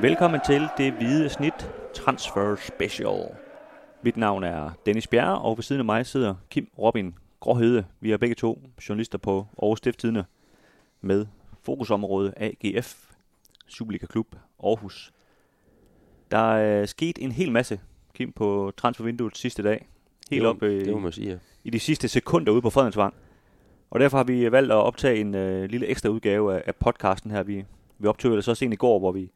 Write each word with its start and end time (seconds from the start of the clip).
Velkommen 0.00 0.40
til 0.46 0.68
det 0.78 0.92
hvide 0.92 1.28
snit 1.28 1.70
Transfer 1.94 2.56
Special. 2.56 3.28
Mit 4.02 4.16
navn 4.16 4.44
er 4.44 4.70
Dennis 4.86 5.06
Bjerre, 5.06 5.38
og 5.38 5.56
ved 5.58 5.62
siden 5.62 5.80
af 5.80 5.84
mig 5.84 6.06
sidder 6.06 6.34
Kim 6.50 6.68
Robin 6.78 7.14
Gråhede. 7.40 7.84
Vi 8.00 8.12
er 8.12 8.16
begge 8.16 8.34
to 8.34 8.62
journalister 8.88 9.18
på 9.18 9.46
Aarhus 9.62 9.78
Stifttidene 9.78 10.24
med 11.00 11.26
fokusområde 11.62 12.32
AGF, 12.36 13.04
Superliga 13.66 14.06
Klub 14.06 14.26
Aarhus. 14.64 15.12
Der 16.30 16.54
er 16.54 16.86
sket 16.86 17.18
en 17.20 17.32
hel 17.32 17.52
masse, 17.52 17.80
Kim, 18.14 18.32
på 18.32 18.72
transfervinduet 18.76 19.36
sidste 19.36 19.62
dag. 19.62 19.88
Helt 20.30 20.42
Jo, 20.42 20.48
op 20.48 20.62
øh, 20.62 20.84
Det 20.84 20.92
må 20.92 20.98
man 20.98 21.12
sige, 21.12 21.30
ja. 21.30 21.38
i 21.64 21.70
de 21.70 21.80
sidste 21.80 22.08
sekunder 22.08 22.52
ude 22.52 22.62
på 22.62 22.70
Fredensvang. 22.70 23.14
Og 23.90 24.00
derfor 24.00 24.16
har 24.16 24.24
vi 24.24 24.52
valgt 24.52 24.72
at 24.72 24.76
optage 24.76 25.20
en 25.20 25.34
øh, 25.34 25.70
lille 25.70 25.86
ekstra 25.86 26.08
udgave 26.08 26.54
af, 26.54 26.62
af 26.66 26.74
podcasten 26.74 27.30
her. 27.30 27.42
Vi, 27.42 27.64
vi 27.98 28.08
optog 28.08 28.36
det 28.36 28.44
så 28.44 28.54
sent 28.54 28.72
i 28.72 28.76
går, 28.76 28.98
hvor 28.98 29.12
vi, 29.12 29.30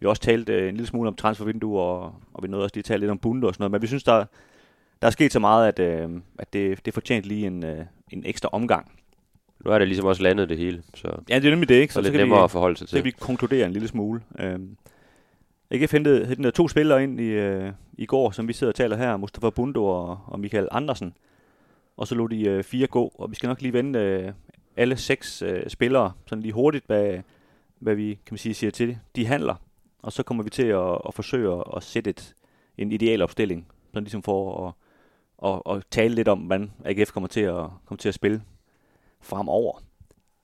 vi 0.00 0.06
også 0.06 0.22
talte 0.22 0.52
øh, 0.52 0.68
en 0.68 0.74
lille 0.74 0.86
smule 0.86 1.08
om 1.08 1.14
transfervindue, 1.14 1.80
og, 1.80 2.14
og 2.34 2.42
vi 2.42 2.48
nåede 2.48 2.64
også 2.64 2.76
lige 2.76 2.80
at 2.80 2.84
tale 2.84 3.00
lidt 3.00 3.10
om 3.10 3.18
bunde 3.18 3.46
og 3.46 3.54
sådan 3.54 3.62
noget. 3.62 3.72
Men 3.72 3.82
vi 3.82 3.86
synes, 3.86 4.04
der, 4.04 4.24
der 5.02 5.06
er 5.06 5.10
sket 5.10 5.32
så 5.32 5.38
meget, 5.38 5.68
at, 5.68 5.78
øh, 5.78 6.10
at 6.38 6.52
det, 6.52 6.84
det 6.84 6.94
fortjent 6.94 7.26
lige 7.26 7.46
en, 7.46 7.64
øh, 7.64 7.84
en 8.10 8.22
ekstra 8.26 8.48
omgang. 8.52 8.92
Nu 9.64 9.70
er 9.70 9.78
det 9.78 9.88
ligesom 9.88 10.06
også 10.06 10.22
landet 10.22 10.48
det 10.48 10.58
hele, 10.58 10.82
så, 10.94 11.08
Ja, 11.28 11.34
det 11.34 11.44
er 11.44 11.50
nemlig 11.50 11.68
det, 11.68 11.74
ikke? 11.74 11.94
så, 11.94 11.98
så 11.98 12.02
lidt 12.02 12.14
nemmere 12.14 12.40
vi, 12.40 12.44
at 12.44 12.50
forholde 12.50 12.76
sig 12.76 12.88
så 12.88 12.90
til. 12.90 12.98
kan 12.98 13.04
vi 13.04 13.10
konkludere 13.10 13.66
en 13.66 13.72
lille 13.72 13.88
smule. 13.88 14.20
Øhm, 14.38 14.76
AGF 15.70 15.92
hentede, 15.92 16.26
hentede 16.26 16.50
to 16.50 16.68
spillere 16.68 17.02
ind 17.02 17.20
i, 17.20 17.28
øh, 17.28 17.72
i 17.98 18.06
går, 18.06 18.30
som 18.30 18.48
vi 18.48 18.52
sidder 18.52 18.70
og 18.70 18.74
taler 18.74 18.96
her, 18.96 19.16
Mustafa 19.16 19.50
Bundo 19.50 19.84
og, 19.86 20.18
og 20.26 20.40
Michael 20.40 20.68
Andersen. 20.70 21.14
Og 21.96 22.06
så 22.06 22.14
lå 22.14 22.26
de 22.26 22.42
øh, 22.42 22.64
fire 22.64 22.86
gå, 22.86 23.12
og 23.18 23.30
vi 23.30 23.34
skal 23.34 23.46
nok 23.46 23.62
lige 23.62 23.72
vende 23.72 23.98
øh, 23.98 24.32
alle 24.76 24.96
seks 24.96 25.42
øh, 25.42 25.68
spillere 25.68 26.12
sådan 26.26 26.42
lige 26.42 26.52
hurtigt, 26.52 26.86
hvad, 26.86 27.18
hvad 27.78 27.94
vi 27.94 28.08
kan 28.08 28.32
man 28.34 28.38
sige, 28.38 28.54
siger 28.54 28.70
til 28.70 28.88
det. 28.88 28.98
De 29.16 29.26
handler, 29.26 29.54
og 30.02 30.12
så 30.12 30.22
kommer 30.22 30.44
vi 30.44 30.50
til 30.50 30.66
at, 30.66 30.98
at 31.06 31.14
forsøge 31.14 31.52
at, 31.52 31.64
at 31.76 31.82
sætte 31.82 32.10
et, 32.10 32.34
en 32.78 32.92
ideal 32.92 33.22
opstilling, 33.22 33.66
sådan 33.88 34.04
ligesom 34.04 34.22
for 34.22 34.66
at, 34.66 34.74
at, 35.50 35.76
at 35.76 35.84
tale 35.90 36.14
lidt 36.14 36.28
om, 36.28 36.38
hvordan 36.38 36.72
AGF 36.84 37.12
kommer 37.12 37.28
til 37.28 37.40
at, 37.40 37.66
kommer 37.86 37.98
til 37.98 38.08
at 38.08 38.14
spille 38.14 38.42
fremover. 39.20 39.82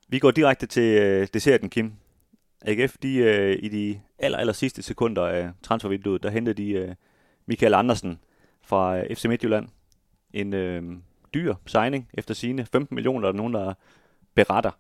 Vi 0.08 0.18
går 0.18 0.30
direkte 0.30 0.66
til 0.66 1.02
øh, 1.02 1.28
desserten, 1.34 1.70
Kim. 1.70 1.92
AGF, 2.64 2.96
de, 3.02 3.16
øh, 3.16 3.58
i 3.62 3.68
de 3.68 4.00
aller, 4.18 4.38
aller 4.38 4.52
sidste 4.52 4.82
sekunder 4.82 5.26
af 5.26 5.50
transfervinduet, 5.62 6.22
der 6.22 6.30
hentede 6.30 6.62
de 6.62 6.70
øh, 6.70 6.94
Michael 7.46 7.74
Andersen 7.74 8.20
fra 8.62 8.98
øh, 8.98 9.16
FC 9.16 9.24
Midtjylland. 9.24 9.68
En 10.32 10.54
øh, 10.54 10.82
dyr 11.34 11.54
signing 11.66 12.08
efter 12.14 12.34
sine 12.34 12.66
15 12.66 12.94
millioner, 12.94 13.20
der 13.20 13.32
er 13.32 13.36
nogen, 13.36 13.54
der 13.54 13.74
beretter. 14.34 14.70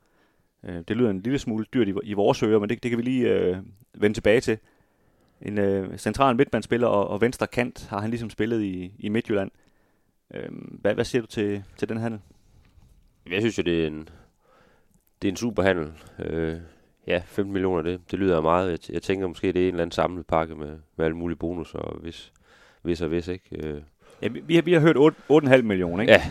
Øh, 0.66 0.82
det 0.88 0.96
lyder 0.96 1.10
en 1.10 1.20
lille 1.20 1.38
smule 1.38 1.64
dyrt 1.74 1.88
i, 1.88 1.94
i 2.02 2.12
vores 2.12 2.42
ører, 2.42 2.58
men 2.58 2.68
det, 2.68 2.82
det 2.82 2.90
kan 2.90 2.98
vi 2.98 3.02
lige 3.02 3.32
øh, 3.32 3.56
vende 3.94 4.16
tilbage 4.16 4.40
til. 4.40 4.58
En 5.42 5.58
øh, 5.58 5.98
central 5.98 6.36
midtbandsspiller 6.36 6.86
og, 6.86 7.08
og 7.08 7.20
venstre 7.20 7.46
kant 7.46 7.86
har 7.90 8.00
han 8.00 8.10
ligesom 8.10 8.30
spillet 8.30 8.62
i, 8.62 8.92
i 8.98 9.08
Midtjylland. 9.08 9.50
Øh, 10.34 10.48
hvad, 10.52 10.94
hvad 10.94 11.04
siger 11.04 11.22
du 11.22 11.26
til, 11.26 11.64
til 11.76 11.88
den 11.88 11.96
handel? 11.96 12.20
Jeg 13.30 13.40
synes 13.42 13.58
jo, 13.58 13.62
det 13.62 13.82
er 13.82 13.86
en, 13.86 14.08
det 15.22 15.28
er 15.28 15.32
en 15.32 15.36
super 15.36 15.62
handel. 15.62 15.92
Øh, 16.18 16.56
ja, 17.06 17.22
15 17.26 17.52
millioner, 17.52 17.82
det, 17.82 18.00
det 18.10 18.18
lyder 18.18 18.40
meget. 18.40 18.70
Jeg, 18.70 18.94
jeg 18.94 19.02
tænker 19.02 19.26
måske, 19.26 19.52
det 19.52 19.62
er 19.62 19.68
en 19.68 19.74
eller 19.74 19.82
anden 19.82 19.92
samlet 19.92 20.26
pakke 20.26 20.54
med, 20.54 20.78
med 20.96 21.04
alle 21.04 21.16
mulige 21.16 21.38
bonusser 21.38 21.78
og 21.78 21.98
hvis, 22.00 22.32
hvis 22.82 23.00
og 23.00 23.08
hvis, 23.08 23.28
ikke? 23.28 23.66
Øh, 23.66 23.82
Ja, 24.22 24.28
vi, 24.28 24.40
vi 24.40 24.54
har, 24.54 24.62
vi 24.62 24.72
har 24.72 24.80
hørt 24.80 24.96
8 24.96 25.16
8,5 25.30 25.62
millioner, 25.62 26.02
ikke? 26.02 26.12
Ja. 26.12 26.22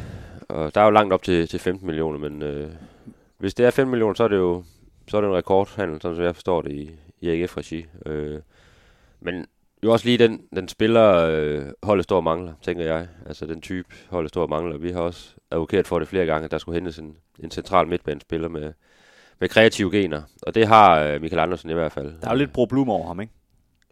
og 0.50 0.76
der 0.76 0.82
er 0.82 0.86
jo 0.86 0.92
langt 0.92 1.14
op 1.14 1.24
til, 1.24 1.48
til 1.48 1.60
15 1.60 1.86
millioner, 1.88 2.20
men 2.20 2.42
øh, 2.42 2.72
hvis 3.44 3.54
det 3.54 3.66
er 3.66 3.72
5 3.72 3.88
millioner, 3.88 4.14
så 4.14 4.24
er 4.24 4.28
det 4.28 4.38
jo 4.38 4.64
så 5.08 5.18
er 5.18 5.22
det 5.22 5.28
en 5.28 5.36
rekordhandel, 5.36 6.02
sådan 6.02 6.16
som 6.16 6.26
jeg 6.26 6.36
forstår 6.36 6.62
det 6.62 6.72
i, 6.72 6.92
i 7.20 7.30
AGF-regi. 7.30 7.86
Øh, 8.06 8.40
men 9.20 9.46
jo 9.84 9.92
også 9.92 10.06
lige 10.06 10.18
den, 10.18 10.42
den 10.56 10.68
spiller, 10.68 11.30
øh, 11.32 11.66
holdet 11.84 12.04
står 12.04 12.16
og 12.16 12.24
mangler, 12.24 12.54
tænker 12.62 12.86
jeg. 12.86 13.08
Altså 13.26 13.46
den 13.46 13.62
type, 13.62 13.96
holdet 14.10 14.30
står 14.30 14.42
og 14.42 14.50
mangler. 14.50 14.78
Vi 14.78 14.92
har 14.92 15.02
også 15.02 15.36
advokeret 15.52 15.88
for 15.88 16.00
det 16.00 16.08
flere 16.08 16.26
gange, 16.26 16.46
at 16.46 16.52
der 16.52 16.58
skulle 16.58 16.76
hentes 16.76 17.00
en, 17.00 17.18
en 17.40 17.52
central 17.52 17.88
midtbanespiller 17.88 18.50
med, 18.50 18.74
med 19.40 19.50
kreative 19.50 19.92
gener. 19.92 20.22
Og 20.42 20.56
det 20.56 20.68
har 20.68 21.00
øh, 21.00 21.22
Michael 21.22 21.40
Andersen 21.40 21.70
i 21.70 21.74
hvert 21.74 21.92
fald. 21.92 22.14
Der 22.22 22.28
er 22.28 22.32
jo 22.32 22.38
lidt 22.38 22.54
Bro 22.54 22.66
Blum 22.66 22.90
over 22.90 23.08
ham, 23.08 23.22
ikke? 23.22 23.34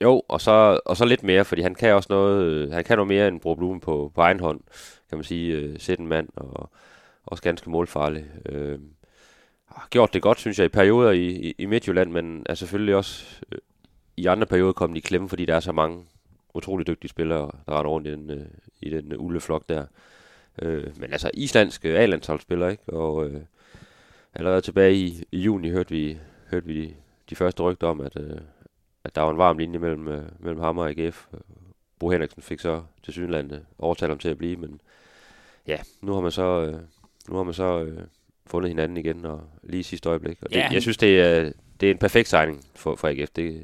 Jo, 0.02 0.22
og 0.28 0.42
så, 0.42 0.80
og 0.86 0.98
så 0.98 1.06
lidt 1.06 1.24
mere, 1.24 1.46
fordi 1.46 1.62
han 1.62 1.76
kan 1.76 1.94
også 1.94 2.08
noget, 2.10 2.44
øh, 2.44 2.72
han 2.72 2.84
kan 2.84 2.98
noget 2.98 3.08
mere 3.08 3.28
end 3.28 3.40
Bro 3.40 3.56
Blumen 3.56 3.80
på, 3.80 4.12
på 4.16 4.22
egen 4.22 4.40
hånd, 4.40 4.60
kan 5.10 5.18
man 5.18 5.24
sige, 5.24 5.54
øh, 5.54 5.80
sætte 5.80 6.02
en 6.02 6.08
mand, 6.08 6.30
og 6.36 6.70
også 7.26 7.44
ganske 7.44 7.70
målfarlig. 7.70 8.26
Øh, 8.46 8.80
har 9.76 9.88
gjort 9.90 10.14
det 10.14 10.22
godt, 10.22 10.40
synes 10.40 10.60
jeg, 10.60 10.66
i 10.66 10.70
perioder 10.70 11.12
i, 11.12 11.28
i, 11.28 11.56
i 11.58 11.66
Midtjylland, 11.66 12.12
men 12.12 12.46
er 12.46 12.54
selvfølgelig 12.54 12.96
også 12.96 13.26
øh, 13.52 13.58
i 14.18 14.26
andre 14.26 14.46
perioder 14.46 14.74
kommet 14.74 14.98
i 14.98 15.00
klemme, 15.00 15.30
fordi 15.30 15.46
der 15.46 15.56
er 15.56 15.60
så 15.60 15.72
mange 15.72 16.04
utrolig 16.54 16.88
dygtige 16.88 17.10
spillere, 17.10 17.52
der 17.66 17.80
render 17.80 17.92
rundt 17.92 18.08
i 18.08 18.12
den, 18.12 18.32
øh, 18.32 18.46
i 18.82 18.90
den 18.90 19.12
øh, 19.12 19.20
ulveflok 19.20 19.70
der. 19.70 19.86
Øh, 20.62 21.00
men 21.00 21.12
altså 21.12 21.32
islandske 21.34 21.98
A-landsholdsspillere, 21.98 22.72
ikke? 22.72 22.94
Og 22.94 23.30
øh, 23.30 23.42
allerede 24.34 24.62
tilbage 24.62 24.96
i, 24.96 25.24
i 25.32 25.40
juni 25.40 25.70
hørte 25.70 25.90
vi, 25.90 26.18
hørte 26.52 26.66
vi 26.66 26.86
de, 26.86 26.94
de 27.30 27.36
første 27.36 27.64
rygter 27.64 27.88
om, 27.88 28.02
at, 28.02 28.18
øh, 28.20 28.38
at 29.04 29.16
der 29.16 29.22
var 29.22 29.32
en 29.32 29.38
varm 29.38 29.58
linje 29.58 29.80
mellem, 29.80 30.08
øh, 30.08 30.24
mellem 30.40 30.60
ham 30.60 30.78
og 30.78 30.90
AGF. 30.90 31.28
Bo 32.00 32.10
Henriksen 32.10 32.42
fik 32.42 32.60
så 32.60 32.84
til 33.04 33.14
Sydlandet 33.14 33.66
overtalt 33.80 34.10
ham 34.10 34.20
til 34.20 34.30
at 34.30 34.38
blive, 34.38 34.56
men 34.56 34.82
ja, 35.68 35.78
nu 36.02 36.14
har 36.14 36.22
man 36.22 36.32
så, 36.32 36.62
øh, 36.62 36.80
nu 37.30 37.36
har 37.36 37.44
man 37.44 37.54
så 37.54 37.84
øh, 37.84 38.04
fundet 38.48 38.70
hinanden 38.70 38.98
igen, 38.98 39.26
og 39.26 39.42
lige 39.64 39.80
i 39.80 39.84
sidste 39.84 40.10
øjeblik. 40.10 40.38
Og 40.42 40.50
det, 40.50 40.56
Ja. 40.56 40.70
jeg 40.72 40.82
synes, 40.82 40.98
det 40.98 41.22
er, 41.22 41.52
det 41.80 41.88
er 41.88 41.92
en 41.92 41.98
perfekt 41.98 42.28
signing 42.30 42.62
for, 42.76 42.96
for 42.96 43.08
AGF. 43.08 43.30
Det, 43.36 43.46
Jeg 43.46 43.56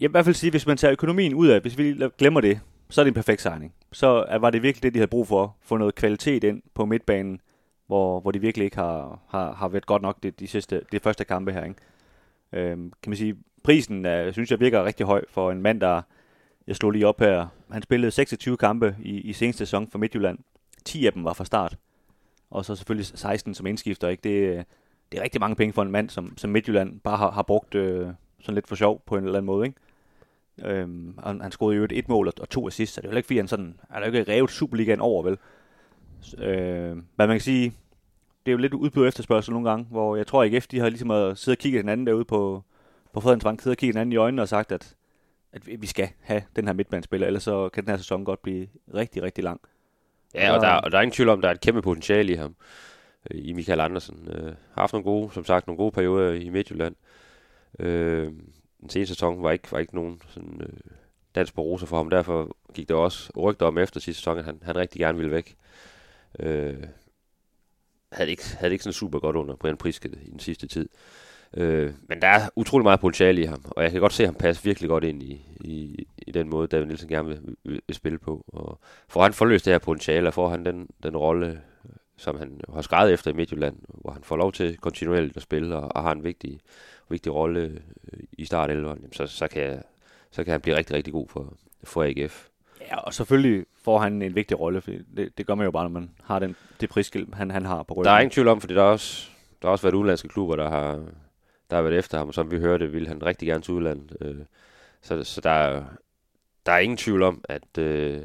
vil 0.00 0.08
i 0.08 0.10
hvert 0.10 0.24
fald 0.24 0.34
sige, 0.34 0.50
hvis 0.50 0.66
man 0.66 0.76
tager 0.76 0.92
økonomien 0.92 1.34
ud 1.34 1.48
af, 1.48 1.60
hvis 1.60 1.78
vi 1.78 1.96
glemmer 2.18 2.40
det, 2.40 2.60
så 2.90 3.00
er 3.00 3.04
det 3.04 3.10
en 3.10 3.14
perfekt 3.14 3.42
signing. 3.42 3.74
Så 3.92 4.36
var 4.40 4.50
det 4.50 4.62
virkelig 4.62 4.82
det, 4.82 4.94
de 4.94 4.98
havde 4.98 5.08
brug 5.10 5.26
for. 5.28 5.56
Få 5.62 5.76
noget 5.76 5.94
kvalitet 5.94 6.44
ind 6.44 6.62
på 6.74 6.84
midtbanen, 6.84 7.40
hvor, 7.86 8.20
hvor 8.20 8.30
de 8.30 8.40
virkelig 8.40 8.64
ikke 8.64 8.76
har, 8.76 9.20
har, 9.28 9.52
har 9.54 9.68
været 9.68 9.86
godt 9.86 10.02
nok 10.02 10.22
de, 10.22 10.30
de, 10.30 10.46
sidste, 10.46 10.82
de 10.92 11.00
første 11.00 11.24
kampe 11.24 11.52
her. 11.52 11.64
Ikke? 11.64 11.76
Øhm, 12.52 12.92
kan 13.02 13.10
man 13.10 13.16
sige, 13.16 13.36
prisen 13.62 14.06
er, 14.06 14.32
synes 14.32 14.50
jeg 14.50 14.60
virker 14.60 14.84
rigtig 14.84 15.06
høj 15.06 15.24
for 15.28 15.50
en 15.50 15.62
mand, 15.62 15.80
der, 15.80 16.02
jeg 16.66 16.76
slog 16.76 16.90
lige 16.90 17.06
op 17.06 17.20
her, 17.20 17.46
han 17.72 17.82
spillede 17.82 18.10
26 18.10 18.56
kampe 18.56 18.96
i, 19.02 19.20
i 19.20 19.32
seneste 19.32 19.58
sæson 19.58 19.88
for 19.90 19.98
Midtjylland. 19.98 20.38
10 20.84 21.06
af 21.06 21.12
dem 21.12 21.24
var 21.24 21.32
fra 21.32 21.44
start. 21.44 21.76
Og 22.56 22.64
så 22.64 22.76
selvfølgelig 22.76 23.06
16 23.06 23.54
som 23.54 23.66
indskifter. 23.66 24.08
Ikke? 24.08 24.20
Det, 24.22 24.64
det 25.12 25.18
er 25.18 25.22
rigtig 25.22 25.40
mange 25.40 25.56
penge 25.56 25.72
for 25.72 25.82
en 25.82 25.90
mand, 25.90 26.10
som, 26.10 26.38
som 26.38 26.50
Midtjylland 26.50 27.00
bare 27.00 27.16
har, 27.16 27.30
har 27.30 27.42
brugt 27.42 27.74
øh, 27.74 28.08
sådan 28.40 28.54
lidt 28.54 28.68
for 28.68 28.76
sjov 28.76 29.02
på 29.06 29.16
en 29.16 29.24
eller 29.24 29.38
anden 29.38 29.46
måde. 29.46 29.66
Ikke? 29.66 29.78
Øhm, 30.64 31.18
han, 31.24 31.40
han 31.40 31.50
scorede 31.52 31.76
jo 31.76 31.84
et, 31.84 31.92
et 31.92 32.08
mål 32.08 32.28
og, 32.28 32.32
og 32.40 32.48
to 32.48 32.66
assists, 32.66 32.94
så 32.94 33.00
det 33.00 33.08
er 33.08 33.12
jo 33.12 33.16
ikke, 33.16 33.26
fordi 33.26 33.36
han 33.36 33.48
sådan, 33.48 33.80
han 33.90 34.02
er 34.02 34.06
jo 34.06 34.12
ikke 34.12 34.32
revet 34.32 34.50
Superligaen 34.50 35.00
over, 35.00 35.22
vel? 35.22 35.38
Øh, 36.38 36.96
men 36.96 37.04
man 37.16 37.28
kan 37.28 37.40
sige, 37.40 37.72
det 38.46 38.50
er 38.50 38.52
jo 38.52 38.58
lidt 38.58 38.74
udbud 38.74 39.02
og 39.02 39.08
efterspørgsel 39.08 39.52
nogle 39.52 39.70
gange, 39.70 39.86
hvor 39.90 40.16
jeg 40.16 40.26
tror, 40.26 40.44
at 40.44 40.66
de 40.70 40.78
har 40.78 40.88
ligesom 40.88 41.10
at 41.10 41.38
sidde 41.38 41.54
og 41.54 41.58
kigge 41.58 41.78
hinanden 41.78 42.06
derude 42.06 42.24
på, 42.24 42.62
på 43.12 43.20
Fredensvang, 43.20 43.62
sidde 43.62 43.74
og 43.74 43.78
kigge 43.78 43.92
hinanden 43.92 44.12
i 44.12 44.16
øjnene 44.16 44.42
og 44.42 44.48
sagt, 44.48 44.72
at, 44.72 44.94
at 45.52 45.66
vi- 45.66 45.86
skal 45.86 46.08
have 46.20 46.42
den 46.56 46.66
her 46.66 46.72
midtbanespiller, 46.74 47.26
ellers 47.26 47.42
så 47.42 47.68
kan 47.68 47.84
den 47.84 47.90
her 47.90 47.96
sæson 47.96 48.24
godt 48.24 48.42
blive 48.42 48.68
rigtig, 48.94 49.22
rigtig 49.22 49.44
lang. 49.44 49.60
Ja, 50.36 50.54
og 50.54 50.60
der, 50.60 50.68
og 50.68 50.90
der 50.90 50.98
er 50.98 51.02
ingen 51.02 51.14
tvivl 51.14 51.28
om, 51.28 51.40
der 51.40 51.48
er 51.48 51.52
et 51.52 51.60
kæmpe 51.60 51.82
potentiale 51.82 52.32
i 52.32 52.36
ham, 52.36 52.56
øh, 53.30 53.40
i 53.44 53.52
Michael 53.52 53.80
Andersen. 53.80 54.28
Øh, 54.32 54.44
har 54.44 54.82
haft 54.82 54.92
nogle 54.92 55.04
gode, 55.04 55.32
som 55.32 55.44
sagt, 55.44 55.66
nogle 55.66 55.78
gode 55.78 55.92
perioder 55.92 56.32
i 56.32 56.48
Midtjylland. 56.48 56.94
Øh, 57.78 58.32
den 58.80 58.90
seneste 58.90 59.14
sæson 59.14 59.42
var 59.42 59.50
ikke, 59.50 59.72
var 59.72 59.78
ikke 59.78 59.94
nogen 59.94 60.20
sådan, 60.28 60.60
øh, 60.62 60.90
dans 61.34 61.52
på 61.52 61.62
roser 61.62 61.86
for 61.86 61.96
ham, 61.96 62.10
derfor 62.10 62.56
gik 62.74 62.88
der 62.88 62.94
også 62.94 63.32
rygter 63.36 63.66
om 63.66 63.78
efter 63.78 64.00
sidste 64.00 64.20
sæson, 64.20 64.38
at 64.38 64.44
han, 64.44 64.58
han 64.62 64.76
rigtig 64.76 64.98
gerne 64.98 65.18
ville 65.18 65.32
væk. 65.32 65.56
Øh, 66.38 66.84
havde, 68.12 68.30
ikke, 68.30 68.44
havde 68.56 68.70
det 68.70 68.72
ikke 68.72 68.84
sådan 68.84 68.92
super 68.92 69.18
godt 69.18 69.36
under 69.36 69.56
Brian 69.56 69.76
Priske 69.76 70.08
i 70.22 70.30
den 70.30 70.38
sidste 70.38 70.66
tid. 70.66 70.88
Øh, 71.54 71.92
men 72.08 72.22
der 72.22 72.28
er 72.28 72.48
utrolig 72.56 72.82
meget 72.82 73.00
potentiale 73.00 73.42
i 73.42 73.44
ham, 73.44 73.64
og 73.70 73.82
jeg 73.82 73.90
kan 73.90 74.00
godt 74.00 74.12
se 74.12 74.24
ham 74.24 74.34
passe 74.34 74.64
virkelig 74.64 74.88
godt 74.88 75.04
ind 75.04 75.22
i, 75.22 75.46
i, 75.60 76.06
i 76.18 76.30
den 76.30 76.48
måde, 76.48 76.68
David 76.68 76.86
Nielsen 76.86 77.08
gerne 77.08 77.28
vil, 77.28 77.56
vil, 77.64 77.80
vil 77.86 77.96
spille 77.96 78.18
på. 78.18 78.44
Og 78.48 78.80
får 79.08 79.22
han 79.22 79.32
forløst 79.32 79.64
det 79.64 79.72
her 79.72 79.78
potentiale, 79.78 80.28
og 80.28 80.34
får 80.34 80.48
han 80.48 80.64
den, 80.64 80.88
den 81.02 81.16
rolle, 81.16 81.60
som 82.16 82.38
han 82.38 82.60
har 82.74 82.82
skrevet 82.82 83.12
efter 83.12 83.30
i 83.30 83.34
Midtjylland, 83.34 83.76
hvor 83.88 84.10
han 84.10 84.22
får 84.22 84.36
lov 84.36 84.52
til 84.52 84.76
kontinuerligt 84.76 85.36
at 85.36 85.42
spille, 85.42 85.76
og, 85.76 85.96
og 85.96 86.02
har 86.02 86.12
en 86.12 86.24
vigtig, 86.24 86.60
vigtig 87.08 87.34
rolle 87.34 87.60
øh, 88.12 88.20
i 88.32 88.44
start 88.44 88.70
11, 88.70 88.96
så, 89.12 89.26
så, 89.26 89.48
kan 89.48 89.62
jeg, 89.62 89.82
så 90.30 90.44
kan 90.44 90.50
han 90.50 90.60
blive 90.60 90.76
rigtig, 90.76 90.96
rigtig 90.96 91.12
god 91.12 91.28
for, 91.28 91.54
for 91.84 92.02
AGF. 92.02 92.46
Ja, 92.80 92.96
og 92.96 93.14
selvfølgelig 93.14 93.66
får 93.84 93.98
han 93.98 94.22
en 94.22 94.34
vigtig 94.34 94.60
rolle, 94.60 94.80
for 94.80 94.90
det, 95.16 95.38
det 95.38 95.46
gør 95.46 95.54
man 95.54 95.64
jo 95.64 95.70
bare, 95.70 95.84
når 95.84 96.00
man 96.00 96.10
har 96.24 96.38
den, 96.38 96.56
det 96.80 96.88
prisskilt, 96.88 97.34
han, 97.34 97.50
han 97.50 97.64
har 97.64 97.82
på 97.82 97.94
ryggen. 97.94 98.04
Der 98.04 98.10
er 98.10 98.20
ingen 98.20 98.30
tvivl 98.30 98.48
om, 98.48 98.60
fordi 98.60 98.74
der 98.74 98.82
er 98.82 98.86
også, 98.86 99.28
der 99.62 99.68
har 99.68 99.72
også 99.72 99.82
været 99.82 99.94
udenlandske 99.94 100.28
klubber, 100.28 100.56
der 100.56 100.70
har, 100.70 101.00
der 101.70 101.76
har 101.76 101.82
været 101.82 101.98
efter 101.98 102.18
ham, 102.18 102.28
og 102.28 102.34
som 102.34 102.50
vi 102.50 102.58
hørte, 102.58 102.90
ville 102.92 103.08
han 103.08 103.26
rigtig 103.26 103.48
gerne 103.48 103.62
til 103.62 103.74
udlandet. 103.74 104.16
Øh, 104.20 104.36
så 105.02 105.24
så 105.24 105.40
der, 105.40 105.50
er- 105.50 105.84
der 106.66 106.72
er 106.72 106.78
ingen 106.78 106.96
tvivl 106.96 107.22
om, 107.22 107.44
at, 107.48 107.78
øh, 107.78 108.20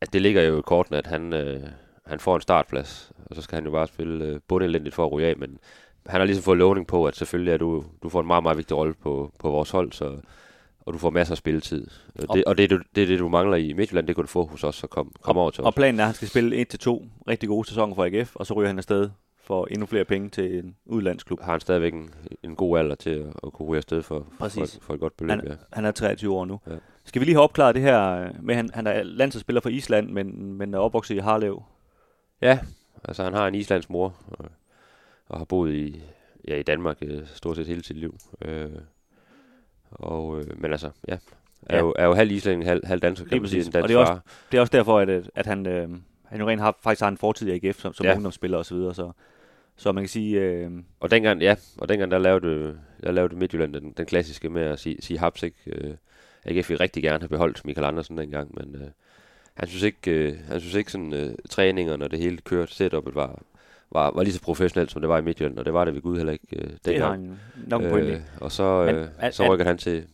at 0.00 0.12
det 0.12 0.22
ligger 0.22 0.42
jo 0.42 0.58
i 0.58 0.62
kortene, 0.66 0.98
at 0.98 1.06
han, 1.06 1.32
øh, 1.32 1.62
han 2.06 2.20
får 2.20 2.34
en 2.36 2.40
startplads, 2.42 3.12
og 3.26 3.36
så 3.36 3.42
skal 3.42 3.56
han 3.56 3.64
jo 3.64 3.70
bare 3.70 3.86
spille 3.86 4.24
øh, 4.24 4.40
bundelendigt 4.48 4.94
for 4.94 5.06
at 5.06 5.12
ryge 5.12 5.26
af, 5.28 5.36
men 5.36 5.58
han 6.06 6.20
har 6.20 6.24
ligesom 6.26 6.42
fået 6.44 6.58
lovning 6.58 6.86
på, 6.86 7.06
at 7.06 7.16
selvfølgelig 7.16 7.52
er 7.52 7.56
du, 7.58 7.84
du 8.02 8.08
får 8.08 8.20
en 8.20 8.26
meget, 8.26 8.42
meget 8.42 8.58
vigtig 8.58 8.76
rolle 8.76 8.94
på, 8.94 9.32
på 9.38 9.50
vores 9.50 9.70
hold, 9.70 9.92
så, 9.92 10.20
og 10.80 10.92
du 10.92 10.98
får 10.98 11.10
masser 11.10 11.32
af 11.34 11.38
spilletid. 11.38 11.86
Og 12.28 12.36
det, 12.36 12.44
og 12.44 12.58
det, 12.58 12.70
det, 12.94 13.02
er 13.02 13.06
det, 13.06 13.18
du 13.18 13.28
mangler 13.28 13.56
i 13.56 13.72
Midtjylland, 13.72 14.06
det 14.06 14.14
kan 14.16 14.24
du 14.24 14.28
få 14.28 14.46
hos 14.46 14.64
os, 14.64 14.74
så 14.76 14.86
kom, 14.86 15.12
kom 15.22 15.36
over 15.38 15.50
til 15.50 15.60
os. 15.62 15.66
Og 15.66 15.74
planen 15.74 16.00
er, 16.00 16.04
at 16.04 16.08
han 16.08 16.14
skal 16.14 16.28
spille 16.28 16.56
et 16.56 16.68
til 16.68 16.78
to 16.78 17.06
rigtig 17.28 17.48
gode 17.48 17.68
sæsoner 17.68 17.94
for 17.94 18.04
AGF, 18.04 18.36
og 18.36 18.46
så 18.46 18.54
ryger 18.54 18.68
han 18.68 18.78
afsted 18.78 19.10
for 19.44 19.66
endnu 19.70 19.86
flere 19.86 20.04
penge 20.04 20.28
til 20.28 20.58
en 20.58 20.76
udlandsklub. 20.84 21.40
Har 21.40 21.50
han 21.50 21.60
stadigvæk 21.60 21.94
en, 21.94 22.14
en 22.42 22.56
god 22.56 22.78
alder 22.78 22.94
til 22.94 23.10
at, 23.10 23.26
at 23.46 23.52
kunne 23.52 23.68
ryge 23.68 23.76
afsted 23.76 24.02
for, 24.02 24.26
for, 24.38 24.48
for, 24.48 24.66
for 24.80 24.94
et 24.94 25.00
godt 25.00 25.16
beløb? 25.16 25.30
Han, 25.30 25.46
ja. 25.46 25.54
han 25.72 25.84
er 25.84 25.90
23 25.90 26.34
år 26.34 26.44
nu. 26.44 26.60
Ja. 26.66 26.76
Skal 27.04 27.20
vi 27.20 27.24
lige 27.24 27.34
have 27.34 27.42
opklaret 27.42 27.74
det 27.74 27.82
her 27.82 28.30
med, 28.42 28.54
han, 28.54 28.70
han 28.74 28.86
er 28.86 29.02
landsholdsspiller 29.02 29.60
for 29.60 29.68
Island, 29.68 30.10
men, 30.10 30.54
men 30.54 30.74
er 30.74 30.78
opvokset 30.78 31.14
i 31.14 31.18
Harlev? 31.18 31.62
Ja, 32.42 32.58
altså 33.04 33.24
han 33.24 33.32
har 33.32 33.48
en 33.48 33.54
islandsk 33.54 33.90
mor, 33.90 34.14
og, 34.26 34.44
og 35.28 35.38
har 35.38 35.44
boet 35.44 35.74
i, 35.74 36.02
ja, 36.48 36.56
i 36.56 36.62
Danmark 36.62 36.96
øh, 37.02 37.26
stort 37.26 37.56
set 37.56 37.66
hele 37.66 37.84
sit 37.84 37.96
liv. 37.96 38.18
Øh, 38.42 38.70
og, 39.90 40.38
øh, 40.40 40.60
men 40.60 40.70
altså, 40.70 40.90
ja, 41.08 41.18
er, 41.62 41.76
ja. 41.76 41.80
Jo, 41.80 41.94
er 41.98 42.04
jo 42.04 42.14
halv 42.14 42.30
islænding, 42.30 42.64
halv, 42.64 42.86
halv 42.86 43.00
dansker, 43.00 43.28
kan 43.28 43.40
man 43.40 43.48
sige, 43.48 43.82
og 43.82 43.88
det 43.88 43.94
er, 43.94 43.98
også, 43.98 44.18
det 44.52 44.56
er 44.56 44.60
også 44.60 44.72
derfor, 44.76 44.98
at, 44.98 45.30
at 45.34 45.46
han, 45.46 45.66
øh, 45.66 45.88
han 46.24 46.40
jo 46.40 46.48
rent 46.48 46.60
har, 46.60 46.76
faktisk 46.80 47.02
har 47.02 47.08
en 47.08 47.18
fortid 47.18 47.48
i 47.48 47.66
AGF 47.66 47.80
som, 47.80 47.92
som 47.92 48.06
ja. 48.06 48.14
ungdomsspiller 48.14 48.58
og 48.58 48.66
så 48.66 48.74
videre, 48.74 48.94
så, 48.94 49.12
så 49.76 49.92
man 49.92 50.02
kan 50.02 50.08
sige... 50.08 50.40
Øh... 50.40 50.70
Og 51.00 51.10
dengang, 51.10 51.42
ja, 51.42 51.54
og 51.78 51.88
dengang 51.88 52.10
der 52.10 52.18
lavede, 52.18 52.78
der 53.02 53.12
lavede 53.12 53.36
Midtjylland 53.36 53.74
den, 53.74 53.92
den 53.96 54.06
klassiske 54.06 54.48
med 54.48 54.62
at 54.62 54.78
sige, 54.78 54.96
sige 55.02 55.18
haps, 55.18 55.42
ikke? 55.42 55.56
Øh, 55.66 55.94
AGF 56.44 56.70
vil 56.70 56.78
rigtig 56.78 57.02
gerne 57.02 57.18
have 57.18 57.28
beholdt 57.28 57.64
Michael 57.64 57.86
Andersen 57.86 58.18
dengang, 58.18 58.54
men 58.54 58.74
øh, 58.74 58.88
han 59.54 59.68
synes 59.68 59.82
ikke, 59.82 60.10
øh, 60.10 60.36
han 60.48 60.60
synes 60.60 60.74
ikke 60.74 60.92
sådan, 60.92 61.12
øh, 61.12 61.34
træningerne 61.50 62.04
og 62.04 62.10
det 62.10 62.18
hele 62.18 62.36
kørte, 62.36 62.74
setupet 62.74 63.14
var, 63.14 63.42
var, 63.92 64.10
var 64.10 64.22
lige 64.22 64.34
så 64.34 64.42
professionelt, 64.42 64.90
som 64.90 65.00
det 65.00 65.08
var 65.08 65.18
i 65.18 65.22
Midtjylland, 65.22 65.58
og 65.58 65.64
det 65.64 65.74
var 65.74 65.84
det 65.84 65.94
ved 65.94 66.02
Gud 66.02 66.16
heller 66.16 66.32
ikke 66.32 66.46
øh, 66.56 66.70
dengang. 66.84 66.84
Det 66.84 67.00
har 67.00 67.10
han 67.10 67.38
nok 67.66 67.82
øh, 67.82 68.20
Og 68.40 68.52
så, 68.52 68.64
øh, 68.64 69.08
er, 69.18 69.30
så 69.30 69.52
rykker 69.52 69.64
er, 69.64 69.68
han 69.68 69.78
til, 69.78 70.04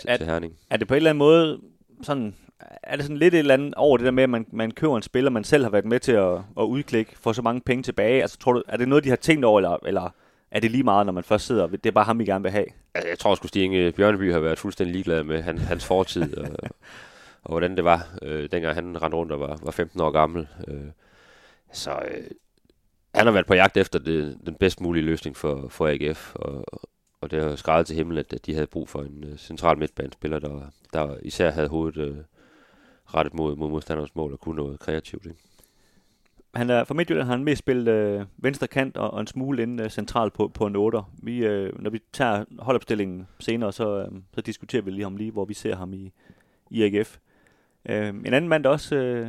til, 0.00 0.10
er, 0.10 0.16
til 0.16 0.26
Herning. 0.26 0.54
Er 0.70 0.76
det 0.76 0.88
på 0.88 0.94
en 0.94 0.96
eller 0.96 1.10
anden 1.10 1.18
måde 1.18 1.60
sådan, 2.02 2.34
er 2.82 2.96
det 2.96 3.04
sådan 3.04 3.16
lidt 3.16 3.34
et 3.34 3.38
eller 3.38 3.54
andet 3.54 3.74
over 3.74 3.96
det 3.96 4.04
der 4.04 4.10
med, 4.10 4.22
at 4.22 4.30
man, 4.30 4.46
man 4.52 4.70
køber 4.70 4.96
en 4.96 5.02
spiller, 5.02 5.30
man 5.30 5.44
selv 5.44 5.64
har 5.64 5.70
været 5.70 5.84
med 5.84 6.00
til 6.00 6.12
at, 6.12 6.32
at 6.34 6.62
udklikke, 6.62 7.12
for 7.20 7.32
så 7.32 7.42
mange 7.42 7.60
penge 7.60 7.82
tilbage? 7.82 8.22
Altså, 8.22 8.38
tror 8.38 8.52
du, 8.52 8.62
er 8.68 8.76
det 8.76 8.88
noget, 8.88 9.04
de 9.04 9.08
har 9.08 9.16
tænkt 9.16 9.44
over, 9.44 9.58
eller, 9.58 9.78
eller 9.86 10.10
er 10.50 10.60
det 10.60 10.70
lige 10.70 10.82
meget, 10.82 11.06
når 11.06 11.12
man 11.12 11.24
først 11.24 11.46
sidder, 11.46 11.66
det 11.66 11.86
er 11.86 11.90
bare 11.90 12.04
ham, 12.04 12.18
vi 12.18 12.24
gerne 12.24 12.42
vil 12.42 12.52
have? 12.52 12.66
Altså, 12.94 13.08
jeg 13.08 13.18
tror 13.18 13.34
sgu, 13.34 13.48
Stig 13.48 13.94
Bjørneby 13.94 14.32
har 14.32 14.40
været 14.40 14.58
fuldstændig 14.58 14.92
ligeglad 14.92 15.24
med 15.24 15.42
han, 15.42 15.58
hans 15.58 15.84
fortid, 15.84 16.36
og, 16.36 16.48
og 17.44 17.50
hvordan 17.50 17.76
det 17.76 17.84
var, 17.84 18.08
øh, 18.22 18.48
dengang 18.52 18.74
han 18.74 19.02
rendte 19.02 19.16
rundt 19.16 19.32
og 19.32 19.40
var, 19.40 19.58
var 19.62 19.70
15 19.70 20.00
år 20.00 20.10
gammel. 20.10 20.48
Øh, 20.68 20.84
så 21.72 21.90
øh, 21.90 22.24
han 23.14 23.26
har 23.26 23.32
været 23.32 23.46
på 23.46 23.54
jagt 23.54 23.76
efter 23.76 23.98
det, 23.98 24.38
den 24.46 24.54
bedst 24.54 24.80
mulige 24.80 25.04
løsning 25.04 25.36
for, 25.36 25.68
for 25.68 25.88
AGF, 25.88 26.34
og, 26.34 26.64
og 27.20 27.30
det 27.30 27.42
har 27.42 27.56
skrevet 27.56 27.86
til 27.86 27.96
himlen, 27.96 28.18
at 28.18 28.46
de 28.46 28.54
havde 28.54 28.66
brug 28.66 28.88
for 28.88 29.02
en 29.02 29.24
uh, 29.32 29.36
central 29.36 29.78
midtbanespiller, 29.78 30.38
der, 30.38 30.60
der 30.92 31.16
især 31.22 31.50
havde 31.50 31.68
hovedet 31.68 32.10
uh, 32.10 32.16
rettet 33.06 33.34
mod, 33.34 33.56
mod 33.56 33.70
modstanderens 33.70 34.14
mål 34.14 34.32
og 34.32 34.40
kunne 34.40 34.56
noget 34.56 34.80
kreativt. 34.80 35.26
Ikke? 35.26 35.40
Han 36.54 36.70
er, 36.70 36.84
for 36.84 36.94
Midtjylland 36.94 37.26
har 37.26 37.36
han 37.36 37.44
mest 37.44 37.58
spillet 37.58 37.88
øh, 37.88 38.26
venstre 38.36 38.66
kant 38.66 38.96
og, 38.96 39.10
og 39.10 39.20
en 39.20 39.26
smule 39.26 39.62
inde 39.62 39.84
øh, 39.84 39.90
centralt 39.90 40.32
på, 40.32 40.48
på 40.48 40.66
en 40.66 40.76
8'er. 40.76 41.02
Vi, 41.22 41.46
øh, 41.46 41.82
når 41.82 41.90
vi 41.90 42.00
tager 42.12 42.44
holdopstillingen 42.58 43.26
senere, 43.38 43.72
så, 43.72 43.98
øh, 43.98 44.08
så 44.34 44.40
diskuterer 44.40 44.82
vi 44.82 44.90
lige 44.90 45.06
om 45.06 45.16
lige, 45.16 45.30
hvor 45.30 45.44
vi 45.44 45.54
ser 45.54 45.76
ham 45.76 45.92
i, 45.92 46.12
i 46.70 46.82
AGF. 46.82 47.18
Øh, 47.88 48.08
en 48.08 48.26
anden 48.26 48.48
mand, 48.48 48.64
der 48.64 48.70
også 48.70 48.96
øh, 48.96 49.28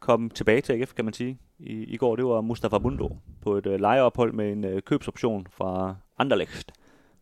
kom 0.00 0.30
tilbage 0.30 0.60
til 0.60 0.72
AGF, 0.72 0.94
kan 0.94 1.04
man 1.04 1.14
sige, 1.14 1.38
i, 1.58 1.72
i 1.72 1.96
går, 1.96 2.16
det 2.16 2.24
var 2.24 2.40
Mustafa 2.40 2.78
Bundo 2.78 3.16
på 3.40 3.56
et 3.56 3.66
øh, 3.66 3.80
lejeophold 3.80 4.32
med 4.32 4.52
en 4.52 4.64
øh, 4.64 4.82
købsoption 4.82 5.46
fra 5.50 5.96
Anderlecht, 6.18 6.72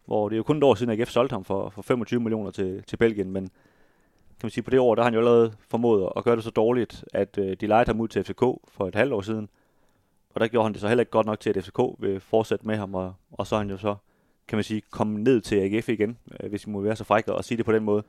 hvor 0.06 0.28
det 0.28 0.34
er 0.34 0.38
jo 0.38 0.42
kun 0.42 0.56
et 0.56 0.64
år 0.64 0.74
siden, 0.74 1.00
AGF 1.00 1.10
solgte 1.10 1.34
ham 1.34 1.44
for, 1.44 1.68
for 1.68 1.82
25 1.82 2.20
millioner 2.20 2.50
til, 2.50 2.82
til 2.86 2.96
Belgien, 2.96 3.30
men 3.30 3.50
kan 4.42 4.46
man 4.46 4.50
sige, 4.50 4.64
på 4.64 4.70
det 4.70 4.80
år, 4.80 4.94
der 4.94 5.02
har 5.02 5.10
han 5.10 5.14
jo 5.14 5.20
allerede 5.20 5.52
formået 5.68 6.12
at 6.16 6.24
gøre 6.24 6.36
det 6.36 6.44
så 6.44 6.50
dårligt, 6.50 7.04
at 7.12 7.38
øh, 7.38 7.56
de 7.60 7.66
lejede 7.66 7.86
ham 7.86 8.00
ud 8.00 8.08
til 8.08 8.24
FCK 8.24 8.40
for 8.68 8.88
et 8.88 8.94
halvt 8.94 9.12
år 9.12 9.20
siden. 9.20 9.48
Og 10.34 10.40
der 10.40 10.48
gjorde 10.48 10.64
han 10.64 10.72
det 10.72 10.80
så 10.80 10.88
heller 10.88 11.02
ikke 11.02 11.10
godt 11.10 11.26
nok 11.26 11.40
til, 11.40 11.50
at 11.50 11.64
FCK 11.64 11.78
vil 11.98 12.20
fortsætte 12.20 12.66
med 12.66 12.76
ham, 12.76 12.94
og, 12.94 13.14
og 13.32 13.46
så 13.46 13.54
er 13.54 13.58
han 13.58 13.70
jo 13.70 13.76
så, 13.76 13.96
kan 14.48 14.56
man 14.56 14.64
sige, 14.64 14.82
kommet 14.90 15.20
ned 15.20 15.40
til 15.40 15.56
AGF 15.56 15.88
igen, 15.88 16.18
øh, 16.40 16.50
hvis 16.50 16.66
vi 16.66 16.72
må 16.72 16.80
være 16.80 16.96
så 16.96 17.04
frække 17.04 17.32
og 17.32 17.44
sige 17.44 17.58
det 17.58 17.64
på 17.64 17.72
den 17.72 17.84
måde. 17.84 18.02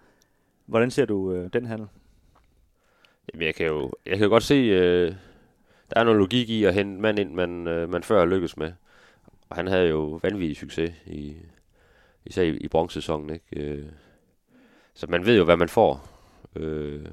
Hvordan 0.66 0.92
ser 0.92 1.06
du 1.06 1.34
øh, 1.34 1.50
den 1.54 1.66
handel? 1.66 1.88
Jamen, 3.34 3.46
jeg 3.46 3.56
kan 3.56 3.68
jo 3.68 3.92
jeg 4.06 4.18
kan 4.18 4.24
jo 4.24 4.30
godt 4.30 4.44
se, 4.44 4.56
øh, 4.56 5.16
der 5.90 6.00
er 6.00 6.04
noget 6.04 6.20
logik 6.20 6.50
i 6.50 6.64
at 6.64 6.74
hente 6.74 7.02
mand 7.02 7.20
ind, 7.20 7.34
man, 7.34 7.68
øh, 7.68 7.90
man 7.90 8.04
før 8.04 8.20
har 8.20 8.26
lykkes 8.26 8.58
med. 8.58 8.72
Og 9.50 9.56
han 9.56 9.68
havde 9.68 9.90
jo 9.90 10.20
vanvittig 10.24 10.58
succes 10.58 10.92
i, 11.06 11.36
især 12.26 12.44
i, 12.44 12.58
i 12.58 12.68
bronzesæsonen, 12.68 13.30
ikke? 13.30 13.72
Øh, 13.72 13.86
så 14.94 15.08
man 15.10 15.26
ved 15.26 15.38
jo, 15.38 15.44
hvad 15.44 15.58
man 15.58 15.70
får. 15.70 16.13
Øh, 16.56 17.06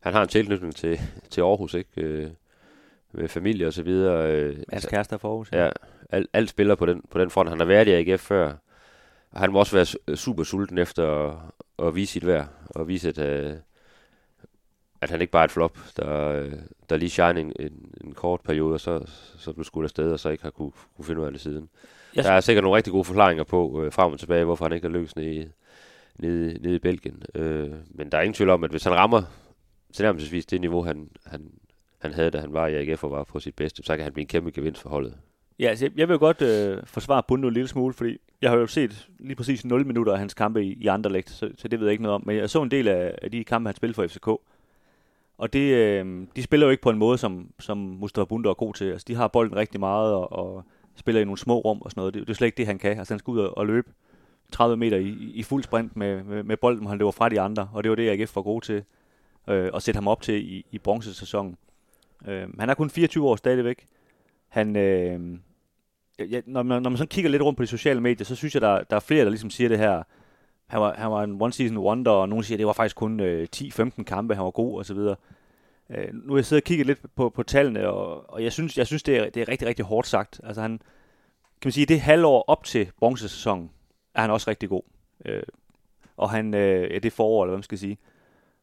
han 0.00 0.12
har 0.12 0.22
en 0.22 0.28
tilknytning 0.28 0.76
til, 0.76 1.00
til 1.30 1.40
Aarhus, 1.40 1.74
ikke? 1.74 1.90
Øh, 1.96 2.30
med 3.12 3.28
familie 3.28 3.66
og 3.66 3.72
så 3.72 3.82
videre. 3.82 4.32
Øh, 4.32 4.56
Hans 4.56 4.64
altså, 4.68 4.88
kæreste 4.88 5.18
for 5.18 5.28
Aarhus. 5.28 5.52
Ja, 5.52 5.70
alt, 6.10 6.30
alt 6.32 6.50
spiller 6.50 6.74
på 6.74 6.86
den, 6.86 7.02
på 7.10 7.18
den 7.18 7.30
front. 7.30 7.48
Han 7.48 7.58
har 7.58 7.66
været 7.66 7.88
i 7.88 7.92
AGF 7.92 8.20
før. 8.20 8.52
Og 9.30 9.40
han 9.40 9.52
må 9.52 9.58
også 9.58 9.76
være 9.76 10.16
super 10.16 10.44
sulten 10.44 10.78
efter 10.78 11.28
at, 11.28 11.34
at 11.86 11.94
vise 11.94 12.12
sit 12.12 12.26
værd. 12.26 12.48
Og 12.70 12.88
vise, 12.88 13.08
at, 13.08 13.18
øh, 13.18 13.56
at 15.00 15.10
han 15.10 15.20
ikke 15.20 15.30
bare 15.30 15.42
er 15.42 15.44
et 15.44 15.50
flop, 15.50 15.78
der, 15.96 16.44
der 16.90 16.96
lige 16.96 17.10
shine 17.10 17.40
en, 17.40 17.52
en, 17.60 17.94
en 18.04 18.14
kort 18.14 18.40
periode, 18.40 18.74
og 18.74 18.80
så, 18.80 19.02
så 19.38 19.52
blev 19.52 19.64
skudt 19.64 19.84
afsted, 19.84 20.12
og 20.12 20.20
så 20.20 20.28
ikke 20.28 20.42
har 20.44 20.50
kunne, 20.50 20.72
kunne 20.96 21.04
finde 21.04 21.20
ud 21.20 21.26
af 21.26 21.32
det 21.32 21.40
siden. 21.40 21.68
Yes. 22.18 22.24
Der 22.24 22.32
er 22.32 22.40
sikkert 22.40 22.62
nogle 22.62 22.76
rigtig 22.76 22.92
gode 22.92 23.04
forklaringer 23.04 23.44
på, 23.44 23.82
øh, 23.82 23.92
frem 23.92 24.12
og 24.12 24.18
tilbage, 24.18 24.44
hvorfor 24.44 24.64
han 24.64 24.72
ikke 24.72 24.86
har 24.86 24.92
lykkes 24.92 25.12
i, 25.16 25.48
nede, 26.18 26.58
nede 26.62 26.76
i 26.76 26.78
Belgien. 26.78 27.22
Øh, 27.34 27.70
men 27.88 28.12
der 28.12 28.18
er 28.18 28.22
ingen 28.22 28.34
tvivl 28.34 28.50
om, 28.50 28.64
at 28.64 28.70
hvis 28.70 28.84
han 28.84 28.94
rammer 28.94 29.22
tilnærmelsesvis 29.92 30.46
det 30.46 30.60
niveau, 30.60 30.82
han, 30.82 31.10
han, 31.26 31.50
han 31.98 32.12
havde, 32.12 32.30
da 32.30 32.40
han 32.40 32.52
var 32.52 32.66
i 32.66 32.74
AGF 32.74 33.04
og 33.04 33.10
var 33.10 33.24
på 33.24 33.40
sit 33.40 33.54
bedste, 33.54 33.82
så 33.82 33.96
kan 33.96 34.04
han 34.04 34.12
blive 34.12 34.22
en 34.22 34.28
kæmpe 34.28 34.50
gevinst 34.50 34.82
for 34.82 34.88
holdet. 34.88 35.16
Ja, 35.58 35.68
altså, 35.68 35.90
jeg 35.96 36.08
vil 36.08 36.18
godt 36.18 36.42
øh, 36.42 36.78
forsvare 36.84 37.22
Bundo 37.28 37.48
en 37.48 37.54
lille 37.54 37.68
smule, 37.68 37.94
fordi 37.94 38.18
jeg 38.42 38.50
har 38.50 38.58
jo 38.58 38.66
set 38.66 39.08
lige 39.18 39.36
præcis 39.36 39.64
0 39.64 39.86
minutter 39.86 40.12
af 40.12 40.18
hans 40.18 40.34
kampe 40.34 40.64
i, 40.64 40.72
i 40.72 40.86
Anderlecht, 40.86 41.30
så, 41.30 41.50
så 41.56 41.68
det 41.68 41.80
ved 41.80 41.86
jeg 41.86 41.92
ikke 41.92 42.02
noget 42.02 42.14
om. 42.14 42.22
Men 42.26 42.36
jeg 42.36 42.50
så 42.50 42.62
en 42.62 42.70
del 42.70 42.88
af, 42.88 43.18
af 43.22 43.30
de 43.30 43.44
kampe, 43.44 43.68
han 43.68 43.76
spillede 43.76 43.94
for 43.94 44.06
FCK. 44.06 44.28
Og 45.38 45.52
det, 45.52 45.74
øh, 45.74 46.26
de 46.36 46.42
spiller 46.42 46.66
jo 46.66 46.70
ikke 46.70 46.82
på 46.82 46.90
en 46.90 46.98
måde, 46.98 47.18
som, 47.18 47.50
som 47.60 47.78
Mustafa 47.78 48.24
Bundo 48.24 48.50
er 48.50 48.54
god 48.54 48.74
til. 48.74 48.84
Altså, 48.84 49.04
de 49.08 49.14
har 49.14 49.28
bolden 49.28 49.56
rigtig 49.56 49.80
meget 49.80 50.14
og, 50.14 50.32
og 50.32 50.64
spiller 50.94 51.20
i 51.20 51.24
nogle 51.24 51.38
små 51.38 51.58
rum 51.58 51.82
og 51.82 51.90
sådan 51.90 52.00
noget. 52.00 52.14
Det, 52.14 52.22
det 52.22 52.30
er 52.30 52.34
slet 52.34 52.46
ikke 52.46 52.56
det, 52.56 52.66
han 52.66 52.78
kan. 52.78 52.98
Altså, 52.98 53.14
han 53.14 53.18
skal 53.18 53.30
ud 53.30 53.38
og, 53.38 53.58
og 53.58 53.66
løbe 53.66 53.90
30 54.52 54.76
meter 54.76 54.96
i, 54.96 55.32
i 55.34 55.42
fuld 55.42 55.62
sprint 55.62 55.96
med, 55.96 56.24
med, 56.24 56.42
med 56.42 56.56
bolden, 56.56 56.80
hvor 56.80 56.88
han 56.88 56.98
løber 56.98 57.10
fra 57.10 57.28
de 57.28 57.40
andre, 57.40 57.68
og 57.72 57.82
det 57.84 57.90
var 57.90 57.96
det, 57.96 58.10
AGF 58.10 58.36
var 58.36 58.42
god 58.42 58.62
til 58.62 58.84
øh, 59.48 59.70
at 59.74 59.82
sætte 59.82 59.96
ham 59.96 60.08
op 60.08 60.22
til 60.22 60.52
i, 60.52 60.66
i 60.70 60.78
bronzesæsonen. 60.78 61.56
Øh, 62.26 62.48
han 62.58 62.70
er 62.70 62.74
kun 62.74 62.90
24 62.90 63.28
år 63.28 63.36
stadigvæk. 63.36 63.86
Han, 64.48 64.76
øh, 64.76 65.38
ja, 66.30 66.40
når, 66.46 66.62
man, 66.62 66.82
når 66.82 66.90
man 66.90 66.96
sådan 66.96 67.08
kigger 67.08 67.30
lidt 67.30 67.42
rundt 67.42 67.56
på 67.56 67.62
de 67.62 67.66
sociale 67.66 68.00
medier, 68.00 68.24
så 68.24 68.36
synes 68.36 68.54
jeg, 68.54 68.62
der, 68.62 68.82
der 68.82 68.96
er 68.96 69.00
flere, 69.00 69.24
der 69.24 69.30
ligesom 69.30 69.50
siger 69.50 69.68
det 69.68 69.78
her, 69.78 70.02
han 70.66 70.80
var, 70.80 70.94
han 70.94 71.10
var 71.10 71.22
en 71.22 71.42
one-season 71.42 71.78
wonder, 71.78 72.10
og 72.10 72.28
nogen 72.28 72.44
siger, 72.44 72.56
at 72.56 72.58
det 72.58 72.66
var 72.66 72.72
faktisk 72.72 72.96
kun 72.96 73.20
øh, 73.20 73.48
10-15 73.56 74.02
kampe, 74.02 74.34
han 74.34 74.44
var 74.44 74.50
god, 74.50 74.78
og 74.78 74.86
så 74.86 74.94
videre. 74.94 75.16
Øh, 75.90 76.08
nu 76.12 76.32
har 76.32 76.38
jeg 76.38 76.44
siddet 76.44 76.62
og 76.62 76.66
kigget 76.66 76.86
lidt 76.86 76.98
på, 77.16 77.28
på 77.30 77.42
tallene, 77.42 77.88
og, 77.88 78.30
og 78.30 78.44
jeg 78.44 78.52
synes, 78.52 78.78
jeg 78.78 78.86
synes 78.86 79.02
det, 79.02 79.16
er, 79.16 79.30
det 79.30 79.42
er 79.42 79.48
rigtig, 79.48 79.68
rigtig 79.68 79.84
hårdt 79.84 80.06
sagt. 80.06 80.40
Altså 80.44 80.62
han, 80.62 80.78
kan 81.60 81.68
man 81.68 81.72
sige, 81.72 81.86
det 81.86 82.00
halvår 82.00 82.44
op 82.48 82.64
til 82.64 82.90
bronzesæsonen, 82.98 83.70
er 84.16 84.20
han 84.20 84.30
også 84.30 84.50
rigtig 84.50 84.68
god. 84.68 84.82
Øh, 85.24 85.42
og 86.16 86.30
han, 86.30 86.54
øh, 86.54 86.90
ja, 86.94 86.98
det 86.98 87.12
forår, 87.12 87.42
eller 87.44 87.50
hvad 87.50 87.58
man 87.58 87.62
skal 87.62 87.78
sige. 87.78 87.98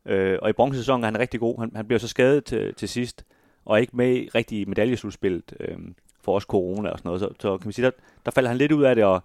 Øh, 0.06 0.40
og 0.42 0.50
i 0.50 0.54
bronzesæsonen 0.54 1.04
er 1.04 1.08
han 1.08 1.20
rigtig 1.20 1.40
god. 1.40 1.60
Han, 1.60 1.72
han 1.76 1.88
bliver 1.88 2.00
så 2.00 2.08
skadet 2.08 2.46
til, 2.46 2.74
til 2.76 2.90
sidst, 2.90 3.26
og 3.66 3.76
er 3.76 3.82
ikke 3.82 3.98
med 3.98 4.16
i 4.16 4.30
rigtig 4.36 4.70
medaljeslutspillet 4.70 5.54
øh, 5.60 5.78
for 6.22 6.36
os 6.36 6.44
corona 6.44 6.90
og 6.90 7.00
sådan 7.00 7.08
noget. 7.08 7.22
Så, 7.22 7.30
så 7.40 7.58
kan 7.58 7.68
man 7.68 7.74
sige, 7.74 7.86
der, 7.86 7.92
der 8.26 8.32
falder 8.32 8.50
han 8.50 8.58
lidt 8.58 8.72
ud 8.72 8.84
af 8.84 8.96
det, 8.96 9.04
og, 9.04 9.24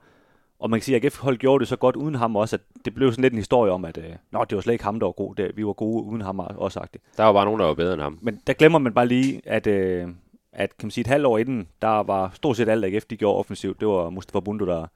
og 0.58 0.70
man 0.70 0.80
kan 0.80 0.84
sige, 0.84 0.96
at 0.96 1.04
AGF 1.04 1.18
hold 1.18 1.38
gjorde 1.38 1.60
det 1.60 1.68
så 1.68 1.76
godt 1.76 1.96
uden 1.96 2.14
ham 2.14 2.36
også, 2.36 2.56
at 2.56 2.84
det 2.84 2.94
blev 2.94 3.12
sådan 3.12 3.22
lidt 3.22 3.32
en 3.32 3.38
historie 3.38 3.72
om, 3.72 3.84
at 3.84 3.98
øh, 3.98 4.12
Nå, 4.30 4.44
det 4.44 4.56
var 4.56 4.62
slet 4.62 4.72
ikke 4.72 4.84
ham, 4.84 5.00
der 5.00 5.06
var 5.06 5.12
god. 5.12 5.34
Det, 5.34 5.56
vi 5.56 5.66
var 5.66 5.72
gode 5.72 6.04
uden 6.04 6.20
ham 6.20 6.38
også 6.38 6.74
sagt 6.74 6.94
det. 6.94 7.00
Der 7.16 7.24
var 7.24 7.32
bare 7.32 7.44
nogen, 7.44 7.60
der 7.60 7.66
var 7.66 7.74
bedre 7.74 7.92
end 7.92 8.02
ham. 8.02 8.18
Men 8.22 8.40
der 8.46 8.52
glemmer 8.52 8.78
man 8.78 8.94
bare 8.94 9.06
lige, 9.06 9.40
at, 9.44 9.66
øh, 9.66 10.08
at 10.52 10.76
kan 10.78 10.86
man 10.86 10.90
sige, 10.90 11.02
et 11.02 11.06
halvt 11.06 11.26
år 11.26 11.38
inden, 11.38 11.68
der 11.82 11.88
var 12.02 12.30
stort 12.34 12.56
set 12.56 12.68
alt 12.68 12.84
AGF, 12.84 13.04
de 13.04 13.16
gjorde 13.16 13.38
offensivt. 13.38 13.80
Det 13.80 13.88
var 13.88 14.10
Mustafa 14.10 14.40
Bundu, 14.40 14.66
der, 14.66 14.86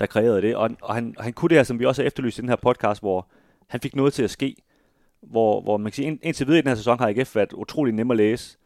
der 0.00 0.06
kreerede 0.06 0.42
det. 0.42 0.56
Og, 0.56 0.70
og 0.82 0.94
han, 0.94 1.14
han 1.18 1.32
kunne 1.32 1.48
det 1.48 1.56
her, 1.56 1.64
som 1.64 1.78
vi 1.78 1.84
også 1.84 2.02
har 2.02 2.06
efterlyst 2.06 2.38
i 2.38 2.40
den 2.40 2.48
her 2.48 2.56
podcast, 2.56 3.00
hvor 3.00 3.26
han 3.66 3.80
fik 3.80 3.96
noget 3.96 4.12
til 4.12 4.22
at 4.22 4.30
ske. 4.30 4.56
Hvor, 5.22 5.60
hvor 5.60 5.76
man 5.76 5.92
kan 5.92 5.96
sige, 5.96 6.06
ind, 6.06 6.18
indtil 6.22 6.46
videre 6.46 6.58
i 6.58 6.62
den 6.62 6.68
her 6.68 6.74
sæson 6.74 6.98
har 6.98 7.08
AGF 7.08 7.36
været 7.36 7.52
utrolig 7.52 7.94
nem 7.94 8.10
at 8.10 8.16
læse. 8.16 8.58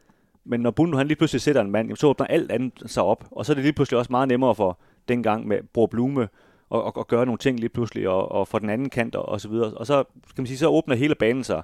Men 0.44 0.60
når 0.60 0.70
Bundu 0.70 0.96
han 0.96 1.06
lige 1.06 1.16
pludselig 1.16 1.40
sætter 1.40 1.60
en 1.60 1.70
mand, 1.70 1.96
så 1.96 2.06
åbner 2.06 2.26
alt 2.26 2.52
andet 2.52 2.72
sig 2.86 3.02
op. 3.02 3.24
Og 3.30 3.46
så 3.46 3.52
er 3.52 3.54
det 3.54 3.64
lige 3.64 3.72
pludselig 3.72 3.98
også 3.98 4.12
meget 4.12 4.28
nemmere 4.28 4.54
for 4.54 4.78
dengang 5.08 5.46
med 5.46 5.58
Bror 5.72 5.86
Blume 5.86 6.28
og, 6.70 6.84
og, 6.84 6.96
og 6.96 7.06
gøre 7.06 7.26
nogle 7.26 7.38
ting 7.38 7.60
lige 7.60 7.68
pludselig, 7.68 8.08
og, 8.08 8.32
og 8.32 8.48
for 8.48 8.58
den 8.58 8.70
anden 8.70 8.90
kant 8.90 9.14
og, 9.14 9.28
og 9.28 9.40
så 9.40 9.48
videre. 9.48 9.74
Og 9.74 9.86
så, 9.86 10.04
kan 10.04 10.42
man 10.42 10.46
sige, 10.46 10.58
så 10.58 10.68
åbner 10.68 10.94
hele 10.96 11.14
banen 11.14 11.44
sig. 11.44 11.62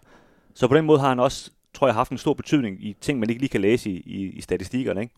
Så 0.54 0.68
på 0.68 0.74
den 0.74 0.84
måde 0.84 1.00
har 1.00 1.08
han 1.08 1.20
også, 1.20 1.50
tror 1.74 1.86
jeg, 1.86 1.94
haft 1.94 2.10
en 2.10 2.18
stor 2.18 2.34
betydning 2.34 2.84
i 2.84 2.96
ting, 3.00 3.18
man 3.20 3.30
ikke 3.30 3.42
lige 3.42 3.50
kan 3.50 3.60
læse 3.60 3.90
i, 3.90 4.02
i, 4.06 4.30
i 4.30 4.40
statistikkerne. 4.40 5.00
Ikke? 5.00 5.14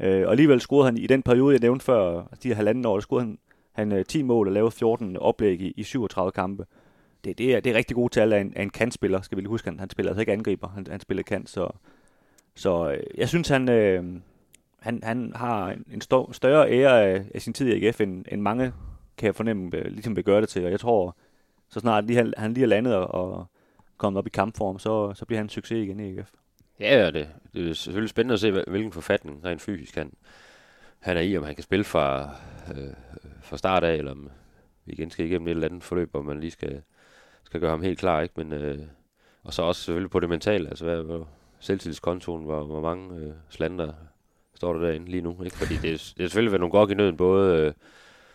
Øh, 0.00 0.26
og 0.26 0.30
alligevel 0.30 0.60
scorede 0.60 0.84
han 0.84 0.98
i 0.98 1.06
den 1.06 1.22
periode, 1.22 1.52
jeg 1.52 1.60
nævnte 1.60 1.84
før, 1.84 2.22
de 2.42 2.48
her 2.48 2.54
halvanden 2.54 2.86
år, 2.86 2.94
der 2.94 3.00
scorede 3.00 3.26
han 3.26 3.38
han 3.78 3.92
øh, 3.92 4.04
10 4.04 4.22
mål 4.22 4.46
og 4.46 4.52
lavede 4.52 4.70
14 4.70 5.16
oplæg 5.16 5.60
i, 5.60 5.72
i 5.76 5.82
37 5.82 6.32
kampe. 6.32 6.66
det, 7.24 7.38
det, 7.38 7.54
er, 7.54 7.60
det 7.60 7.72
er 7.72 7.76
rigtig 7.76 7.94
gode 7.94 8.12
tal 8.12 8.32
af 8.32 8.40
en, 8.40 8.52
af 8.56 8.62
en 8.62 8.70
kantspiller, 8.70 9.20
skal 9.20 9.36
vi 9.36 9.42
lige 9.42 9.48
huske. 9.48 9.70
Han, 9.70 9.78
han 9.78 9.90
spiller 9.90 10.10
altså 10.10 10.20
ikke 10.20 10.32
angriber, 10.32 10.68
han, 10.68 10.86
han 10.90 11.00
spiller 11.00 11.22
kant, 11.22 11.50
så, 11.50 11.70
så 12.54 12.90
øh, 12.90 13.02
jeg 13.14 13.28
synes, 13.28 13.48
han, 13.48 13.68
øh, 13.68 14.04
han, 14.80 15.00
han 15.02 15.32
har 15.34 15.70
en, 15.70 15.84
en 15.92 16.00
større 16.32 16.70
ære 16.70 17.04
af, 17.04 17.24
af 17.34 17.42
sin 17.42 17.52
tid 17.52 17.68
i 17.68 17.86
AGF, 17.86 18.00
end, 18.00 18.24
end 18.28 18.40
mange 18.40 18.72
kan 19.16 19.26
jeg 19.26 19.34
fornemme, 19.34 19.70
ligesom 19.70 20.16
vil 20.16 20.24
gøre 20.24 20.40
det 20.40 20.48
til. 20.48 20.64
Og 20.64 20.70
jeg 20.70 20.80
tror, 20.80 21.16
så 21.68 21.80
snart 21.80 22.06
lige, 22.06 22.16
han, 22.16 22.34
han 22.36 22.52
lige 22.52 22.64
er 22.64 22.68
landet 22.68 22.94
og, 22.94 23.14
og 23.14 23.46
kommet 23.96 24.18
op 24.18 24.26
i 24.26 24.30
kampform, 24.30 24.78
så, 24.78 25.14
så 25.14 25.24
bliver 25.24 25.38
han 25.38 25.46
en 25.46 25.50
succes 25.50 25.84
igen 25.84 26.00
i 26.00 26.18
AGF. 26.18 26.30
Ja, 26.80 26.98
ja 26.98 27.10
det, 27.10 27.28
det 27.54 27.70
er 27.70 27.74
selvfølgelig 27.74 28.10
spændende 28.10 28.34
at 28.34 28.40
se, 28.40 28.50
hvilken 28.50 28.92
forfatning 28.92 29.44
rent 29.44 29.62
fysisk 29.62 29.94
han, 29.94 30.12
han 30.98 31.16
er 31.16 31.20
i, 31.20 31.36
om 31.36 31.44
han 31.44 31.54
kan 31.54 31.64
spille 31.64 31.84
fra, 31.84 32.30
øh, 32.76 32.92
fra 33.48 33.56
start 33.56 33.84
af, 33.84 33.94
eller 33.94 34.10
om 34.10 34.30
vi 34.84 34.92
igen 34.92 35.10
skal 35.10 35.26
igennem 35.26 35.48
et 35.48 35.50
eller 35.50 35.68
andet 35.68 35.82
forløb, 35.82 36.10
hvor 36.10 36.22
man 36.22 36.40
lige 36.40 36.50
skal, 36.50 36.82
skal 37.44 37.60
gøre 37.60 37.70
ham 37.70 37.82
helt 37.82 37.98
klar. 37.98 38.20
Ikke? 38.20 38.34
Men, 38.36 38.52
øh, 38.52 38.78
og 39.44 39.54
så 39.54 39.62
også 39.62 39.82
selvfølgelig 39.82 40.10
på 40.10 40.20
det 40.20 40.28
mentale, 40.28 40.68
altså 40.68 40.84
hvad, 40.84 41.02
hvad 41.02 41.20
selvtillidskontoen, 41.60 42.44
hvor, 42.44 42.64
hvor 42.64 42.80
mange 42.80 43.16
øh, 43.16 43.32
slander 43.50 43.92
står 44.54 44.72
der 44.72 44.80
derinde 44.80 45.10
lige 45.10 45.22
nu. 45.22 45.42
Ikke? 45.42 45.56
Fordi 45.56 45.74
det 45.74 45.92
er, 45.92 46.12
det 46.16 46.24
er 46.24 46.28
selvfølgelig 46.28 46.52
været 46.52 46.60
nogle 46.60 46.72
godt 46.72 46.90
i 46.90 46.94
nøden, 46.94 47.16
både 47.16 47.56
øh, 47.56 47.72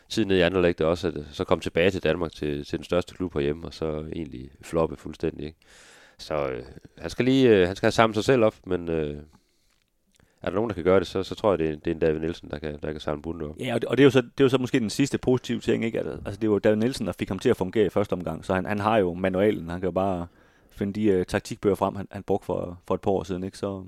tiden 0.09 0.27
ned 0.27 0.37
i 0.37 0.41
andre 0.41 0.73
og 0.79 0.89
også 0.89 1.07
at 1.07 1.17
øh, 1.17 1.23
så 1.31 1.43
komme 1.43 1.61
tilbage 1.61 1.91
til 1.91 2.03
Danmark 2.03 2.31
til, 2.31 2.65
til 2.65 2.79
den 2.79 2.83
største 2.83 3.15
klub 3.15 3.33
herhjemme, 3.33 3.67
og 3.67 3.73
så 3.73 4.05
egentlig 4.15 4.49
floppe 4.61 4.97
fuldstændig. 4.97 5.45
Ikke? 5.45 5.59
Så 6.17 6.49
øh, 6.49 6.63
han 6.97 7.09
skal 7.09 7.25
lige 7.25 7.49
øh, 7.49 7.67
han 7.67 7.75
skal 7.75 7.87
have 7.87 7.91
samlet 7.91 8.15
sig 8.15 8.23
selv 8.23 8.43
op, 8.43 8.55
men 8.65 8.89
øh, 8.89 9.17
er 10.43 10.49
der 10.49 10.55
nogen, 10.55 10.69
der 10.69 10.75
kan 10.75 10.83
gøre 10.83 10.99
det, 10.99 11.07
så, 11.07 11.23
så 11.23 11.35
tror 11.35 11.51
jeg, 11.51 11.59
det 11.59 11.69
er, 11.69 11.75
det 11.75 11.87
er 11.87 11.91
en 11.91 11.99
David 11.99 12.19
Nielsen, 12.19 12.49
der 12.49 12.59
kan, 12.59 12.79
der 12.83 12.91
kan 12.91 13.01
samle 13.01 13.21
bunden 13.21 13.49
op. 13.49 13.55
Ja, 13.59 13.73
og 13.73 13.81
det, 13.81 13.89
og 13.89 13.97
det, 13.97 14.03
er 14.03 14.05
jo 14.05 14.11
så, 14.11 14.21
det 14.21 14.39
er 14.39 14.43
jo 14.43 14.49
så 14.49 14.57
måske 14.57 14.79
den 14.79 14.89
sidste 14.89 15.17
positive 15.17 15.59
ting, 15.59 15.85
ikke? 15.85 15.97
Altså, 15.99 16.17
altså 16.25 16.39
det 16.39 16.49
var 16.49 16.59
David 16.59 16.77
Nielsen, 16.77 17.07
der 17.07 17.13
fik 17.19 17.29
ham 17.29 17.39
til 17.39 17.49
at 17.49 17.57
fungere 17.57 17.85
i 17.85 17.89
første 17.89 18.13
omgang, 18.13 18.45
så 18.45 18.53
han, 18.53 18.65
han 18.65 18.79
har 18.79 18.97
jo 18.97 19.13
manualen, 19.13 19.69
han 19.69 19.79
kan 19.79 19.87
jo 19.87 19.91
bare 19.91 20.27
finde 20.69 21.01
de 21.01 21.19
uh, 21.19 21.25
taktikbøger 21.25 21.75
frem, 21.75 21.95
han, 21.95 22.07
han 22.11 22.23
brugte 22.23 22.45
for, 22.45 22.79
for 22.87 22.95
et 22.95 23.01
par 23.01 23.11
år 23.11 23.23
siden, 23.23 23.43
ikke? 23.43 23.57
Så, 23.57 23.83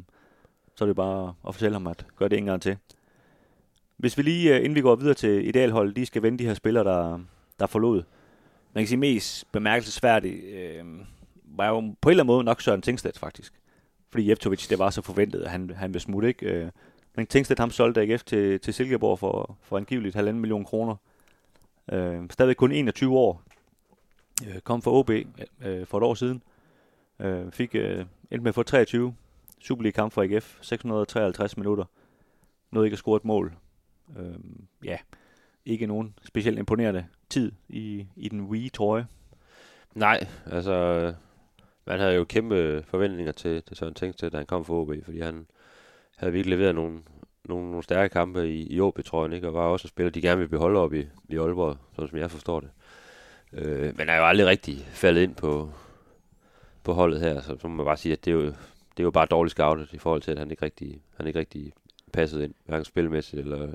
så 0.76 0.84
er 0.84 0.86
det 0.86 0.96
bare 0.96 1.34
at 1.48 1.56
fortælle 1.56 1.76
ham, 1.76 1.88
at 1.88 2.06
gør 2.16 2.28
det 2.28 2.38
en 2.38 2.46
gang 2.46 2.62
til. 2.62 2.78
Hvis 3.98 4.18
vi 4.18 4.24
lige, 4.24 4.52
uh, 4.52 4.58
inden 4.58 4.76
vi 4.76 4.82
går 4.82 4.96
videre 4.96 5.14
til 5.14 5.48
idealholdet, 5.48 5.96
lige 5.96 6.06
skal 6.06 6.22
vende 6.22 6.40
de 6.40 6.46
her 6.48 6.54
spillere, 6.54 6.84
der, 6.84 7.20
der 7.60 7.68
forlod. 7.68 8.04
Man 8.74 8.82
kan 8.82 8.88
sige 8.88 8.98
mest 8.98 9.52
bemærkelsesværdigt, 9.52 10.44
øh, 10.44 10.86
var 11.46 11.68
jo 11.68 11.80
på 11.80 12.10
en 12.10 12.12
eller 12.12 12.24
anden 12.24 12.28
måde 12.28 12.44
nok 12.44 12.62
Søren 12.62 12.82
Tingstedt 12.82 13.20
faktisk. 13.20 13.54
Fordi 14.16 14.30
Jeftovic, 14.30 14.68
det 14.68 14.80
var 14.80 14.90
så 14.90 15.02
forventet, 15.02 15.42
at 15.42 15.52
han, 15.52 15.70
han 15.70 15.90
ville 15.94 16.00
smutte, 16.00 16.28
ikke? 16.28 16.46
Øh, 16.46 16.70
men 17.16 17.28
Tingstedt, 17.28 17.60
ham 17.60 17.70
solgte 17.70 18.02
AGF 18.02 18.24
til, 18.24 18.60
til 18.60 18.74
Silkeborg 18.74 19.20
for, 19.20 19.58
for 19.62 19.78
angiveligt 19.78 20.16
halvanden 20.16 20.42
million 20.42 20.66
kroner. 20.66 20.96
Øh, 21.92 22.24
stadig 22.30 22.58
kun 22.58 22.72
21 22.72 23.18
år. 23.18 23.44
Øh, 24.48 24.60
kom 24.60 24.82
fra 24.82 24.92
OB 24.92 25.10
øh, 25.10 25.86
for 25.86 25.98
et 25.98 26.04
år 26.04 26.14
siden. 26.14 26.42
Øh, 27.20 27.52
fik 27.52 27.76
øh, 27.76 28.06
endte 28.32 28.40
med 28.40 28.48
at 28.48 28.56
få 28.56 28.64
23 28.64 29.16
Superliga-kamp 29.60 30.14
for 30.14 30.22
AGF. 30.22 30.58
653 30.62 31.58
minutter. 31.58 31.86
Nåede 32.72 32.88
ikke 32.88 32.96
at 32.96 33.00
score 33.00 33.18
et 33.18 33.26
mål. 33.26 33.54
Øh, 34.20 34.36
ja, 34.84 34.98
ikke 35.66 35.88
nogen 35.88 36.16
specielt 36.24 36.60
imponerende 36.60 37.06
tid 37.30 37.52
i, 37.70 38.08
i 38.16 38.30
den 38.30 38.42
Wii 38.42 38.70
trøje. 38.70 39.08
Nej, 39.96 40.28
altså 40.46 41.14
man 41.88 42.00
havde 42.00 42.16
jo 42.16 42.24
kæmpe 42.24 42.84
forventninger 42.88 43.32
til, 43.32 43.64
til 43.64 43.78
Søren 43.78 43.94
Tengsted, 43.94 44.30
da 44.30 44.38
han 44.38 44.46
kom 44.46 44.66
fra 44.66 44.74
OB, 44.74 44.92
fordi 45.04 45.20
han 45.20 45.48
havde 46.18 46.34
virkelig 46.34 46.58
leveret 46.58 46.76
nogle, 46.76 47.00
nogle, 47.46 47.68
nogle 47.68 47.84
stærke 47.84 48.14
kampe 48.14 48.50
i, 48.50 48.68
i 48.76 48.80
OB-trøjen, 48.80 49.34
ikke? 49.34 49.48
og 49.48 49.54
var 49.54 49.62
også 49.62 49.86
en 49.86 49.90
spiller, 49.90 50.12
de 50.12 50.22
gerne 50.22 50.40
vil 50.40 50.48
beholde 50.48 50.80
op 50.80 50.94
i, 50.94 51.08
i 51.30 51.38
Aalborg, 51.38 51.78
sådan 51.96 52.10
som 52.10 52.20
jeg 52.20 52.32
forstår 52.32 52.60
det. 52.60 52.70
Øh, 53.54 53.98
men 53.98 54.10
er 54.10 54.18
jo 54.18 54.26
aldrig 54.26 54.48
rigtig 54.48 54.78
faldet 54.78 55.22
ind 55.22 55.36
på, 55.36 55.72
på 56.84 56.94
holdet 56.94 57.20
her, 57.20 57.42
så, 57.42 57.58
så 57.62 57.68
må 57.68 57.76
man 57.76 57.86
bare 57.86 57.98
sige, 57.98 58.14
at 58.14 58.26
det 58.26 58.32
er 58.32 58.36
jo, 58.36 58.46
det 58.46 59.00
er 59.00 59.04
jo 59.04 59.12
bare 59.12 59.26
dårligt 59.26 59.52
scoutet 59.52 59.94
i 59.94 59.98
forhold 59.98 60.22
til, 60.22 60.32
at 60.32 60.40
han 60.40 60.52
ikke 60.52 60.66
rigtig, 60.66 61.02
han 61.18 61.28
ikke 61.28 61.40
rigtig 61.40 61.74
passet 62.16 62.44
ind, 62.44 62.54
hverken 62.66 62.86
spilmæssigt 62.86 63.42
eller 63.42 63.68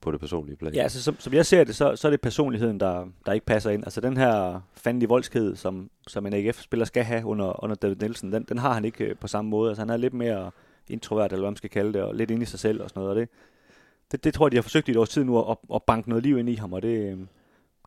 på 0.00 0.12
det 0.12 0.20
personlige 0.20 0.56
plan. 0.56 0.74
Ja, 0.74 0.82
altså 0.82 1.02
som, 1.02 1.16
som 1.18 1.34
jeg 1.34 1.46
ser 1.46 1.64
det, 1.64 1.76
så, 1.76 1.96
så 1.96 2.08
er 2.08 2.10
det 2.10 2.20
personligheden, 2.20 2.80
der, 2.80 3.06
der 3.26 3.32
ikke 3.32 3.46
passer 3.46 3.70
ind. 3.70 3.84
Altså 3.84 4.00
den 4.00 4.16
her 4.16 4.60
fandelig 4.74 5.08
voldsked, 5.08 5.56
som, 5.56 5.90
som 6.06 6.26
en 6.26 6.32
AGF-spiller 6.32 6.86
skal 6.86 7.04
have 7.04 7.24
under, 7.24 7.64
under 7.64 7.76
David 7.76 7.96
Nielsen, 7.96 8.32
den, 8.32 8.42
den 8.48 8.58
har 8.58 8.72
han 8.72 8.84
ikke 8.84 9.04
øh, 9.04 9.16
på 9.16 9.28
samme 9.28 9.50
måde. 9.50 9.70
Altså 9.70 9.82
han 9.82 9.90
er 9.90 9.96
lidt 9.96 10.14
mere 10.14 10.50
introvert, 10.88 11.32
eller 11.32 11.42
hvad 11.42 11.50
man 11.50 11.56
skal 11.56 11.70
kalde 11.70 11.92
det, 11.92 12.02
og 12.02 12.14
lidt 12.14 12.30
inde 12.30 12.42
i 12.42 12.46
sig 12.46 12.58
selv 12.58 12.82
og 12.82 12.90
sådan 12.90 13.00
noget. 13.00 13.10
Og 13.10 13.20
det, 13.20 13.28
det, 14.12 14.24
det 14.24 14.34
tror 14.34 14.46
jeg, 14.46 14.52
de 14.52 14.56
har 14.56 14.62
forsøgt 14.62 14.88
i 14.88 14.90
et 14.90 14.96
års 14.96 15.08
tid 15.08 15.24
nu 15.24 15.50
at, 15.50 15.56
at 15.74 15.82
banke 15.82 16.08
noget 16.08 16.24
liv 16.24 16.38
ind 16.38 16.48
i 16.48 16.54
ham, 16.54 16.72
og 16.72 16.82
det, 16.82 17.12
øh, 17.12 17.18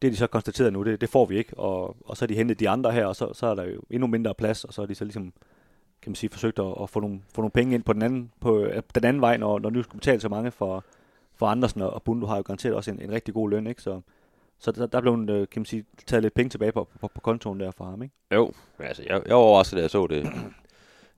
det 0.01 0.07
er 0.07 0.11
de 0.11 0.17
så 0.17 0.27
konstateret 0.27 0.73
nu, 0.73 0.83
det, 0.83 1.01
det 1.01 1.09
får 1.09 1.25
vi 1.25 1.37
ikke. 1.37 1.59
Og, 1.59 1.95
og 2.05 2.17
så 2.17 2.21
har 2.21 2.27
de 2.27 2.35
hentet 2.35 2.59
de 2.59 2.69
andre 2.69 2.91
her, 2.91 3.05
og 3.05 3.15
så, 3.15 3.33
så 3.33 3.47
er 3.47 3.55
der 3.55 3.63
jo 3.63 3.81
endnu 3.89 4.07
mindre 4.07 4.33
plads, 4.33 4.63
og 4.63 4.73
så 4.73 4.81
er 4.81 4.85
de 4.85 4.95
så 4.95 5.05
ligesom 5.05 5.33
kan 6.03 6.09
man 6.09 6.15
sige, 6.15 6.29
forsøgt 6.29 6.59
at, 6.59 6.73
at 6.81 6.89
få, 6.89 6.99
nogle, 6.99 7.21
få 7.35 7.41
nogle 7.41 7.51
penge 7.51 7.75
ind 7.75 7.83
på 7.83 7.93
den 7.93 8.01
anden, 8.01 8.31
på, 8.39 8.59
øh, 8.59 8.81
den 8.95 9.05
anden 9.05 9.21
vej, 9.21 9.37
når, 9.37 9.59
når 9.59 9.69
nu 9.69 9.83
skal 9.83 9.99
betale 9.99 10.19
så 10.19 10.29
mange 10.29 10.51
for, 10.51 10.83
for 11.35 11.47
Andersen, 11.47 11.81
og 11.81 12.03
Bundu 12.03 12.25
har 12.25 12.35
jo 12.35 12.41
garanteret 12.41 12.75
også 12.75 12.91
en, 12.91 13.01
en 13.01 13.11
rigtig 13.11 13.33
god 13.33 13.49
løn, 13.49 13.67
ikke? 13.67 13.81
Så, 13.81 14.01
så 14.59 14.71
der, 14.71 14.85
der 14.85 15.01
blev, 15.01 15.13
øh, 15.29 15.47
kan 15.47 15.59
man 15.59 15.65
sige, 15.65 15.85
taget 16.07 16.23
lidt 16.23 16.33
penge 16.33 16.49
tilbage 16.49 16.71
på, 16.71 16.87
på, 16.99 17.07
på 17.07 17.21
kontoen 17.21 17.59
der 17.59 17.71
for 17.71 17.85
ham, 17.85 18.03
ikke? 18.03 18.15
Jo, 18.33 18.51
altså 18.79 19.03
jeg, 19.03 19.21
jeg 19.25 19.35
var 19.35 19.41
overrasket, 19.41 19.77
da 19.77 19.81
jeg 19.81 19.89
så 19.89 20.07
det 20.07 20.31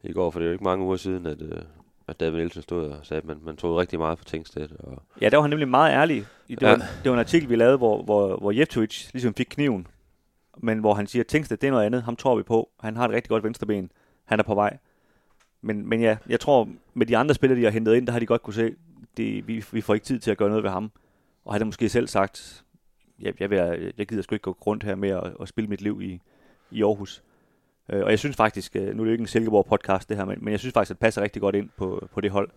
i 0.04 0.14
går, 0.14 0.32
for 0.32 0.40
det 0.40 0.46
er 0.46 0.50
jo 0.50 0.54
ikke 0.54 0.64
mange 0.64 0.86
uger 0.86 0.98
siden, 0.98 1.26
at, 1.26 1.42
øh, 1.42 1.62
at 2.08 2.20
David 2.20 2.38
Nielsen 2.38 2.62
stod 2.62 2.90
og 2.90 3.06
sagde, 3.06 3.22
at 3.22 3.28
man, 3.28 3.38
man 3.42 3.58
troede 3.58 3.78
rigtig 3.78 4.00
meget 4.00 4.18
på 4.18 4.24
Tingstedt. 4.24 4.72
Og... 4.72 5.02
Ja, 5.22 5.30
der 5.30 5.38
var 5.38 5.42
han 5.42 5.50
nemlig 5.50 5.68
meget 5.68 5.92
ærlig. 5.92 6.26
Det 6.48 6.62
var, 6.62 6.70
ja. 6.70 6.76
det 6.76 7.12
var 7.12 7.14
en 7.14 7.20
artikel, 7.20 7.50
vi 7.50 7.56
lavede, 7.56 7.78
hvor, 7.78 8.04
hvor, 8.04 8.38
hvor 8.38 8.52
Jeftovic 8.52 9.10
ligesom 9.14 9.34
fik 9.34 9.48
kniven, 9.50 9.88
men 10.58 10.80
hvor 10.80 10.94
han 10.94 11.08
siger, 11.08 11.24
at 11.24 11.28
Tingstedt, 11.28 11.62
det 11.62 11.68
er 11.68 11.72
noget 11.72 11.86
andet, 11.86 12.04
ham 12.04 12.16
tror 12.16 12.36
vi 12.36 12.44
på, 12.44 12.70
han 12.80 12.96
har 12.96 13.06
et 13.08 13.12
rigtig 13.12 13.30
godt 13.30 13.44
venstreben, 13.44 13.92
han 14.26 14.40
er 14.40 14.44
på 14.44 14.56
vej. 14.56 14.78
Men, 15.62 15.90
men 15.90 16.02
ja, 16.02 16.18
jeg 16.30 16.40
tror, 16.40 16.70
med 16.94 17.06
de 17.06 17.18
andre 17.18 17.36
spillere, 17.36 17.60
de 17.60 17.64
har 17.64 17.72
hentet 17.72 17.96
ind, 17.96 18.08
der 18.08 18.14
har 18.14 18.20
de 18.20 18.26
godt 18.26 18.42
kunne 18.42 18.54
se, 18.54 18.76
det, 19.18 19.48
vi, 19.48 19.66
vi 19.72 19.82
får 19.82 19.94
ikke 19.94 20.06
tid 20.06 20.20
til 20.20 20.32
at 20.32 20.38
gøre 20.38 20.50
noget 20.50 20.64
ved 20.64 20.72
ham. 20.72 20.92
Og 21.46 21.54
han 21.54 21.62
har 21.62 21.66
måske 21.66 21.90
selv 21.90 22.08
sagt, 22.08 22.64
jeg, 23.20 23.42
jeg, 23.42 23.50
vil, 23.50 23.94
jeg 23.98 24.08
gider 24.08 24.22
sgu 24.22 24.36
ikke 24.36 24.44
gå 24.44 24.58
rundt 24.68 24.84
her 24.84 24.96
med 24.96 25.10
at, 25.10 25.34
at 25.42 25.48
spille 25.48 25.68
mit 25.68 25.82
liv 25.82 26.02
i, 26.02 26.22
i 26.72 26.84
Aarhus. 26.84 27.24
Øh, 27.90 28.04
og 28.04 28.10
jeg 28.10 28.20
synes 28.20 28.36
faktisk, 28.36 28.76
øh, 28.76 28.82
nu 28.82 28.90
er 28.90 28.92
det 28.92 29.06
jo 29.06 29.12
ikke 29.12 29.22
en 29.22 29.28
Silkeborg 29.28 29.66
podcast 29.66 30.10
det 30.10 30.18
her, 30.18 30.26
men, 30.26 30.38
men 30.42 30.52
jeg 30.52 30.60
synes 30.60 30.74
faktisk, 30.74 30.92
at 30.92 30.96
det 30.96 31.02
passer 31.02 31.22
rigtig 31.22 31.42
godt 31.42 31.56
ind 31.56 31.70
på, 31.78 32.08
på 32.14 32.22
det 32.22 32.32
hold. 32.32 32.50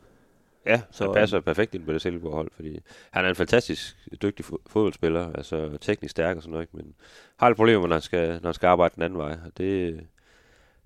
Ja, 0.66 0.80
så 0.90 1.04
det 1.04 1.14
passer 1.14 1.40
perfekt 1.40 1.74
ind 1.74 1.84
på 1.84 1.92
det 1.92 2.02
Silkeborg 2.02 2.34
hold, 2.34 2.50
fordi 2.54 2.80
han 3.10 3.24
er 3.24 3.28
en 3.28 3.34
fantastisk 3.34 3.96
dygtig 4.22 4.44
fodboldspiller, 4.44 5.32
altså 5.32 5.78
teknisk 5.80 6.10
stærk 6.10 6.36
og 6.36 6.42
sådan 6.42 6.52
noget, 6.52 6.74
men 6.74 6.94
har 7.36 7.48
lidt 7.48 7.56
problemer, 7.56 7.86
når 7.86 7.94
han 7.94 8.02
skal, 8.02 8.28
når 8.28 8.48
han 8.48 8.54
skal 8.54 8.66
arbejde 8.66 8.94
den 8.94 9.02
anden 9.02 9.18
vej, 9.18 9.38
og 9.44 9.58
det, 9.58 10.00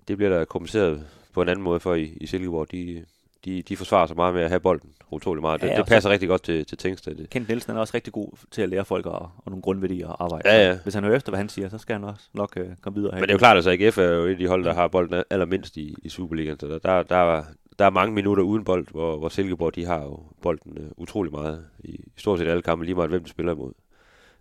det 0.07 0.17
bliver 0.17 0.37
der 0.37 0.45
kompenseret 0.45 1.07
på 1.33 1.41
en 1.41 1.49
anden 1.49 1.63
måde 1.63 1.79
for 1.79 1.93
i, 1.93 2.17
i 2.21 2.25
Silkeborg. 2.25 2.71
De, 2.71 3.05
de, 3.45 3.61
de 3.61 3.77
forsvarer 3.77 4.07
sig 4.07 4.15
meget 4.15 4.33
med 4.33 4.41
at 4.43 4.49
have 4.49 4.59
bolden 4.59 4.89
utrolig 5.11 5.41
meget. 5.41 5.61
Det, 5.61 5.67
ja, 5.67 5.77
det 5.77 5.85
passer 5.85 6.09
rigtig 6.09 6.29
godt 6.29 6.43
til, 6.43 6.65
til 6.65 6.77
Tingsted. 6.77 7.27
Kent 7.27 7.47
Nielsen 7.47 7.75
er 7.75 7.79
også 7.79 7.91
rigtig 7.95 8.13
god 8.13 8.29
til 8.51 8.61
at 8.61 8.69
lære 8.69 8.85
folk 8.85 9.05
og, 9.05 9.31
og 9.37 9.51
nogle 9.51 9.61
grundværdier 9.61 10.07
at 10.07 10.15
arbejde. 10.19 10.49
Ja, 10.49 10.69
ja. 10.69 10.77
Hvis 10.83 10.93
han 10.93 11.03
hører 11.03 11.15
efter, 11.15 11.31
hvad 11.31 11.37
han 11.37 11.49
siger, 11.49 11.69
så 11.69 11.77
skal 11.77 11.93
han 11.93 12.03
også 12.03 12.23
nok 12.33 12.57
uh, 12.59 12.65
komme 12.81 12.99
videre. 12.99 13.15
Men 13.15 13.21
det 13.21 13.29
er 13.29 13.33
jo 13.33 13.37
klart, 13.37 13.57
at 13.57 13.67
AGF 13.67 13.97
er 13.97 14.03
jo 14.03 14.25
et 14.25 14.31
af 14.31 14.37
de 14.37 14.47
hold, 14.47 14.63
der 14.63 14.73
har 14.73 14.87
bolden 14.87 15.23
allermindst 15.29 15.77
i, 15.77 15.95
i 16.03 16.09
Superligaen. 16.09 16.59
Så 16.59 16.67
der, 16.67 16.79
der, 16.79 17.03
der, 17.03 17.43
der 17.79 17.85
er 17.85 17.89
mange 17.89 18.13
minutter 18.13 18.43
uden 18.43 18.63
bold, 18.63 18.87
hvor, 18.91 19.17
hvor 19.17 19.29
Silkeborg 19.29 19.75
de 19.75 19.85
har 19.85 20.01
jo 20.03 20.19
bolden 20.41 20.77
uh, 20.77 20.87
utrolig 20.97 21.31
meget 21.31 21.65
i, 21.79 21.91
i 21.91 22.11
stort 22.17 22.39
set 22.39 22.47
alle 22.47 22.61
kampe, 22.61 22.85
lige 22.85 22.95
meget 22.95 23.09
hvem 23.09 23.23
de 23.23 23.29
spiller 23.29 23.51
imod. 23.53 23.71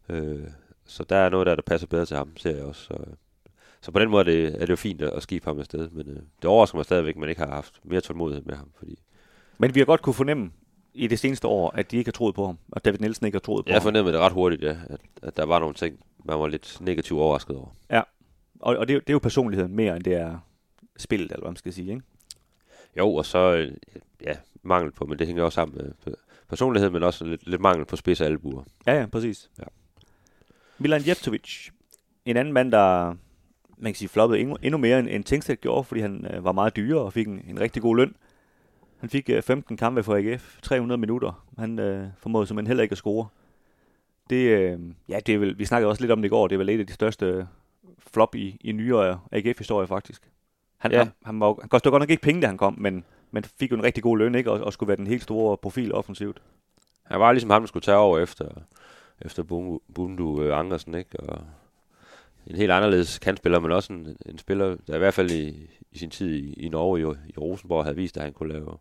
Uh, 0.09 0.40
så 0.87 1.04
der 1.09 1.16
er 1.16 1.28
noget 1.28 1.47
der, 1.47 1.54
der 1.54 1.62
passer 1.62 1.87
bedre 1.87 2.07
til 2.07 2.16
ham, 2.16 2.37
ser 2.37 2.57
jeg 2.57 2.64
også. 2.64 2.83
Så, 2.83 2.95
så 3.83 3.91
på 3.91 3.99
den 3.99 4.11
måde 4.11 4.21
er 4.21 4.25
det, 4.25 4.55
er 4.55 4.59
det 4.59 4.71
jo 4.71 4.77
fint 4.77 5.03
at 5.03 5.23
skibe 5.23 5.45
ham 5.45 5.59
afsted, 5.59 5.91
men 5.91 6.09
øh, 6.09 6.17
det 6.17 6.45
overrasker 6.45 6.77
mig 6.77 6.85
stadigvæk, 6.85 7.15
at 7.15 7.21
man 7.21 7.29
ikke 7.29 7.41
har 7.41 7.55
haft 7.55 7.81
mere 7.85 8.01
tålmodighed 8.01 8.45
med 8.45 8.55
ham. 8.55 8.71
Fordi... 8.79 8.99
Men 9.59 9.75
vi 9.75 9.81
har 9.81 9.85
godt 9.85 10.03
kunne 10.03 10.15
fornemme 10.15 10.51
i 10.95 11.07
det 11.07 11.19
seneste 11.19 11.49
år, 11.49 11.71
at 11.71 11.91
de 11.91 11.97
ikke 11.97 12.09
har 12.09 12.12
troet 12.12 12.35
på 12.35 12.47
ham, 12.47 12.59
og 12.73 12.85
David 12.85 12.99
Nielsen 12.99 13.27
ikke 13.27 13.37
har 13.37 13.41
troet 13.41 13.65
på 13.65 13.69
jeg 13.69 13.75
ham. 13.75 13.77
Jeg 13.77 13.83
fornemmede 13.83 14.12
det 14.12 14.21
ret 14.21 14.33
hurtigt, 14.33 14.62
ja, 14.62 14.77
at, 14.87 15.01
at 15.23 15.37
der 15.37 15.45
var 15.45 15.59
nogle 15.59 15.75
ting, 15.75 16.01
man 16.25 16.39
var 16.39 16.47
lidt 16.47 16.79
negativt 16.81 17.21
overrasket 17.21 17.57
over. 17.57 17.69
Ja, 17.91 18.03
og, 18.61 18.77
og 18.77 18.89
det, 18.89 19.01
det 19.01 19.11
er 19.11 19.15
jo 19.15 19.19
personligheden 19.19 19.77
mere, 19.77 19.97
end 19.97 20.05
det 20.05 20.15
er 20.15 20.39
spillet, 20.97 21.33
eller 21.33 21.41
hvad 21.41 21.51
man 21.51 21.57
skal 21.57 21.73
sige, 21.73 21.91
ikke? 21.91 22.03
Jo, 22.99 23.15
og 23.15 23.27
så 23.27 23.39
øh, 23.39 23.73
ja, 24.23 24.37
mangel 24.62 24.93
på, 24.93 25.07
men 25.07 25.19
det 25.19 25.27
hænger 25.27 25.45
også 25.45 25.55
sammen 25.55 25.77
med 25.77 26.15
personlighed, 26.49 26.91
men 26.91 27.03
også 27.03 27.25
lidt, 27.25 27.47
lidt 27.47 27.61
mangel 27.61 27.85
på 27.85 27.97
spids 27.97 28.21
og 28.21 28.27
albuer. 28.27 28.62
Ja, 28.87 28.99
ja, 29.01 29.07
præcis. 29.07 29.51
Ja. 29.59 29.65
Milan 30.79 31.03
Jeftovic, 31.09 31.71
en 32.25 32.37
anden 32.37 32.55
mand, 32.55 32.73
der 32.73 33.15
man 33.83 33.93
kan 33.93 33.99
sige, 33.99 34.09
floppede 34.09 34.41
endnu, 34.41 34.57
endnu 34.62 34.79
mere 34.79 34.99
end, 34.99 35.09
end 35.11 35.25
Tingstedt 35.25 35.61
gjorde, 35.61 35.85
fordi 35.85 36.01
han 36.01 36.27
øh, 36.35 36.45
var 36.45 36.53
meget 36.53 36.77
dyrere 36.77 37.03
og 37.03 37.12
fik 37.12 37.27
en, 37.27 37.45
en 37.49 37.61
rigtig 37.61 37.83
god 37.83 37.97
løn. 37.97 38.15
Han 38.99 39.09
fik 39.09 39.31
øh, 39.31 39.43
15 39.43 39.77
kampe 39.77 40.03
for 40.03 40.17
AGF, 40.17 40.59
300 40.62 41.01
minutter. 41.01 41.45
Han 41.59 41.79
øh, 41.79 42.07
formåede 42.19 42.47
simpelthen 42.47 42.67
heller 42.67 42.83
ikke 42.83 42.93
at 42.93 42.99
score. 42.99 43.27
Det, 44.31 44.37
øh, 44.37 44.81
ja, 45.09 45.21
det 45.27 45.35
er 45.35 45.39
vel, 45.39 45.59
vi 45.59 45.65
snakkede 45.65 45.91
også 45.91 46.03
lidt 46.03 46.12
om 46.12 46.23
det 46.23 46.29
i 46.29 46.31
går, 46.31 46.49
det 46.49 46.55
er 46.55 46.59
vel 46.59 46.69
et 46.69 46.81
af 46.81 46.87
de 46.87 46.93
største 46.93 47.49
flop 47.99 48.35
i, 48.35 48.57
i 48.61 48.73
nyere 48.73 49.21
AGF-historie 49.33 49.87
faktisk. 49.87 50.31
Han, 50.79 50.93
ja. 50.93 50.99
han, 50.99 51.12
han, 51.25 51.41
var, 51.41 51.57
han 51.61 51.69
kostede 51.69 51.91
godt 51.91 52.01
nok 52.01 52.11
ikke 52.11 52.23
penge, 52.23 52.43
da 52.43 52.47
han 52.47 52.57
kom, 52.57 52.75
men, 52.79 53.05
men 53.31 53.45
fik 53.45 53.71
jo 53.71 53.77
en 53.77 53.83
rigtig 53.83 54.03
god 54.03 54.19
løn, 54.19 54.35
ikke? 54.35 54.51
Og, 54.51 54.61
og 54.61 54.73
skulle 54.73 54.89
være 54.89 54.97
den 54.97 55.07
helt 55.07 55.23
store 55.23 55.57
profil 55.57 55.95
offensivt. 55.95 56.43
Han 57.03 57.21
var 57.21 57.33
ligesom 57.33 57.51
ham, 57.51 57.62
der 57.62 57.67
skulle 57.67 57.83
tage 57.83 57.97
over 57.97 58.19
efter, 58.19 58.49
efter 59.21 59.43
Bundu, 59.43 59.81
Bundu 59.95 60.43
øh, 60.43 60.59
Andersen, 60.59 60.95
ikke? 60.95 61.21
Og 61.21 61.45
en 62.47 62.57
helt 62.57 62.71
anderledes 62.71 63.19
kantspiller, 63.19 63.59
men 63.59 63.73
også 63.73 63.93
en, 63.93 64.17
en 64.27 64.39
spiller, 64.39 64.77
der 64.87 64.95
i 64.95 64.99
hvert 64.99 65.15
fald 65.15 65.31
i, 65.31 65.71
i 65.93 65.99
sin 65.99 66.11
tid 66.11 66.35
i, 66.35 66.53
i 66.53 66.69
Norge 66.69 67.01
i, 67.01 67.31
i 67.35 67.39
Rosenborg 67.39 67.85
havde 67.85 67.97
vist, 67.97 68.17
at 68.17 68.23
han 68.23 68.33
kunne 68.33 68.53
lave 68.53 68.79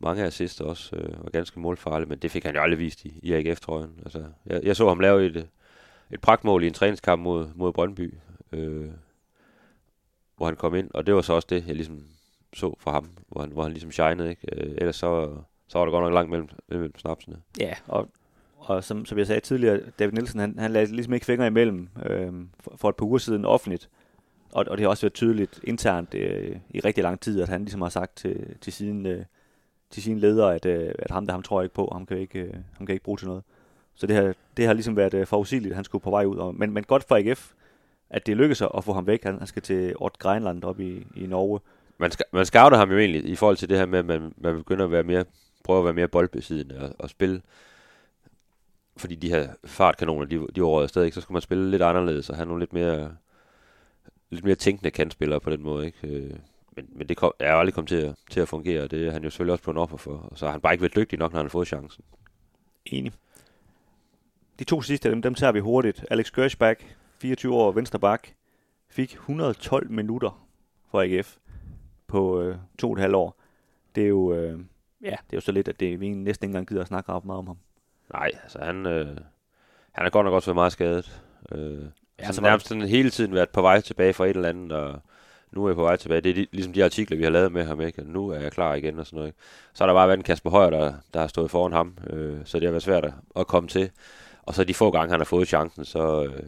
mange 0.00 0.24
assister 0.24 0.64
også, 0.64 0.96
øh, 0.96 1.24
var 1.24 1.30
ganske 1.30 1.60
målfarlig, 1.60 2.08
men 2.08 2.18
det 2.18 2.30
fik 2.30 2.44
han 2.44 2.54
jo 2.54 2.60
aldrig 2.62 2.78
vist 2.78 3.04
i, 3.04 3.20
i 3.22 3.32
AGF-trøjen. 3.32 4.00
Altså, 4.02 4.24
jeg, 4.46 4.60
jeg 4.62 4.76
så 4.76 4.88
ham 4.88 5.00
lave 5.00 5.26
et, 5.26 5.48
et 6.10 6.20
pragtmål 6.20 6.64
i 6.64 6.66
en 6.66 6.74
træningskamp 6.74 7.22
mod, 7.22 7.48
mod 7.54 7.72
Brøndby, 7.72 8.14
øh, 8.52 8.90
hvor 10.36 10.46
han 10.46 10.56
kom 10.56 10.74
ind, 10.74 10.90
og 10.94 11.06
det 11.06 11.14
var 11.14 11.20
så 11.20 11.32
også 11.32 11.46
det, 11.50 11.66
jeg 11.66 11.74
ligesom 11.74 12.02
så 12.52 12.74
fra 12.78 12.92
ham, 12.92 13.10
hvor 13.28 13.40
han, 13.40 13.50
hvor 13.50 13.62
han 13.62 13.72
ligesom 13.72 13.92
shinede, 13.92 14.30
ikke? 14.30 14.42
Øh, 14.52 14.74
ellers 14.78 14.96
så, 14.96 15.36
så 15.68 15.78
var 15.78 15.84
der 15.84 15.92
godt 15.92 16.04
nok 16.04 16.12
langt 16.12 16.30
mellem, 16.30 16.48
mellem 16.68 16.98
snapsene. 16.98 17.36
Ja, 17.60 17.74
og, 17.86 18.08
og 18.68 18.84
som, 18.84 19.04
som 19.04 19.18
jeg 19.18 19.26
sagde 19.26 19.40
tidligere, 19.40 19.80
David 19.98 20.12
Nielsen, 20.12 20.40
han, 20.40 20.58
han 20.58 20.70
lagde 20.70 20.92
ligesom 20.92 21.14
ikke 21.14 21.26
fingre 21.26 21.46
imellem 21.46 21.88
øh, 22.06 22.32
for, 22.60 22.74
for 22.76 22.88
et 22.88 22.96
par 22.96 23.06
uger 23.06 23.18
siden 23.18 23.44
offentligt, 23.44 23.88
og, 24.52 24.64
og 24.68 24.76
det 24.76 24.84
har 24.84 24.90
også 24.90 25.02
været 25.02 25.14
tydeligt 25.14 25.60
internt 25.64 26.14
øh, 26.14 26.56
i 26.70 26.80
rigtig 26.80 27.02
lang 27.04 27.20
tid, 27.20 27.42
at 27.42 27.48
han 27.48 27.60
ligesom 27.60 27.82
har 27.82 27.88
sagt 27.88 28.16
til, 28.16 28.56
til 28.60 28.72
sin... 28.72 29.06
øh, 29.06 29.24
til 29.90 30.02
sine 30.02 30.20
ledere, 30.20 30.54
at, 30.54 30.66
øh, 30.66 30.94
at 30.98 31.10
ham 31.10 31.26
der, 31.26 31.32
ham 31.32 31.42
tror 31.42 31.60
jeg 31.60 31.64
ikke 31.64 31.74
på, 31.74 31.88
ham 31.92 32.06
kan 32.06 32.18
ikke, 32.18 32.38
øh, 32.38 32.54
ham 32.76 32.86
kan 32.86 32.92
ikke 32.92 33.04
bruge 33.04 33.18
til 33.18 33.28
noget. 33.28 33.42
Så 33.94 34.06
det 34.06 34.16
har, 34.16 34.34
det 34.56 34.66
har 34.66 34.72
ligesom 34.72 34.96
været 34.96 35.14
øh, 35.14 35.26
forudsigeligt, 35.26 35.72
at 35.72 35.76
han 35.76 35.84
skulle 35.84 36.02
på 36.02 36.10
vej 36.10 36.24
ud. 36.24 36.36
Og, 36.36 36.54
men, 36.54 36.72
men 36.72 36.84
godt 36.84 37.04
for 37.04 37.16
AGF, 37.16 37.52
at 38.10 38.26
det 38.26 38.36
lykkedes 38.36 38.62
at 38.62 38.84
få 38.84 38.92
ham 38.92 39.06
væk. 39.06 39.24
Han, 39.24 39.38
han 39.38 39.46
skal 39.46 39.62
til 39.62 39.94
Ort 39.96 40.18
Greinland 40.18 40.64
op 40.64 40.80
i, 40.80 41.06
i 41.16 41.26
Norge. 41.26 41.60
Man, 41.98 42.10
skal, 42.10 42.26
man 42.32 42.46
scouter 42.46 42.76
ham 42.76 42.90
jo 42.90 42.98
egentlig 42.98 43.24
i 43.24 43.34
forhold 43.34 43.56
til 43.56 43.68
det 43.68 43.78
her 43.78 43.86
med, 43.86 43.98
at 43.98 44.04
man, 44.04 44.34
man 44.36 44.56
begynder 44.56 44.84
at 44.84 44.90
være 44.90 45.02
mere, 45.02 45.24
prøve 45.64 45.78
at 45.78 45.84
være 45.84 45.94
mere 45.94 46.08
boldbesiddende 46.08 46.80
og, 46.80 46.94
og 46.98 47.10
spille 47.10 47.42
fordi 48.98 49.14
de 49.14 49.28
her 49.28 49.48
fartkanoner, 49.64 50.24
de, 50.24 50.46
de 50.54 50.62
var 50.62 50.82
afsted, 50.82 51.04
ikke? 51.04 51.14
så 51.14 51.20
skulle 51.20 51.34
man 51.34 51.42
spille 51.42 51.70
lidt 51.70 51.82
anderledes 51.82 52.30
og 52.30 52.36
have 52.36 52.46
nogle 52.46 52.60
lidt 52.60 52.72
mere, 52.72 53.16
lidt 54.30 54.44
mere 54.44 54.54
tænkende 54.54 54.90
kantspillere 54.90 55.40
på 55.40 55.50
den 55.50 55.62
måde. 55.62 55.86
Ikke? 55.86 56.08
Øh, 56.08 56.36
men, 56.76 56.88
men 56.90 57.08
det 57.08 57.16
kom, 57.16 57.32
er 57.38 57.54
aldrig 57.54 57.74
kommet 57.74 57.88
til 57.88 57.96
at, 57.96 58.14
til 58.30 58.40
at 58.40 58.48
fungere, 58.48 58.82
og 58.82 58.90
det 58.90 59.06
er 59.06 59.10
han 59.10 59.24
jo 59.24 59.30
selvfølgelig 59.30 59.52
også 59.52 59.64
på 59.64 59.70
en 59.70 59.76
offer 59.76 59.96
for. 59.96 60.16
Og 60.16 60.38
så 60.38 60.44
har 60.44 60.52
han 60.52 60.60
bare 60.60 60.74
ikke 60.74 60.82
været 60.82 60.96
dygtig 60.96 61.18
nok, 61.18 61.32
når 61.32 61.38
han 61.38 61.46
har 61.46 61.50
fået 61.50 61.68
chancen. 61.68 62.04
Enig. 62.86 63.12
De 64.58 64.64
to 64.64 64.82
sidste 64.82 65.08
af 65.08 65.14
dem, 65.14 65.22
dem 65.22 65.34
tager 65.34 65.52
vi 65.52 65.60
hurtigt. 65.60 66.04
Alex 66.10 66.30
Gershback, 66.30 66.96
24 67.20 67.54
år, 67.54 67.72
venstre 67.72 67.98
bak, 67.98 68.28
fik 68.88 69.12
112 69.12 69.90
minutter 69.90 70.48
for 70.90 71.02
AGF 71.02 71.36
på 72.06 72.42
øh, 72.42 72.56
to 72.78 72.90
og 72.90 72.92
et 72.92 73.00
halvt 73.00 73.16
år. 73.16 73.36
Det 73.94 74.04
er 74.04 74.08
jo, 74.08 74.34
øh, 74.34 74.60
ja, 75.02 75.10
det 75.10 75.32
er 75.32 75.36
jo 75.36 75.40
så 75.40 75.52
lidt, 75.52 75.68
at 75.68 75.80
det, 75.80 76.00
vi 76.00 76.08
næsten 76.08 76.44
ikke 76.44 76.50
engang 76.50 76.68
gider 76.68 76.80
at 76.80 76.88
snakke 76.88 77.12
ret 77.12 77.24
meget 77.24 77.38
om 77.38 77.46
ham. 77.46 77.56
Nej, 78.12 78.30
altså 78.42 78.58
han, 78.58 78.86
øh, 78.86 79.16
han 79.92 80.04
har 80.04 80.10
godt 80.10 80.24
nok 80.24 80.34
også 80.34 80.46
været 80.46 80.54
meget 80.54 80.72
skadet. 80.72 81.22
Øh, 81.52 81.82
ja, 82.18 82.24
han 82.24 82.34
har 82.34 82.42
nærmest 82.42 82.68
sådan 82.68 82.88
hele 82.88 83.10
tiden 83.10 83.34
været 83.34 83.48
på 83.48 83.62
vej 83.62 83.80
tilbage 83.80 84.12
fra 84.12 84.26
et 84.26 84.36
eller 84.36 84.48
andet, 84.48 84.72
og 84.72 85.00
nu 85.50 85.64
er 85.64 85.68
jeg 85.68 85.76
på 85.76 85.82
vej 85.82 85.96
tilbage. 85.96 86.20
Det 86.20 86.38
er 86.38 86.46
ligesom 86.52 86.72
de 86.72 86.84
artikler, 86.84 87.16
vi 87.16 87.22
har 87.22 87.30
lavet 87.30 87.52
med 87.52 87.64
ham, 87.64 87.80
ikke? 87.80 88.02
nu 88.12 88.28
er 88.28 88.40
jeg 88.40 88.52
klar 88.52 88.74
igen 88.74 88.98
og 88.98 89.06
sådan 89.06 89.18
noget. 89.18 89.34
Så 89.72 89.84
har 89.84 89.86
der 89.86 89.94
bare 89.94 90.08
været 90.08 90.18
en 90.18 90.24
Kasper 90.24 90.50
Højer, 90.50 90.70
der, 90.70 90.94
der 91.14 91.20
har 91.20 91.26
stået 91.26 91.50
foran 91.50 91.72
ham, 91.72 91.98
øh, 92.10 92.38
så 92.44 92.58
det 92.58 92.66
har 92.66 92.70
været 92.70 92.82
svært 92.82 93.12
at 93.36 93.46
komme 93.46 93.68
til. 93.68 93.90
Og 94.42 94.54
så 94.54 94.64
de 94.64 94.74
få 94.74 94.90
gange, 94.90 95.10
han 95.10 95.20
har 95.20 95.24
fået 95.24 95.48
chancen, 95.48 95.84
så 95.84 96.24
øh, 96.24 96.42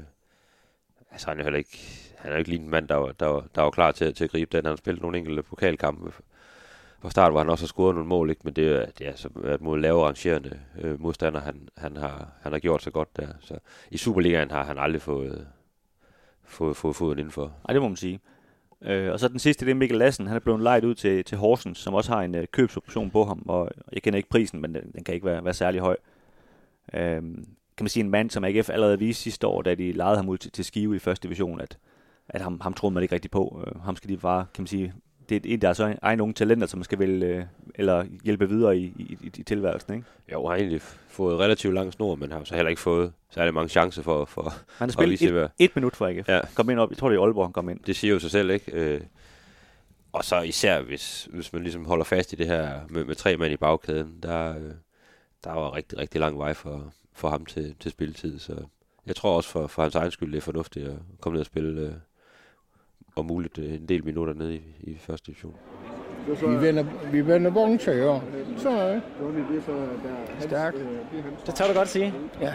altså, 1.12 1.28
han 1.28 1.38
er 1.38 1.42
heller 1.42 1.58
ikke, 1.58 1.78
han 2.18 2.32
er 2.32 2.36
ikke 2.36 2.50
lige 2.50 2.62
en 2.62 2.70
mand, 2.70 2.88
der 2.88 2.94
var, 2.94 3.12
der, 3.12 3.26
var, 3.26 3.44
der 3.54 3.62
var 3.62 3.70
klar 3.70 3.92
til, 3.92 4.14
til 4.14 4.24
at 4.24 4.30
gribe 4.30 4.56
den. 4.56 4.64
Han 4.64 4.72
har 4.72 4.76
spillet 4.76 5.02
nogle 5.02 5.18
enkelte 5.18 5.42
pokalkampe 5.42 6.12
fra 7.02 7.10
start, 7.10 7.32
hvor 7.32 7.40
han 7.40 7.50
også 7.50 7.64
har 7.64 7.68
scoret 7.68 7.94
nogle 7.94 8.08
mål, 8.08 8.30
ikke? 8.30 8.40
men 8.44 8.54
det, 8.54 8.66
er, 8.66 8.86
det 8.98 9.08
er 9.08 9.16
så 9.16 9.28
været 9.34 9.60
mod 9.60 9.78
lave 9.78 10.06
rangerende 10.06 10.60
øh, 10.80 11.00
modstander, 11.00 11.40
han, 11.40 11.68
han, 11.76 11.96
har, 11.96 12.28
han 12.42 12.52
har 12.52 12.58
gjort 12.58 12.82
så 12.82 12.90
godt 12.90 13.16
der. 13.16 13.28
Så 13.40 13.58
i 13.90 13.96
Superligaen 13.96 14.50
har 14.50 14.64
han 14.64 14.78
aldrig 14.78 15.02
fået, 15.02 15.46
fået, 16.44 16.76
fået 16.76 16.96
foden 16.96 17.18
indenfor. 17.18 17.42
Nej, 17.42 17.72
det 17.72 17.82
må 17.82 17.88
man 17.88 17.96
sige. 17.96 18.20
Øh, 18.82 19.12
og 19.12 19.20
så 19.20 19.28
den 19.28 19.38
sidste, 19.38 19.64
det 19.64 19.70
er 19.70 19.74
Mikkel 19.74 19.98
Lassen. 19.98 20.26
Han 20.26 20.36
er 20.36 20.40
blevet 20.40 20.60
lejet 20.60 20.84
ud 20.84 20.94
til, 20.94 21.24
til 21.24 21.38
Horsens, 21.38 21.78
som 21.78 21.94
også 21.94 22.12
har 22.12 22.22
en 22.22 22.34
øh, 22.34 22.46
købsoption 22.52 23.10
på 23.10 23.24
ham. 23.24 23.42
Og 23.48 23.70
jeg 23.92 24.02
kender 24.02 24.16
ikke 24.16 24.28
prisen, 24.28 24.60
men 24.60 24.74
den, 24.74 24.92
den 24.92 25.04
kan 25.04 25.14
ikke 25.14 25.26
være, 25.26 25.44
være 25.44 25.54
særlig 25.54 25.80
høj. 25.80 25.96
Øh, 26.94 27.22
kan 27.76 27.84
man 27.84 27.88
sige 27.88 28.04
en 28.04 28.10
mand, 28.10 28.30
som 28.30 28.44
AGF 28.44 28.70
allerede 28.70 28.98
viste 28.98 29.22
sidste 29.22 29.46
år, 29.46 29.62
da 29.62 29.74
de 29.74 29.92
lejede 29.92 30.16
ham 30.16 30.28
ud 30.28 30.38
til, 30.38 30.52
til 30.52 30.64
Skive 30.64 30.96
i 30.96 30.98
første 30.98 31.28
division, 31.28 31.60
at, 31.60 31.78
at 32.28 32.40
ham, 32.40 32.60
ham 32.60 32.74
troede 32.74 32.94
man 32.94 33.02
ikke 33.02 33.14
rigtig 33.14 33.30
på. 33.30 33.64
Øh, 33.66 33.82
ham 33.82 33.96
skal 33.96 34.10
de 34.10 34.16
bare, 34.16 34.46
kan 34.54 34.62
man 34.62 34.66
sige, 34.66 34.94
det 35.30 35.36
er 35.36 35.48
en 35.48 35.52
af 35.52 35.60
deres 35.60 35.80
egen 36.02 36.20
unge 36.20 36.34
talenter, 36.34 36.66
som 36.66 36.78
man 36.78 36.84
skal 36.84 36.98
vælge, 36.98 37.26
øh, 37.26 37.44
eller 37.74 38.04
hjælpe 38.24 38.48
videre 38.48 38.78
i, 38.78 38.84
i, 38.98 39.18
i, 39.38 39.42
tilværelsen, 39.42 39.94
ikke? 39.94 40.06
Jo, 40.32 40.46
har 40.46 40.54
egentlig 40.54 40.80
fået 41.08 41.38
relativt 41.38 41.74
lang 41.74 41.92
snor, 41.92 42.14
men 42.14 42.32
har 42.32 42.44
så 42.44 42.54
heller 42.54 42.70
ikke 42.70 42.80
fået 42.80 43.12
særlig 43.30 43.54
mange 43.54 43.68
chancer 43.68 44.02
for, 44.02 44.24
for 44.24 44.42
Han 44.78 44.88
har 44.88 44.92
spillet 44.92 45.22
et, 45.22 45.50
et, 45.58 45.76
minut 45.76 45.96
for 45.96 46.06
AGF. 46.06 46.28
Ja. 46.28 46.40
Kom 46.54 46.70
ind 46.70 46.78
op, 46.78 46.90
jeg 46.90 46.98
tror 46.98 47.08
det 47.08 47.16
er 47.16 47.22
Aalborg, 47.22 47.46
han 47.46 47.52
kom 47.52 47.68
ind. 47.68 47.80
Det 47.86 47.96
siger 47.96 48.12
jo 48.12 48.18
sig 48.18 48.30
selv, 48.30 48.50
ikke? 48.50 48.72
Øh, 48.72 49.00
og 50.12 50.24
så 50.24 50.40
især, 50.40 50.82
hvis, 50.82 51.28
hvis 51.32 51.52
man 51.52 51.62
ligesom 51.62 51.84
holder 51.84 52.04
fast 52.04 52.32
i 52.32 52.36
det 52.36 52.46
her 52.46 52.80
med, 52.88 53.04
med 53.04 53.14
tre 53.14 53.36
mand 53.36 53.52
i 53.52 53.56
bagkæden, 53.56 54.18
der, 54.22 54.56
øh, 54.56 54.72
der 55.44 55.52
var 55.52 55.74
rigtig, 55.74 55.98
rigtig 55.98 56.20
lang 56.20 56.38
vej 56.38 56.54
for, 56.54 56.92
for 57.12 57.28
ham 57.28 57.46
til, 57.46 57.74
til 57.80 57.90
spilletid. 57.90 58.38
Så 58.38 58.64
jeg 59.06 59.16
tror 59.16 59.36
også 59.36 59.50
for, 59.50 59.66
for 59.66 59.82
hans 59.82 59.94
egen 59.94 60.10
skyld, 60.10 60.32
det 60.32 60.38
er 60.38 60.42
fornuftigt 60.42 60.88
at 60.88 60.96
komme 61.20 61.34
ned 61.34 61.40
og 61.40 61.46
spille 61.46 61.80
øh, 61.80 61.92
om 63.20 63.26
muligt 63.26 63.58
øh, 63.58 63.74
en 63.74 63.88
del 63.88 64.04
minutter 64.04 64.34
nede 64.34 64.54
i, 64.54 64.62
i 64.80 64.96
første 64.98 65.26
division. 65.26 65.54
Vi 66.26 66.66
vender, 66.66 66.84
vi 67.12 67.26
vender 67.26 67.56
år. 68.06 68.22
Så 68.56 68.70
er 68.70 68.92
det. 68.92 69.02
Stærkt. 70.40 70.76
Det 71.46 71.54
tør 71.54 71.66
du 71.66 71.72
godt 71.74 71.88
sige. 71.88 72.14
Ja. 72.40 72.54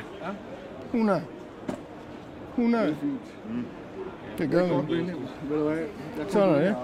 100. 0.94 1.22
100. 2.50 2.98
Det 4.38 4.50
gør 4.50 4.82
vi. 4.82 5.12
Sådan 6.30 6.50
er 6.50 6.60
det. 6.60 6.76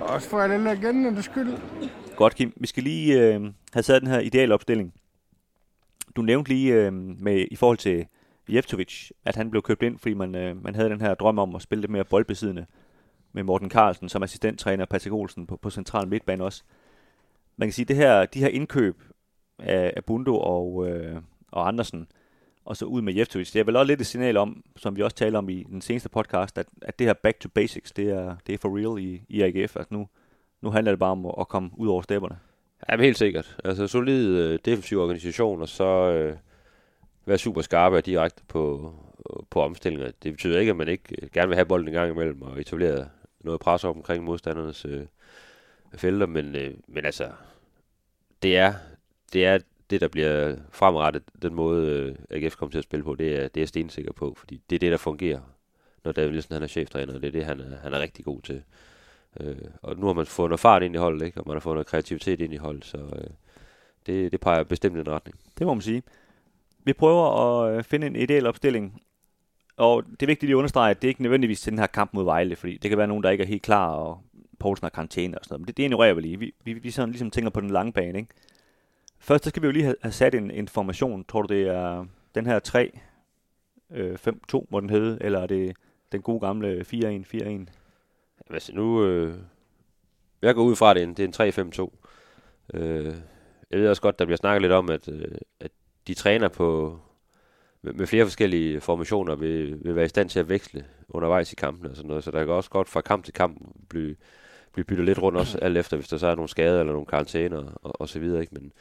Også 0.00 0.28
for 0.28 0.38
alle 0.38 0.64
legendernes 0.64 1.24
skyld. 1.24 1.48
Godt, 2.16 2.34
Kim. 2.34 2.52
Vi 2.56 2.66
skal 2.66 2.82
lige 2.82 3.34
øh, 3.34 3.40
have 3.72 3.82
sat 3.82 4.02
den 4.02 4.10
her 4.10 4.20
idealopstilling. 4.20 4.94
Du 6.16 6.22
nævnte 6.22 6.50
lige 6.50 6.74
øh, 6.74 6.92
med, 6.92 7.46
i 7.50 7.56
forhold 7.56 7.78
til 7.78 8.06
Jeftovic, 8.54 9.10
at 9.24 9.36
han 9.36 9.50
blev 9.50 9.62
købt 9.62 9.82
ind, 9.82 9.98
fordi 9.98 10.14
man, 10.14 10.34
øh, 10.34 10.64
man 10.64 10.74
havde 10.74 10.90
den 10.90 11.00
her 11.00 11.14
drøm 11.14 11.38
om 11.38 11.54
at 11.54 11.62
spille 11.62 11.80
lidt 11.80 11.92
mere 11.92 12.04
boldbesiddende 12.04 12.66
med 13.32 13.42
Morten 13.42 13.70
Carlsen 13.70 14.08
som 14.08 14.22
assistenttræner, 14.22 14.84
Patrick 14.84 15.12
Olsen 15.12 15.46
på, 15.46 15.56
på 15.56 15.70
central 15.70 16.08
midtbane 16.08 16.44
også. 16.44 16.62
Man 17.56 17.68
kan 17.68 17.72
sige, 17.72 17.84
det 17.84 17.96
her, 17.96 18.26
de 18.26 18.38
her 18.38 18.48
indkøb 18.48 19.02
af, 19.58 19.92
af 19.96 20.04
Bundo 20.04 20.38
og, 20.40 20.88
øh, 20.88 21.16
og 21.50 21.68
Andersen, 21.68 22.06
og 22.64 22.76
så 22.76 22.84
ud 22.84 23.02
med 23.02 23.14
Jeftovic, 23.14 23.52
det 23.52 23.60
er 23.60 23.64
vel 23.64 23.76
også 23.76 23.86
lidt 23.86 24.00
et 24.00 24.06
signal 24.06 24.36
om, 24.36 24.64
som 24.76 24.96
vi 24.96 25.02
også 25.02 25.16
taler 25.16 25.38
om 25.38 25.48
i 25.48 25.62
den 25.62 25.80
seneste 25.80 26.08
podcast, 26.08 26.58
at, 26.58 26.66
at 26.82 26.98
det 26.98 27.06
her 27.06 27.14
back 27.14 27.40
to 27.40 27.48
basics, 27.48 27.92
det 27.92 28.10
er, 28.10 28.36
det 28.46 28.54
er 28.54 28.58
for 28.58 28.76
real 28.78 29.04
i, 29.04 29.22
i 29.28 29.42
AGF. 29.42 29.76
Altså 29.76 29.86
nu, 29.90 30.08
nu 30.60 30.70
handler 30.70 30.92
det 30.92 30.98
bare 30.98 31.10
om 31.10 31.26
at, 31.26 31.34
at 31.40 31.48
komme 31.48 31.70
ud 31.76 31.88
over 31.88 32.02
stepperne. 32.02 32.38
Ja, 32.88 32.96
helt 32.96 33.18
sikkert. 33.18 33.56
Altså 33.64 33.86
solid 33.86 34.38
øh, 34.38 34.58
defensiv 34.64 34.98
organisation, 34.98 35.62
og 35.62 35.68
så 35.68 35.84
øh, 35.84 36.36
være 37.30 37.38
super 37.38 37.62
skarpe 37.62 37.96
og 37.96 38.06
direkte 38.06 38.42
på, 38.48 38.94
på 39.50 39.62
omstillinger. 39.62 40.10
Det 40.22 40.32
betyder 40.32 40.58
ikke, 40.60 40.70
at 40.70 40.76
man 40.76 40.88
ikke 40.88 41.16
øh, 41.22 41.30
gerne 41.30 41.48
vil 41.48 41.56
have 41.56 41.66
bolden 41.66 41.88
en 41.88 41.94
gang 41.94 42.10
imellem 42.10 42.42
og 42.42 42.60
etablere 42.60 43.08
noget 43.40 43.60
pres 43.60 43.84
op 43.84 43.96
omkring 43.96 44.24
modstandernes 44.24 44.84
øh, 44.84 45.06
felter, 45.94 46.26
men, 46.26 46.56
øh, 46.56 46.74
men 46.86 47.04
altså, 47.04 47.30
det 48.42 48.56
er, 48.56 48.74
det 49.32 49.46
er 49.46 49.58
det, 49.90 50.00
der 50.00 50.08
bliver 50.08 50.56
fremrettet, 50.70 51.22
den 51.42 51.54
måde 51.54 51.86
øh, 51.86 52.16
AGF 52.30 52.56
kommer 52.56 52.70
til 52.70 52.78
at 52.78 52.84
spille 52.84 53.04
på, 53.04 53.14
det 53.14 53.36
er, 53.36 53.48
det 53.48 53.56
er 53.56 53.60
jeg 53.60 53.68
stensikker 53.68 54.12
på, 54.12 54.34
fordi 54.38 54.60
det 54.70 54.76
er 54.76 54.80
det, 54.80 54.92
der 54.92 54.98
fungerer, 54.98 55.40
når 56.04 56.12
David 56.12 56.30
Nielsen 56.30 56.52
han 56.52 56.62
er 56.62 56.66
cheftræner, 56.66 57.14
og 57.14 57.22
det 57.22 57.28
er 57.28 57.32
det, 57.32 57.44
han 57.44 57.60
er, 57.60 57.76
han 57.82 57.94
er 57.94 58.00
rigtig 58.00 58.24
god 58.24 58.42
til. 58.42 58.62
Øh, 59.40 59.56
og 59.82 59.96
nu 59.96 60.06
har 60.06 60.12
man 60.12 60.26
fået 60.26 60.50
noget 60.50 60.60
fart 60.60 60.82
ind 60.82 60.94
i 60.94 60.98
holdet, 60.98 61.26
ikke? 61.26 61.40
og 61.40 61.46
man 61.46 61.54
har 61.54 61.60
fået 61.60 61.74
noget 61.74 61.86
kreativitet 61.86 62.40
ind 62.40 62.54
i 62.54 62.56
holdet, 62.56 62.84
så 62.84 62.98
øh, 62.98 63.30
det, 64.06 64.32
det 64.32 64.40
peger 64.40 64.64
bestemt 64.64 64.96
i 64.96 65.00
en 65.00 65.08
retning. 65.08 65.38
Det 65.58 65.66
må 65.66 65.74
man 65.74 65.82
sige. 65.82 66.02
Vi 66.84 66.92
prøver 66.92 67.24
at 67.30 67.76
øh, 67.76 67.84
finde 67.84 68.06
en 68.06 68.16
ideel 68.16 68.46
opstilling, 68.46 69.02
og 69.76 70.04
det 70.04 70.22
er 70.22 70.26
vigtigt 70.26 70.48
lige 70.48 70.54
at 70.54 70.58
understrege, 70.58 70.90
at 70.90 71.02
det 71.02 71.08
ikke 71.08 71.22
nødvendigvis 71.22 71.60
til 71.60 71.70
den 71.70 71.78
her 71.78 71.86
kamp 71.86 72.14
mod 72.14 72.24
Vejle, 72.24 72.56
fordi 72.56 72.76
det 72.76 72.88
kan 72.88 72.98
være 72.98 73.06
nogen, 73.06 73.24
der 73.24 73.30
ikke 73.30 73.44
er 73.44 73.48
helt 73.48 73.62
klar, 73.62 73.90
og 73.90 74.20
Poulsen 74.58 74.84
har 74.84 74.90
karantæne 74.90 75.38
og 75.38 75.44
sådan 75.44 75.52
noget, 75.54 75.60
men 75.60 75.66
det, 75.66 75.76
det 75.76 75.82
ignorerer 75.82 76.14
vi 76.14 76.20
lige. 76.20 76.38
Vi, 76.38 76.54
vi, 76.64 76.72
vi 76.72 76.90
sådan 76.90 77.10
ligesom 77.10 77.30
tænker 77.30 77.50
på 77.50 77.60
den 77.60 77.70
lange 77.70 77.92
bane, 77.92 78.18
ikke? 78.18 78.30
Først 79.18 79.44
så 79.44 79.50
skal 79.50 79.62
vi 79.62 79.66
jo 79.66 79.72
lige 79.72 79.84
have, 79.84 79.96
have 80.02 80.12
sat 80.12 80.34
en, 80.34 80.50
en 80.50 80.68
formation. 80.68 81.24
Tror 81.24 81.42
du, 81.42 81.54
det 81.54 81.68
er 81.68 82.06
den 82.34 82.46
her 82.46 82.58
3, 82.58 82.98
øh, 83.92 84.18
5-2 84.28 84.66
må 84.70 84.80
den 84.80 84.90
hedde, 84.90 85.18
eller 85.20 85.40
er 85.40 85.46
det 85.46 85.76
den 86.12 86.22
gode 86.22 86.40
gamle 86.40 86.80
4-1-4-1? 86.80 87.66
Altså 88.50 88.74
nu, 88.74 89.04
øh, 89.04 89.34
jeg 90.42 90.54
går 90.54 90.62
ud 90.62 90.76
fra, 90.76 90.90
at 90.90 90.96
det 90.96 91.02
er 91.02 91.06
en, 91.06 91.14
det 91.14 91.40
er 91.40 91.62
en 91.64 91.88
3-5-2. 92.74 92.78
Øh, 92.78 93.14
jeg 93.70 93.80
ved 93.80 93.88
også 93.88 94.02
godt, 94.02 94.18
der 94.18 94.24
bliver 94.24 94.36
snakket 94.36 94.62
lidt 94.62 94.72
om, 94.72 94.90
at, 94.90 95.08
øh, 95.08 95.34
at 95.60 95.70
de 96.10 96.14
træner 96.14 96.48
på 96.48 96.98
med, 97.82 97.92
med 97.92 98.06
flere 98.06 98.24
forskellige 98.24 98.80
formationer 98.80 99.34
vil, 99.34 99.78
vil 99.84 99.96
være 99.96 100.04
i 100.04 100.08
stand 100.08 100.28
til 100.28 100.38
at 100.38 100.48
veksle 100.48 100.84
undervejs 101.08 101.52
i 101.52 101.54
kampen 101.56 101.90
og 101.90 101.96
sådan 101.96 102.08
noget. 102.08 102.24
Så 102.24 102.30
der 102.30 102.44
kan 102.44 102.54
også 102.54 102.70
godt 102.70 102.88
fra 102.88 103.00
kamp 103.00 103.24
til 103.24 103.34
kamp 103.34 103.58
blive, 103.88 104.16
blive 104.72 104.84
byttet 104.84 105.06
lidt 105.06 105.22
rundt 105.22 105.38
også 105.38 105.58
alt 105.58 105.76
efter, 105.76 105.96
hvis 105.96 106.08
der 106.08 106.16
så 106.16 106.26
er 106.26 106.34
nogle 106.34 106.48
skader 106.48 106.80
eller 106.80 106.92
nogle 106.92 107.06
karantæner 107.06 107.58
og, 107.82 108.00
og 108.00 108.08
så 108.08 108.18
videre. 108.18 108.40
Ikke? 108.40 108.54
Men 108.54 108.72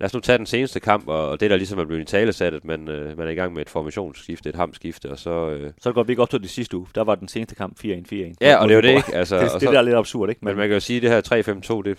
lad 0.00 0.06
os 0.06 0.14
nu 0.14 0.20
tage 0.20 0.38
den 0.38 0.46
seneste 0.46 0.80
kamp, 0.80 1.08
og, 1.08 1.28
og 1.28 1.40
det 1.40 1.50
der 1.50 1.56
ligesom 1.56 1.78
er 1.78 1.84
blevet 1.84 2.02
i 2.02 2.04
talesat, 2.04 2.54
at 2.54 2.64
man, 2.64 2.88
øh, 2.88 3.18
man 3.18 3.26
er 3.26 3.30
i 3.30 3.34
gang 3.34 3.52
med 3.52 3.62
et 3.62 3.68
formationsskifte, 3.70 4.48
et 4.48 4.54
hamskifte, 4.56 5.10
og 5.10 5.18
så... 5.18 5.50
Øh, 5.50 5.72
Så 5.80 5.92
går 5.92 6.02
vi 6.02 6.12
ikke 6.12 6.22
op 6.22 6.30
til 6.30 6.42
det 6.42 6.50
sidste 6.50 6.76
uge. 6.76 6.86
Der 6.94 7.04
var 7.04 7.14
den 7.14 7.28
seneste 7.28 7.54
kamp 7.54 7.84
4-1-4-1. 7.84 8.34
ja, 8.40 8.56
og 8.56 8.68
det 8.68 8.74
er 8.74 8.76
jo 8.76 8.82
det, 8.82 8.96
ikke? 8.96 9.14
Altså, 9.14 9.36
Det, 9.40 9.52
det, 9.52 9.62
så, 9.62 9.72
der 9.72 9.78
er 9.78 9.82
lidt 9.82 9.96
absurd, 9.96 10.28
ikke? 10.28 10.44
men 10.44 10.56
man 10.56 10.68
kan 10.68 10.74
jo 10.74 10.80
sige, 10.80 10.96
at 10.96 11.02
det 11.30 11.44
her 11.46 11.80
3-5-2, 11.80 11.82
det 11.82 11.98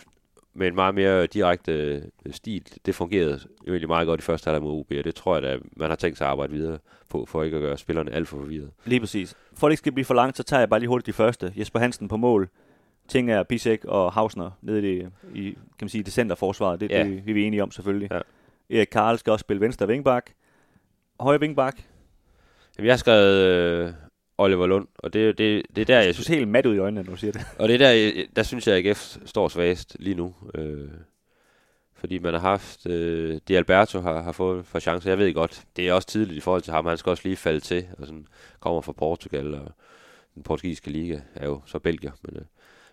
med 0.59 0.67
en 0.67 0.75
meget 0.75 0.95
mere 0.95 1.25
direkte 1.25 1.71
øh, 1.71 2.01
stil, 2.31 2.63
det 2.85 2.95
fungerede 2.95 3.39
jo 3.67 3.71
egentlig 3.73 3.87
meget 3.87 4.07
godt 4.07 4.19
i 4.19 4.23
første 4.23 4.47
halvleg 4.47 4.63
mod 4.63 4.79
OB, 4.79 4.91
og 4.97 5.03
det 5.03 5.15
tror 5.15 5.39
jeg, 5.39 5.45
at 5.45 5.59
man 5.77 5.89
har 5.89 5.95
tænkt 5.95 6.17
sig 6.17 6.25
at 6.25 6.31
arbejde 6.31 6.53
videre 6.53 6.77
på, 7.09 7.25
for 7.25 7.43
ikke 7.43 7.57
at 7.57 7.61
gøre 7.61 7.77
spillerne 7.77 8.11
alt 8.11 8.27
for 8.27 8.37
forvirret. 8.37 8.71
Lige 8.85 8.99
præcis. 8.99 9.35
For 9.53 9.67
at 9.67 9.69
det 9.69 9.73
ikke 9.73 9.79
skal 9.79 9.91
blive 9.91 10.05
for 10.05 10.13
langt, 10.13 10.37
så 10.37 10.43
tager 10.43 10.59
jeg 10.59 10.69
bare 10.69 10.79
lige 10.79 10.87
hurtigt 10.87 11.05
de 11.05 11.13
første. 11.13 11.53
Jesper 11.57 11.79
Hansen 11.79 12.07
på 12.07 12.17
mål. 12.17 12.49
Ting 13.07 13.31
er 13.31 13.43
Bisek 13.43 13.85
og 13.85 14.13
Hausner 14.13 14.51
nede 14.61 14.93
i, 14.93 15.05
i 15.35 15.51
kan 15.51 15.59
man 15.81 15.89
sige, 15.89 16.03
det 16.03 16.13
centerforsvaret. 16.13 16.79
Det, 16.79 16.91
ja. 16.91 17.03
det, 17.03 17.23
det 17.23 17.29
er 17.29 17.33
vi 17.33 17.43
enige 17.43 17.63
om 17.63 17.71
selvfølgelig. 17.71 18.11
Ja. 18.11 18.19
Erik 18.77 18.87
Karl 18.91 19.17
skal 19.17 19.31
også 19.31 19.43
spille 19.43 19.61
venstre 19.61 19.87
vingbak. 19.87 20.31
Højre 21.19 21.39
vingbak. 21.39 21.81
Jamen, 22.77 22.85
jeg 22.85 22.93
har 22.93 22.97
skrevet 22.97 23.45
øh, 23.45 23.93
Oliver 24.39 24.67
Lund, 24.67 24.87
og 24.95 25.13
det, 25.13 25.37
det, 25.37 25.65
det 25.75 25.81
er 25.81 25.85
der, 25.85 26.01
jeg 26.01 26.13
synes 26.13 26.27
helt 26.27 26.47
mat 26.47 26.65
ud 26.65 26.75
i 26.75 26.77
øjnene, 26.77 27.03
når 27.03 27.11
du 27.11 27.17
siger 27.17 27.31
det. 27.31 27.41
Og 27.59 27.67
det 27.69 27.73
er 27.73 27.77
der, 27.77 28.23
der 28.35 28.43
synes 28.43 28.67
jeg, 28.67 28.75
at 28.75 28.85
AGF 28.85 29.17
står 29.25 29.47
svagest 29.47 29.97
lige 29.99 30.15
nu. 30.15 30.35
Øh, 30.55 30.87
fordi 31.93 32.19
man 32.19 32.33
har 32.33 32.39
haft, 32.39 32.87
øh, 32.87 33.39
Di 33.47 33.55
Alberto 33.55 33.99
har, 33.99 34.21
har 34.21 34.31
fået 34.31 34.65
for 34.65 34.79
chancer. 34.79 35.09
Jeg 35.09 35.17
ved 35.17 35.33
godt, 35.33 35.63
det 35.75 35.87
er 35.87 35.93
også 35.93 36.07
tidligt 36.07 36.37
i 36.37 36.39
forhold 36.39 36.61
til 36.61 36.73
ham. 36.73 36.85
Han 36.85 36.97
skal 36.97 37.09
også 37.09 37.23
lige 37.25 37.35
falde 37.35 37.59
til, 37.59 37.85
og 37.97 38.05
sådan 38.05 38.27
kommer 38.59 38.81
fra 38.81 38.91
Portugal, 38.91 39.53
og 39.53 39.71
den 40.35 40.43
portugisiske 40.43 40.89
liga 40.89 41.19
er 41.35 41.45
jo 41.45 41.61
så 41.65 41.79
Belgier. 41.79 42.11
Men, 42.21 42.35
øh, 42.35 42.41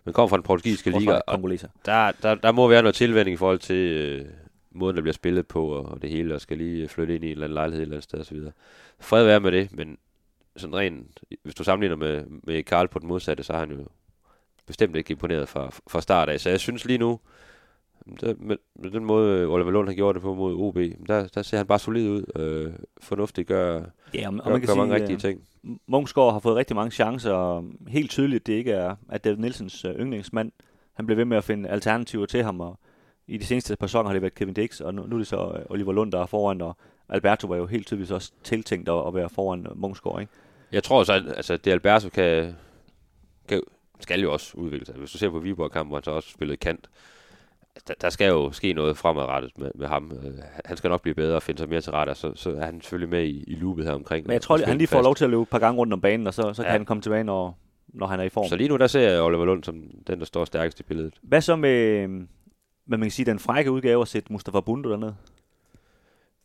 men 0.05 0.15
kommer 0.15 0.29
fra 0.29 0.37
den 0.37 0.43
portugisiske 0.43 0.91
liga, 0.91 0.99
Forsvaret 0.99 1.23
og 1.27 1.33
kongoleser. 1.35 1.69
der, 1.87 2.13
der, 2.23 2.35
der 2.35 2.53
må 2.53 2.69
være 2.69 2.83
noget 2.83 2.95
tilvænding 2.95 3.35
i 3.35 3.37
forhold 3.37 3.59
til 3.59 3.77
øh, 3.77 4.25
måden, 4.71 4.97
der 4.97 5.03
bliver 5.03 5.15
spillet 5.15 5.47
på, 5.47 5.69
og, 5.69 5.87
og 5.87 6.03
det 6.03 6.11
hele, 6.11 6.35
og 6.35 6.41
skal 6.41 6.59
lige 6.59 6.89
flytte 6.89 7.15
ind 7.15 7.25
i 7.25 7.27
en 7.27 7.33
eller 7.33 7.45
anden 7.45 7.55
lejlighed 7.55 7.81
et 7.81 7.83
eller 7.83 7.97
andet 7.97 8.05
sted 8.05 8.21
osv. 8.21 8.39
Fred 9.01 9.25
være 9.25 9.41
med 9.41 9.53
det, 9.53 9.73
men 9.73 9.99
sådan 10.57 10.77
rent, 10.77 11.21
hvis 11.43 11.55
du 11.55 11.65
sammenligner 11.65 11.97
med, 11.97 12.25
med 12.43 12.63
Karl 12.63 12.89
på 12.89 12.99
den 12.99 13.09
modsatte, 13.09 13.43
så 13.43 13.53
har 13.53 13.61
han 13.61 13.71
jo 13.71 13.87
bestemt 14.67 14.97
ikke 14.97 15.11
imponeret 15.11 15.49
fra, 15.49 15.71
fra 15.87 16.01
start 16.01 16.29
af. 16.29 16.41
Så 16.41 16.51
jeg 16.51 16.61
synes 16.61 16.85
lige 16.85 16.99
nu, 16.99 17.21
der, 18.21 18.35
med, 18.39 18.57
med 18.75 18.91
den 18.91 19.05
måde, 19.05 19.47
Oliver 19.47 19.71
Lund 19.71 19.89
har 19.89 19.95
gjort 19.95 20.15
det 20.15 20.23
på 20.23 20.35
mod 20.35 20.55
OB, 20.55 20.77
der, 21.09 21.27
der 21.27 21.43
ser 21.43 21.57
han 21.57 21.67
bare 21.67 21.79
solid 21.79 22.11
ud. 22.11 22.25
Øh, 22.37 22.73
fornuftigt 23.01 23.49
gør, 23.49 23.83
Ja, 24.15 24.29
og, 24.29 24.35
og 24.35 24.45
gør, 24.45 24.51
man 24.51 24.61
kan 24.61 24.67
gør 24.67 24.75
mange 24.75 24.95
sige, 24.95 25.01
rigtige 25.01 25.15
øh, 25.15 25.21
ting. 25.21 25.41
Munchsgaard 25.87 26.33
har 26.33 26.41
fået 26.41 26.57
rigtig 26.57 26.77
mange 26.77 26.91
chancer, 26.91 27.33
og 27.33 27.65
helt 27.89 28.11
tydeligt, 28.11 28.47
det 28.47 28.53
ikke 28.53 28.73
er, 28.73 28.95
at 29.09 29.25
David 29.25 29.39
Nielsens 29.39 29.85
øh, 29.85 29.95
yndlingsmand, 29.95 30.53
han 30.95 31.07
bliver 31.07 31.17
ved 31.17 31.25
med 31.25 31.37
at 31.37 31.45
finde 31.45 31.69
alternativer 31.69 32.27
til 32.27 32.43
ham, 32.43 32.61
og 32.61 32.79
i 33.27 33.37
de 33.37 33.45
seneste 33.45 33.77
par 33.77 33.87
sæsoner 33.87 34.09
har 34.09 34.13
det 34.13 34.23
været 34.23 34.35
Kevin 34.35 34.55
Dix, 34.55 34.81
og 34.81 34.95
nu, 34.95 35.07
nu 35.07 35.15
er 35.15 35.19
det 35.19 35.27
så 35.27 35.53
øh, 35.59 35.65
Oliver 35.71 35.93
Lund, 35.93 36.13
der 36.13 36.21
er 36.21 36.27
foran, 36.27 36.61
og 36.61 36.77
Alberto 37.09 37.47
var 37.47 37.57
jo 37.57 37.67
helt 37.67 37.87
tydeligt 37.87 38.13
også 38.13 38.33
tiltænkt 38.43 38.89
at, 38.89 39.07
at 39.07 39.15
være 39.15 39.29
foran 39.29 39.67
Munchsgaard, 39.75 40.21
ikke? 40.21 40.33
Jeg 40.73 40.83
tror 40.83 41.05
så, 41.05 41.13
at 41.13 41.23
altså, 41.37 41.57
det 41.57 41.71
Alberto 41.71 42.09
kan, 42.09 42.57
kan, 43.49 43.63
skal 44.01 44.21
jo 44.21 44.33
også 44.33 44.53
udvikle 44.57 44.87
sig. 44.87 44.95
Hvis 44.95 45.11
du 45.11 45.19
ser 45.19 45.31
på 45.31 45.39
Viborg-kampen, 45.39 45.91
hvor 45.91 45.99
han 45.99 46.05
så 46.05 46.11
også 46.11 46.31
spillede 46.31 46.57
kant, 46.57 46.89
der, 47.89 47.95
der 48.01 48.11
skal 48.11 48.29
jo 48.29 48.53
ske 48.53 48.73
noget 48.73 48.97
fremadrettet 48.97 49.59
med, 49.59 49.71
med 49.75 49.87
ham. 49.89 50.13
Øh, 50.25 50.35
Han 50.65 50.77
skal 50.77 50.91
nok 50.91 51.03
blive 51.03 51.15
bedre 51.15 51.37
og 51.37 51.43
finde 51.43 51.59
sig 51.59 51.69
mere 51.69 51.81
til 51.81 51.93
rette, 51.93 52.15
så, 52.15 52.33
så 52.35 52.51
er 52.51 52.65
han 52.65 52.81
selvfølgelig 52.81 53.09
med 53.09 53.25
i, 53.25 53.45
i 53.47 53.55
loopet 53.55 53.85
her 53.85 53.93
omkring. 53.93 54.27
Men 54.27 54.33
jeg 54.33 54.43
tror, 54.43 54.59
han 54.67 54.79
lige 54.79 54.87
får 54.89 54.97
spille 54.97 55.05
lov 55.05 55.15
til 55.15 55.25
at 55.25 55.31
løbe 55.31 55.43
et 55.43 55.49
par 55.49 55.59
gange 55.59 55.79
rundt 55.79 55.93
om 55.93 56.01
banen, 56.01 56.27
og 56.27 56.35
så, 56.35 56.43
så 56.43 56.63
kan 56.63 56.65
Ja. 56.65 56.71
han 56.73 56.85
komme 56.85 57.01
tilbage, 57.03 57.25
når, 57.25 57.59
når 57.89 58.07
han 58.07 58.21
er 58.21 58.25
i 58.25 58.29
form. 58.29 58.45
fast. 58.45 58.51
Så 58.51 58.57
lige 58.57 58.69
nu, 58.69 58.77
der 58.77 58.87
ser 58.87 59.01
jeg 59.11 59.23
Oliver 59.23 59.45
Lund 59.45 59.65
som 59.65 59.83
den, 60.07 60.19
der 60.19 60.25
står 60.25 60.45
stærkest 60.45 60.81
i 60.81 60.83
billedet. 60.83 61.15
Hvad 61.23 61.41
så 61.41 61.57
med, 61.57 62.07
hvad 62.87 62.99
man 62.99 63.01
kan 63.01 63.11
sige, 63.11 63.27
den 63.27 63.39
frække 63.39 63.71
udgave 63.71 64.03
at 64.03 64.09
sætte 64.09 64.33
Mustafa 64.33 64.61
Bundu 64.61 64.91
derned? 64.91 65.13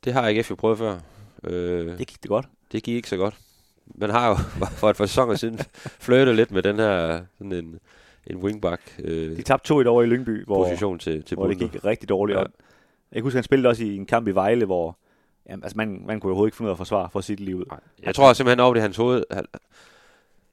Det 0.05 0.13
har 0.13 0.27
AGF 0.29 0.49
jo 0.49 0.55
prøvet 0.55 0.77
før. 0.77 0.99
Øh, 1.43 1.87
Det 1.97 2.07
gik 2.07 2.21
det 2.23 2.29
godt. 2.29 2.45
det 2.71 2.83
gik 2.83 2.95
ikke 2.95 3.09
så 3.09 3.17
godt. 3.17 3.35
Man 3.95 4.09
har 4.09 4.29
jo 4.29 4.35
for 4.79 4.89
et 4.89 4.95
par 4.97 5.05
sæsoner 5.05 5.35
siden 5.35 5.59
flirtet 5.83 6.35
lidt 6.35 6.51
med 6.51 6.63
den 6.63 6.79
her 6.79 7.21
sådan 7.37 7.51
en, 7.51 7.79
en 8.27 8.37
wingback 8.37 8.81
øh, 9.03 9.37
De 9.37 9.41
tabte 9.41 9.73
2-1 9.73 9.87
over 9.87 10.03
i 10.03 10.05
Lyngby, 10.05 10.45
hvor, 10.45 10.63
position 10.63 10.99
til, 10.99 11.23
til 11.23 11.35
hvor 11.35 11.47
det 11.47 11.57
gik 11.57 11.85
rigtig 11.85 12.09
dårligt. 12.09 12.37
Ja. 12.37 12.43
Jeg 13.11 13.15
kan 13.15 13.23
huske, 13.23 13.37
han 13.37 13.43
spillede 13.43 13.69
også 13.69 13.83
i 13.83 13.95
en 13.95 14.05
kamp 14.05 14.27
i 14.27 14.31
Vejle, 14.31 14.65
hvor 14.65 14.97
jamen, 15.49 15.63
altså 15.63 15.77
man, 15.77 16.03
man 16.07 16.19
kunne 16.19 16.31
overhovedet 16.31 16.47
ikke 16.47 16.57
finde 16.57 16.67
ud 16.67 16.69
af 16.69 16.73
at 16.73 16.77
forsvare 16.77 17.09
for 17.11 17.21
sit 17.21 17.39
liv. 17.39 17.65
Nej. 17.69 17.79
Jeg 18.03 18.15
tror 18.15 18.33
simpelthen 18.33 18.59
over 18.59 18.73
det 18.73 18.83
hans 18.83 18.97
hoved. 18.97 19.23
Han, 19.31 19.45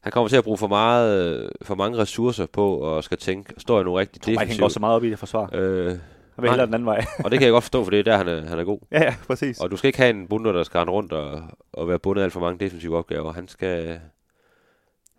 han 0.01 0.13
kommer 0.13 0.29
til 0.29 0.37
at 0.37 0.45
bruge 0.45 0.59
for, 0.59 0.67
meget, 0.67 1.39
øh, 1.43 1.51
for 1.63 1.75
mange 1.75 1.99
ressourcer 1.99 2.47
på 2.47 2.77
og 2.77 3.05
skal 3.05 3.19
tænke, 3.19 3.55
står 3.59 3.77
jeg 3.77 3.85
nu 3.85 3.95
rigtig 3.95 4.17
Jeg 4.17 4.23
tror 4.23 4.31
ikke, 4.31 4.39
han 4.41 4.47
går 4.47 4.53
defensivt. 4.53 4.73
så 4.73 4.81
meget 4.81 4.97
op 4.97 5.05
i 5.05 5.11
det 5.11 5.19
forsvar. 5.19 5.51
Øh, 5.53 5.97
Han 6.39 6.43
vil 6.43 6.51
hellere 6.51 6.67
den 6.67 6.75
anden 6.75 6.87
vej. 6.87 7.05
og 7.25 7.31
det 7.31 7.39
kan 7.39 7.47
jeg 7.47 7.53
godt 7.53 7.65
forstå, 7.65 7.85
for 7.85 7.91
det 7.91 7.99
er 7.99 8.05
der, 8.05 8.17
han 8.17 8.29
er, 8.29 8.49
han 8.49 8.59
er 8.59 8.65
god. 8.65 8.79
ja, 8.91 9.03
ja, 9.03 9.15
præcis. 9.27 9.61
Og 9.61 9.71
du 9.71 9.77
skal 9.77 9.89
ikke 9.89 9.99
have 9.99 10.11
en 10.11 10.29
bunder, 10.29 10.53
der 10.53 10.63
skal 10.63 10.79
rende 10.79 10.93
rundt 10.93 11.13
og, 11.13 11.43
og 11.73 11.89
være 11.89 11.99
bundet 11.99 12.23
af 12.23 12.25
alt 12.25 12.33
for 12.33 12.41
mange 12.41 12.65
defensive 12.65 12.97
opgaver. 12.97 13.33
Han 13.33 13.49
skal... 13.49 14.01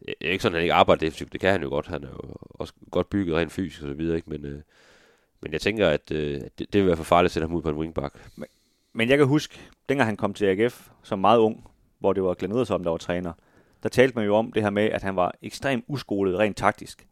Det 0.06 0.16
er 0.22 0.32
ikke 0.32 0.42
sådan, 0.42 0.56
at 0.56 0.60
han 0.60 0.64
ikke 0.64 0.74
arbejder 0.74 1.00
defensivt. 1.00 1.34
Det 1.34 1.42
kan 1.42 1.52
han 1.52 1.62
jo 1.62 1.70
godt. 1.70 1.88
Han 1.88 2.04
er 2.04 2.08
jo 2.10 2.36
også 2.50 2.74
godt 2.92 3.10
bygget 3.10 3.36
rent 3.36 3.52
fysisk 3.52 3.84
og 3.84 3.88
så 3.88 3.94
videre. 3.94 4.16
Ikke? 4.16 4.30
Men, 4.30 4.46
øh, 4.46 4.62
men 5.42 5.52
jeg 5.52 5.62
tænker, 5.62 5.90
at 5.90 6.12
øh, 6.12 6.42
det, 6.60 6.74
det 6.74 6.82
vil 6.82 6.88
være 6.88 6.98
for 6.98 7.04
farligt 7.04 7.30
at 7.30 7.32
sætte 7.32 7.48
ham 7.48 7.56
ud 7.56 7.62
på 7.62 7.70
en 7.70 7.76
wingback. 7.76 8.16
Men 8.94 9.10
jeg 9.10 9.18
kan 9.18 9.28
huske, 9.28 9.60
dengang 9.90 10.08
han 10.08 10.18
kom 10.18 10.34
til 10.34 10.46
AGF 10.46 10.90
som 11.04 11.20
meget 11.20 11.40
ung, 11.40 11.64
hvor 12.00 12.14
det 12.14 12.24
var 12.24 12.34
Glenn 12.34 12.56
Ederson, 12.56 12.84
der 12.84 12.90
var 12.90 12.98
træner, 12.98 13.34
der 13.84 13.90
talte 13.90 14.16
man 14.16 14.26
jo 14.26 14.36
om 14.36 14.52
det 14.52 14.64
her 14.64 14.70
med, 14.70 14.84
at 14.84 15.04
han 15.04 15.16
var 15.16 15.36
ekstremt 15.42 15.86
uskolet 15.88 16.40
rent 16.40 16.58
taktisk. 16.58 17.08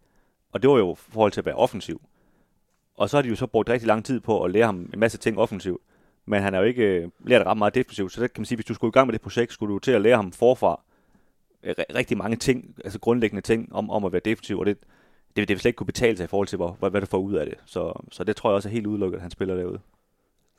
Og 0.52 0.62
det 0.62 0.70
var 0.70 0.78
jo 0.78 0.94
i 0.94 0.96
forhold 0.98 1.32
til 1.32 1.42
at 1.42 1.46
være 1.46 1.56
offensiv. 1.56 2.02
Og 2.98 3.10
så 3.10 3.18
har 3.18 3.22
de 3.22 3.30
jo 3.30 3.36
så 3.36 3.48
brugt 3.48 3.70
rigtig 3.70 3.88
lang 3.88 4.06
tid 4.06 4.20
på 4.20 4.44
at 4.44 4.52
lære 4.52 4.66
ham 4.66 4.90
en 4.94 5.00
masse 5.00 5.18
ting 5.18 5.38
offensivt. 5.40 5.82
Men 6.26 6.42
han 6.42 6.54
har 6.54 6.60
jo 6.60 6.66
ikke 6.68 6.84
øh, 6.84 7.10
lært 7.26 7.46
ret 7.48 7.58
meget 7.58 7.76
defensivt, 7.76 8.12
så 8.12 8.22
det 8.22 8.34
kan 8.34 8.42
man 8.42 8.46
sige, 8.46 8.56
hvis 8.56 8.66
du 8.66 8.74
skulle 8.74 8.90
i 8.90 8.92
gang 8.92 9.08
med 9.08 9.14
det 9.14 9.22
projekt, 9.22 9.54
skulle 9.54 9.74
du 9.74 9.80
til 9.80 9.92
at 9.92 10.02
lære 10.02 10.16
ham 10.16 10.32
forfra 10.32 10.82
øh, 11.64 11.76
ri- 11.80 11.96
rigtig 11.96 12.18
mange 12.18 12.36
ting, 12.38 12.76
altså 12.84 13.00
grundlæggende 13.00 13.42
ting 13.42 13.76
om, 13.76 13.90
om 13.90 14.06
at 14.06 14.12
være 14.12 14.22
defensiv, 14.26 14.60
og 14.60 14.66
det, 14.66 14.78
det, 15.36 15.48
det 15.48 15.50
vil 15.50 15.60
slet 15.60 15.70
ikke 15.70 15.78
kunne 15.78 15.86
betale 15.88 16.18
sig 16.18 16.24
i 16.24 16.28
forhold 16.28 16.48
til, 16.48 16.56
hvor, 16.56 16.76
hvad, 16.80 16.90
hvad 16.90 17.02
du 17.02 17.08
får 17.08 17.18
ud 17.18 17.34
af 17.34 17.46
det. 17.46 17.56
Så, 17.66 18.04
så 18.12 18.24
det 18.24 18.36
tror 18.36 18.50
jeg 18.50 18.56
også 18.56 18.70
er 18.70 18.74
helt 18.74 18.88
udelukket, 18.88 19.18
at 19.18 19.22
han 19.22 19.32
spiller 19.32 19.56
derude. 19.56 19.80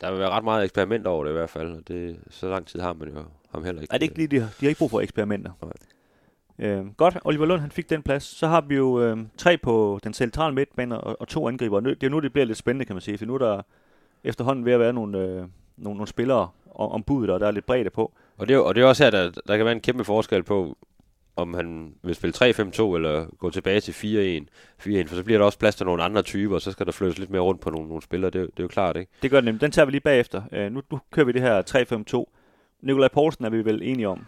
Der 0.00 0.10
vil 0.10 0.20
være 0.20 0.30
ret 0.30 0.44
meget 0.44 0.64
eksperiment 0.64 1.06
over 1.06 1.24
det 1.24 1.30
i 1.30 1.34
hvert 1.34 1.50
fald. 1.50 1.72
Og 1.72 1.88
det, 1.88 2.20
så 2.30 2.48
lang 2.48 2.66
tid 2.66 2.80
har 2.80 2.92
man 2.92 3.08
jo 3.08 3.14
ham 3.52 3.64
heller 3.64 3.82
ikke. 3.82 3.94
Er 3.94 3.98
det 3.98 4.02
ikke 4.02 4.16
lige, 4.16 4.28
de 4.28 4.36
de 4.36 4.40
har 4.60 4.68
ikke 4.68 4.78
brug 4.78 4.90
for 4.90 5.00
eksperimenter? 5.00 5.50
Nej. 5.62 5.72
Øh, 6.58 6.86
godt, 6.96 7.18
Oliver 7.24 7.46
Lund 7.46 7.60
han 7.60 7.70
fik 7.70 7.90
den 7.90 8.02
plads. 8.02 8.22
Så 8.22 8.46
har 8.46 8.60
vi 8.60 8.76
jo 8.76 9.00
øh, 9.02 9.18
tre 9.36 9.58
på 9.58 10.00
den 10.04 10.14
centrale 10.14 10.54
midtbane 10.54 11.00
og, 11.00 11.20
og 11.20 11.28
to 11.28 11.48
angriber. 11.48 11.80
Det 11.80 12.02
er 12.02 12.08
nu, 12.08 12.18
det 12.20 12.32
bliver 12.32 12.46
lidt 12.46 12.58
spændende, 12.58 12.84
kan 12.84 12.94
man 12.94 13.00
sige. 13.00 13.18
For 13.18 13.26
nu 13.26 13.34
er 13.34 13.38
der 13.38 13.62
efterhånden 14.24 14.64
ved 14.64 14.72
at 14.72 14.80
være 14.80 14.92
nogle, 14.92 15.18
øh, 15.18 15.26
nogle, 15.36 15.48
nogle 15.96 16.06
spillere 16.06 16.48
om, 16.74 16.90
om 16.92 17.02
budet, 17.02 17.30
og 17.30 17.40
der 17.40 17.46
er 17.46 17.50
lidt 17.50 17.66
bredde 17.66 17.90
på. 17.90 18.12
Og 18.38 18.48
det, 18.48 18.54
er, 18.54 18.58
og 18.58 18.74
det 18.74 18.82
er 18.82 18.86
også 18.86 19.04
her, 19.04 19.10
der, 19.10 19.30
der 19.46 19.56
kan 19.56 19.64
være 19.66 19.74
en 19.74 19.80
kæmpe 19.80 20.04
forskel 20.04 20.42
på, 20.42 20.76
om 21.36 21.54
han 21.54 21.94
vil 22.02 22.14
spille 22.14 22.34
3-5-2 22.36 22.44
eller 22.94 23.36
gå 23.38 23.50
tilbage 23.50 23.80
til 23.80 23.92
4-1. 23.92 24.44
4-1, 24.88 25.08
for 25.08 25.14
så 25.14 25.24
bliver 25.24 25.38
der 25.38 25.44
også 25.46 25.58
plads 25.58 25.76
til 25.76 25.86
nogle 25.86 26.02
andre 26.02 26.22
typer, 26.22 26.54
og 26.54 26.60
så 26.60 26.72
skal 26.72 26.86
der 26.86 26.92
flyttes 26.92 27.18
lidt 27.18 27.30
mere 27.30 27.42
rundt 27.42 27.60
på 27.60 27.70
nogle, 27.70 27.88
nogle 27.88 28.02
spillere. 28.02 28.30
Det, 28.30 28.38
er 28.38 28.42
jo- 28.42 28.46
det 28.46 28.58
er 28.58 28.64
jo 28.64 28.68
klart, 28.68 28.96
ikke? 28.96 29.12
Det 29.22 29.30
gør 29.30 29.36
det 29.40 29.44
nemlig. 29.44 29.60
Den 29.60 29.70
tager 29.70 29.86
vi 29.86 29.90
lige 29.90 30.00
bagefter. 30.00 30.42
Øh, 30.52 30.72
nu, 30.72 30.82
nu 30.90 30.98
kører 31.10 31.26
vi 31.26 31.32
det 31.32 31.40
her 31.42 31.62
3-5-2. 32.24 32.24
Nikolaj 32.82 33.08
Poulsen 33.08 33.44
er 33.44 33.50
vi 33.50 33.64
vel 33.64 33.82
enige 33.82 34.08
om. 34.08 34.26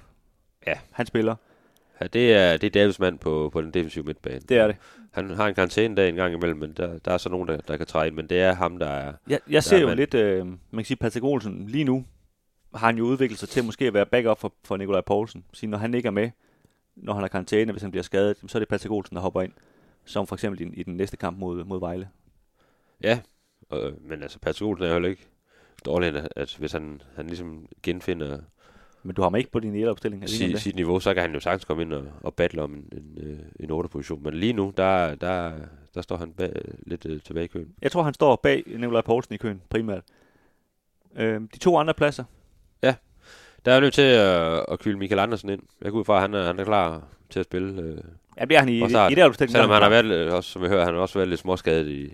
Ja. 0.67 0.75
Han 0.91 1.07
spiller. 1.07 1.35
Ja, 2.01 2.07
det 2.07 2.35
er, 2.35 2.57
det 2.57 2.67
er 2.67 2.71
Davids 2.71 2.99
mand 2.99 3.19
på, 3.19 3.51
på 3.53 3.61
den 3.63 3.71
defensive 3.75 4.05
midtbane. 4.05 4.41
Det 4.41 4.57
er 4.59 4.67
det. 4.67 4.77
Han 5.11 5.31
har 5.31 5.49
en 5.49 5.55
karantæne 5.55 6.09
en 6.09 6.15
gang 6.15 6.35
imellem, 6.35 6.59
men 6.59 6.73
der, 6.73 6.99
der 6.99 7.13
er 7.13 7.19
så 7.19 7.29
nogen, 7.29 7.49
der, 7.49 7.57
der 7.57 7.77
kan 7.77 7.87
træde 7.87 8.07
ind, 8.07 8.17
men 8.17 8.27
det 8.27 8.41
er 8.41 8.53
ham, 8.53 8.79
der 8.79 8.87
er... 8.87 9.13
Jeg, 9.29 9.41
jeg 9.51 9.65
ser 9.65 9.77
Ja, 9.77 9.83
jo 9.83 9.89
men- 9.89 9.97
lidt, 9.97 10.15
øh, 10.15 10.47
man 10.47 10.59
kan 10.77 10.85
sige, 10.85 10.97
Patrick 10.97 11.25
Olsen 11.25 11.67
lige 11.67 11.85
nu 11.85 12.05
har 12.75 12.87
han 12.87 12.99
jo 12.99 13.05
udviklet 13.05 13.39
sig 13.39 13.49
til 13.49 13.65
måske 13.65 13.87
at 13.87 13.95
være 13.95 14.07
backup 14.07 14.39
for, 14.39 14.53
for 14.65 14.77
Nikolaj 14.77 15.01
Poulsen. 15.01 15.45
Så 15.53 15.67
når 15.67 15.79
han 15.79 15.95
ikke 15.95 16.07
er 16.07 16.11
med, 16.11 16.31
når 16.97 17.13
han 17.13 17.23
har 17.23 17.29
karantæne, 17.29 17.73
hvis 17.73 17.83
han 17.83 17.91
bliver 17.91 18.03
skadet, 18.05 18.37
så 18.47 18.59
er 18.59 18.61
det 18.61 18.69
Patrick 18.69 18.93
Olsen, 18.93 19.17
der 19.17 19.23
hopper 19.23 19.43
ind. 19.43 19.53
Som 20.05 20.27
for 20.27 20.37
eksempel 20.37 20.61
i, 20.61 20.81
i 20.81 20.83
den 20.83 20.97
næste 20.97 21.17
kamp 21.17 21.39
mod, 21.39 21.65
mod 21.65 21.81
Vejle. 21.81 22.09
Ja, 23.03 23.21
øh, 23.73 23.93
men 24.09 24.23
altså 24.23 24.39
Patrick 24.39 24.63
Olsen 24.63 24.85
er 24.87 24.95
jo 24.99 25.05
ikke 25.05 25.27
dårlig, 25.85 26.09
at, 26.17 26.29
at 26.37 26.57
hvis 26.59 26.73
han, 26.73 27.03
han 27.17 27.27
ligesom 27.27 27.67
genfinder 27.83 28.39
Men 29.03 29.15
du 29.15 29.23
har 29.23 29.27
ham 29.31 29.37
ikke 29.37 29.51
på 29.51 29.61
din 29.61 29.75
elopstilling. 29.75 30.23
Om 30.23 30.29
sit, 30.29 30.77
niveau, 30.77 31.01
så 31.01 31.15
kan 31.15 31.23
han 31.23 31.33
jo 31.35 31.41
sagtens 31.41 31.65
komme 31.65 31.83
ind 31.83 31.93
og, 31.93 32.05
og 32.23 32.35
battle 32.35 32.63
om 32.63 32.75
en, 32.75 32.85
en, 32.93 33.19
øh, 33.31 33.39
en 33.61 33.71
8-position. 33.71 34.23
Men 34.23 34.35
lige 34.35 34.53
nu, 34.53 34.73
der, 34.77 35.15
der, 35.15 35.53
der 35.95 36.03
står 36.03 36.17
han 36.17 36.33
bag, 36.33 36.53
lidt 36.87 37.07
øh, 37.07 37.21
tilbage 37.21 37.45
i 37.45 37.49
køen. 37.49 37.69
Jeg 37.83 37.93
tror, 37.93 38.03
han 38.03 38.15
står 38.15 38.41
bag 38.43 38.63
Nikolaj 38.67 39.03
Poulsen 39.03 39.35
i 39.35 39.39
køen 39.39 39.63
primært. 39.71 40.03
Øh, 41.17 41.41
de 41.55 41.59
to 41.59 41.77
andre 41.79 41.95
pladser. 41.95 42.25
Der 43.65 43.73
er 43.73 43.75
jo 43.75 43.81
nødt 43.81 43.95
til 43.95 44.03
at, 44.03 44.65
at 44.69 44.79
kylde 44.79 44.99
Michael 44.99 45.19
Andersen 45.19 45.51
ind. 45.51 45.63
Jeg 45.83 45.93
går 45.93 45.99
ud 45.99 46.05
fra, 46.05 46.15
at 46.15 46.21
han 46.21 46.35
er, 46.35 46.47
han 46.47 46.59
er 46.59 46.65
klar 46.65 47.03
til 47.31 47.41
at 47.41 47.45
spille. 47.47 47.83
Øh, 47.83 47.99
Ja, 48.39 48.45
det 48.45 48.55
er 48.57 48.59
han 48.59 48.69
i, 48.69 48.89
start. 48.91 49.13
i 49.13 49.15
det 49.15 49.25
opstilling. 49.25 49.53
selvom 49.53 49.71
han 49.71 49.83
har 49.83 49.89
været, 49.89 50.05
øh, 50.05 50.35
også, 50.35 50.51
som 50.51 50.63
jeg 50.63 50.71
hører, 50.71 50.85
han 50.85 50.95
har 50.95 51.01
også 51.01 51.19
været 51.19 51.29
lidt 51.29 51.41
småskadet 51.41 51.89
i, 51.89 52.13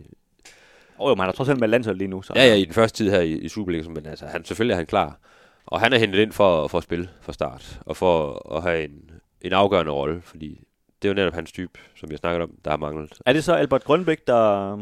Oh, 0.98 1.10
jo, 1.10 1.14
men 1.14 1.20
han 1.20 1.26
har 1.26 1.32
trods 1.32 1.48
alt 1.48 1.60
med 1.60 1.68
landshold 1.68 1.96
lige 1.96 2.08
nu. 2.08 2.22
Så 2.22 2.32
ja, 2.36 2.44
ja, 2.46 2.54
i 2.54 2.64
den 2.64 2.72
første 2.72 2.96
tid 2.98 3.10
her 3.10 3.20
i, 3.20 3.32
i 3.32 3.48
Superligaen, 3.48 3.94
men 3.94 4.06
altså, 4.06 4.26
han, 4.26 4.44
selvfølgelig 4.44 4.72
er 4.72 4.76
han 4.76 4.86
klar. 4.86 5.18
Og 5.66 5.80
han 5.80 5.92
er 5.92 5.98
hentet 5.98 6.18
ind 6.18 6.32
for, 6.32 6.68
for 6.68 6.78
at 6.78 6.84
spille 6.84 7.08
fra 7.20 7.32
start, 7.32 7.80
og 7.86 7.96
for 7.96 8.42
at 8.56 8.62
have 8.62 8.84
en, 8.84 9.10
en 9.40 9.52
afgørende 9.52 9.92
rolle, 9.92 10.22
fordi 10.22 10.64
det 11.02 11.08
er 11.08 11.12
jo 11.12 11.14
netop 11.14 11.34
hans 11.34 11.52
type, 11.52 11.80
som 11.94 12.10
jeg 12.10 12.18
snakkede 12.18 12.42
om, 12.42 12.50
der 12.64 12.70
har 12.70 12.76
manglet. 12.76 13.18
Er 13.26 13.32
det 13.32 13.44
så 13.44 13.54
Albert 13.54 13.84
Grønbæk, 13.84 14.26
der... 14.26 14.76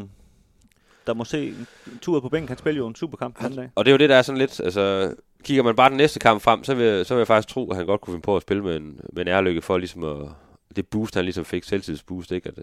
der 1.07 1.13
må 1.13 1.23
se 1.23 1.47
en 1.47 1.67
tur 2.01 2.19
på 2.19 2.29
bænken. 2.29 2.47
Han 2.47 2.57
spiller 2.57 2.81
jo 2.81 2.87
en 2.87 2.95
superkamp 2.95 3.41
den 3.41 3.55
dag. 3.55 3.69
Og 3.75 3.85
det 3.85 3.91
er 3.91 3.93
jo 3.93 3.97
det, 3.97 4.09
der 4.09 4.15
er 4.15 4.21
sådan 4.21 4.39
lidt, 4.39 4.59
altså, 4.59 5.15
kigger 5.43 5.63
man 5.63 5.75
bare 5.75 5.89
den 5.89 5.97
næste 5.97 6.19
kamp 6.19 6.41
frem, 6.41 6.63
så 6.63 6.75
vil, 6.75 7.05
så 7.05 7.13
vil 7.13 7.19
jeg 7.19 7.27
faktisk 7.27 7.53
tro, 7.53 7.71
at 7.71 7.77
han 7.77 7.85
godt 7.85 8.01
kunne 8.01 8.13
finde 8.13 8.23
på 8.23 8.35
at 8.35 8.41
spille 8.41 8.63
med 8.63 8.75
en, 8.75 8.99
med 9.13 9.21
en 9.21 9.27
ærlykke 9.27 9.61
for 9.61 9.77
ligesom 9.77 10.03
at, 10.03 10.29
det 10.75 10.87
boost, 10.87 11.15
han 11.15 11.23
ligesom 11.23 11.45
fik, 11.45 11.63
selvtidsboost, 11.63 12.31
ikke? 12.31 12.49
At, 12.49 12.59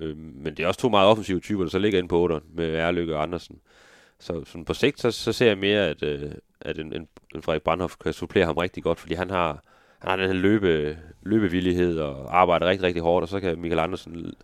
øh, 0.00 0.16
men 0.16 0.56
det 0.56 0.60
er 0.60 0.66
også 0.66 0.80
to 0.80 0.88
meget 0.88 1.08
offensive 1.08 1.40
typer, 1.40 1.62
der 1.62 1.70
så 1.70 1.78
ligger 1.78 1.98
inde 1.98 2.08
på 2.08 2.18
8 2.18 2.40
med 2.54 2.74
Ærlykke 2.74 3.16
og 3.16 3.22
Andersen. 3.22 3.58
Så 4.20 4.44
sådan 4.44 4.64
på 4.64 4.74
sigt, 4.74 5.00
så, 5.00 5.10
så 5.10 5.32
ser 5.32 5.46
jeg 5.46 5.58
mere, 5.58 5.88
at, 5.88 6.02
øh, 6.02 6.32
at 6.60 6.78
en, 6.78 6.92
en, 6.92 7.08
en 7.34 7.42
Frederik 7.42 7.62
Brandhoff 7.62 7.96
kan 7.96 8.12
supplere 8.12 8.46
ham 8.46 8.56
rigtig 8.56 8.82
godt, 8.82 9.00
fordi 9.00 9.14
han 9.14 9.30
har, 9.30 9.62
han 9.98 10.10
har 10.10 10.16
den 10.16 10.26
her 10.26 10.34
løbe, 10.34 10.98
løbevillighed 11.22 11.98
og 11.98 12.38
arbejder 12.40 12.66
rigtig, 12.66 12.86
rigtig 12.86 13.02
hårdt, 13.02 13.22
og 13.22 13.28
så 13.28 13.40
kan 13.40 13.58
Michael 13.58 13.78
Andersen 13.78 14.34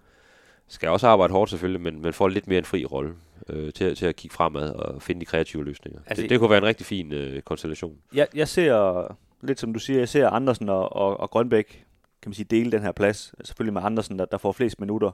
skal 0.69 0.89
også 0.89 1.07
arbejde 1.09 1.33
hårdt 1.33 1.51
selvfølgelig, 1.51 1.81
men, 1.81 2.03
men 2.03 2.13
får 2.13 2.29
lidt 2.29 2.47
mere 2.47 2.59
en 2.59 2.65
fri 2.65 2.85
rolle 2.85 3.15
øh, 3.49 3.73
til, 3.73 3.97
til 3.97 4.07
at 4.07 4.17
kigge 4.17 4.35
fremad 4.35 4.71
og 4.71 5.03
finde 5.03 5.21
de 5.21 5.27
kreative 5.27 5.65
løsninger. 5.65 6.01
Altså, 6.07 6.23
det, 6.23 6.31
det 6.31 6.39
kunne 6.39 6.51
være 6.51 6.59
en 6.59 6.65
rigtig 6.65 6.87
fin 6.87 7.13
øh, 7.13 7.43
konstellation. 7.43 7.97
Jeg, 8.15 8.27
jeg 8.35 8.49
ser, 8.49 9.17
lidt 9.43 9.61
som 9.61 9.73
du 9.73 9.79
siger, 9.79 9.99
jeg 9.99 10.09
ser 10.09 10.29
Andersen 10.29 10.69
og, 10.69 10.97
og, 10.97 11.21
og 11.21 11.31
Grønbæk, 11.31 11.85
kan 12.23 12.31
man 12.31 12.35
sige, 12.35 12.47
dele 12.51 12.73
den 12.73 12.83
her 12.83 12.93
plads. 12.93 13.35
Selvfølgelig 13.45 13.73
med 13.73 13.83
Andersen, 13.85 14.19
der, 14.19 14.25
der 14.25 14.39
får 14.39 14.53
flest 14.53 14.81
minutter. 14.81 15.11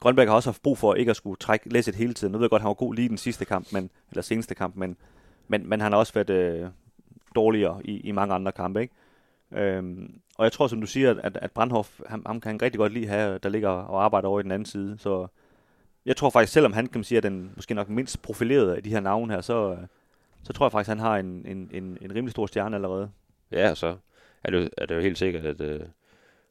Grønbæk 0.00 0.28
har 0.28 0.34
også 0.34 0.50
haft 0.50 0.62
brug 0.62 0.78
for 0.78 0.94
ikke 0.94 1.10
at 1.10 1.16
skulle 1.16 1.36
trække 1.36 1.68
læsset 1.68 1.94
hele 1.94 2.14
tiden. 2.14 2.32
Nu 2.32 2.38
ved 2.38 2.44
jeg 2.44 2.50
godt, 2.50 2.62
han 2.62 2.68
var 2.68 2.74
god 2.74 2.94
lige 2.94 3.08
den 3.08 3.18
sidste 3.18 3.44
kamp, 3.44 3.72
men, 3.72 3.90
eller 4.10 4.22
seneste 4.22 4.54
kamp, 4.54 4.76
men, 4.76 4.96
men, 5.48 5.68
men 5.68 5.80
han 5.80 5.92
har 5.92 5.98
også 5.98 6.12
været 6.14 6.30
øh, 6.30 6.68
dårligere 7.34 7.80
i, 7.84 8.00
i 8.00 8.12
mange 8.12 8.34
andre 8.34 8.52
kampe. 8.52 8.80
Ikke? 8.80 8.94
Øhm, 9.52 10.20
og 10.38 10.44
jeg 10.44 10.52
tror, 10.52 10.66
som 10.66 10.80
du 10.80 10.86
siger, 10.86 11.20
at, 11.22 11.36
at 11.36 11.52
Brandhoff, 11.52 12.00
ham, 12.06 12.22
ham 12.26 12.40
kan 12.40 12.50
han 12.50 12.62
rigtig 12.62 12.78
godt 12.78 12.92
lide 12.92 13.06
have, 13.06 13.38
der 13.38 13.48
ligger 13.48 13.68
og 13.68 14.04
arbejder 14.04 14.28
over 14.28 14.40
i 14.40 14.42
den 14.42 14.50
anden 14.50 14.66
side. 14.66 14.98
Så 14.98 15.26
jeg 16.06 16.16
tror 16.16 16.30
faktisk, 16.30 16.52
selvom 16.52 16.72
han 16.72 16.86
kan 16.86 16.98
man 16.98 17.04
sige, 17.04 17.16
er 17.16 17.22
den 17.22 17.52
måske 17.56 17.74
nok 17.74 17.88
mindst 17.88 18.22
profilerede 18.22 18.76
af 18.76 18.82
de 18.82 18.90
her 18.90 19.00
navne 19.00 19.32
her, 19.34 19.40
så, 19.40 19.72
øh, 19.72 19.86
så 20.42 20.52
tror 20.52 20.66
jeg 20.66 20.72
faktisk, 20.72 20.90
at 20.90 20.96
han 20.96 21.06
har 21.06 21.16
en, 21.16 21.46
en, 21.46 21.70
en, 21.72 21.98
en 22.00 22.14
rimelig 22.14 22.30
stor 22.30 22.46
stjerne 22.46 22.76
allerede. 22.76 23.10
Ja, 23.50 23.74
så 23.74 23.96
er 24.44 24.50
det, 24.50 24.70
er 24.78 24.86
det 24.86 24.94
jo 24.94 25.00
helt 25.00 25.18
sikkert, 25.18 25.46
at 25.46 25.60
øh, 25.60 25.80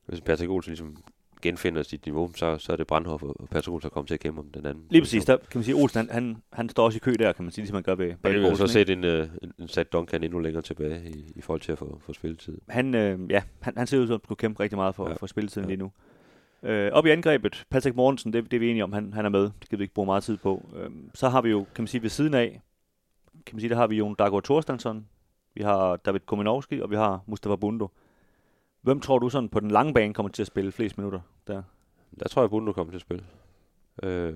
hvis 0.05 0.21
Patrick 0.21 0.51
Olsen 0.51 0.69
ligesom 0.69 1.03
genfinder 1.41 1.83
sit 1.83 2.05
niveau, 2.05 2.31
så, 2.35 2.57
så 2.57 2.71
er 2.71 2.75
det 2.75 2.87
Brandhoff 2.87 3.23
og 3.23 3.35
Patrick 3.51 3.73
Olsen, 3.73 3.89
der 3.89 3.93
kommer 3.93 4.07
til 4.07 4.13
at 4.13 4.19
kæmpe 4.19 4.39
om 4.39 4.49
den 4.53 4.65
anden. 4.65 4.83
Lige 4.89 5.01
præcis, 5.01 5.25
der 5.25 5.37
kan 5.37 5.47
man 5.59 5.63
sige, 5.63 5.75
Olsen 5.75 5.99
han, 5.99 6.09
han, 6.09 6.37
han 6.53 6.69
står 6.69 6.85
også 6.85 6.95
i 6.95 6.99
kø 6.99 7.15
der, 7.19 7.33
kan 7.33 7.45
man 7.45 7.51
sige, 7.51 7.61
ligesom 7.61 7.75
man 7.75 7.83
gør 7.83 7.95
ved 7.95 8.13
Og 8.23 8.29
det 8.29 8.41
vil 8.41 8.57
så 8.57 8.67
set 8.67 8.89
en, 8.89 9.03
uh, 9.03 9.11
en, 9.11 9.53
en 9.59 9.67
sat 9.67 9.93
Duncan 9.93 10.23
endnu 10.23 10.39
længere 10.39 10.61
tilbage 10.61 11.09
i, 11.09 11.33
i 11.35 11.41
forhold 11.41 11.61
til 11.61 11.71
at 11.71 11.77
få, 11.77 12.01
få 12.05 12.13
spilletid. 12.13 12.57
Han, 12.69 12.95
øh, 12.95 13.19
ja, 13.31 13.43
han, 13.59 13.73
han 13.77 13.87
ser 13.87 13.99
ud 13.99 14.07
som 14.07 14.13
at 14.13 14.27
kunne 14.27 14.37
kæmpe 14.37 14.63
rigtig 14.63 14.77
meget 14.77 14.95
for, 14.95 15.09
ja. 15.09 15.15
for 15.15 15.27
spilletiden 15.27 15.69
ja. 15.69 15.75
lige 15.75 15.79
nu. 15.83 15.91
Øh, 16.63 16.91
op 16.91 17.05
i 17.05 17.09
angrebet, 17.09 17.65
Patrick 17.69 17.95
Mortensen, 17.95 18.33
det, 18.33 18.43
det 18.43 18.53
er 18.53 18.59
vi 18.59 18.69
enige 18.69 18.83
om, 18.83 18.93
han, 18.93 19.13
han 19.13 19.25
er 19.25 19.29
med. 19.29 19.41
Det 19.41 19.69
kan 19.69 19.79
vi 19.79 19.83
ikke 19.83 19.93
bruge 19.93 20.05
meget 20.05 20.23
tid 20.23 20.37
på. 20.37 20.69
Øh, 20.75 20.89
så 21.13 21.29
har 21.29 21.41
vi 21.41 21.49
jo, 21.49 21.65
kan 21.75 21.81
man 21.81 21.87
sige, 21.87 22.01
ved 22.01 22.09
siden 22.09 22.33
af, 22.33 22.61
kan 23.45 23.55
man 23.55 23.59
sige, 23.59 23.69
der 23.69 23.75
har 23.75 23.87
vi 23.87 23.97
jo 23.97 24.15
Dago 24.19 24.39
Thorstensson, 24.39 25.05
vi 25.55 25.63
har 25.63 25.95
David 25.95 26.19
Kominovski, 26.19 26.81
og 26.81 26.91
vi 26.91 26.95
har 26.95 27.23
Mustafa 27.27 27.55
Bundo. 27.55 27.87
Hvem 28.87 28.99
tror 28.99 29.19
du 29.19 29.29
sådan 29.29 29.49
på 29.49 29.59
den 29.59 29.71
lange 29.71 29.93
bane 29.93 30.13
kommer 30.13 30.31
til 30.31 30.43
at 30.43 30.47
spille 30.47 30.71
flest 30.71 30.97
minutter 30.97 31.19
der? 31.47 31.63
Der 32.19 32.27
tror 32.27 32.41
jeg, 32.41 32.49
Bundo 32.49 32.71
kommer 32.71 32.91
til 32.91 32.97
at 32.97 33.01
spille. 33.01 33.25
Øh, 34.03 34.35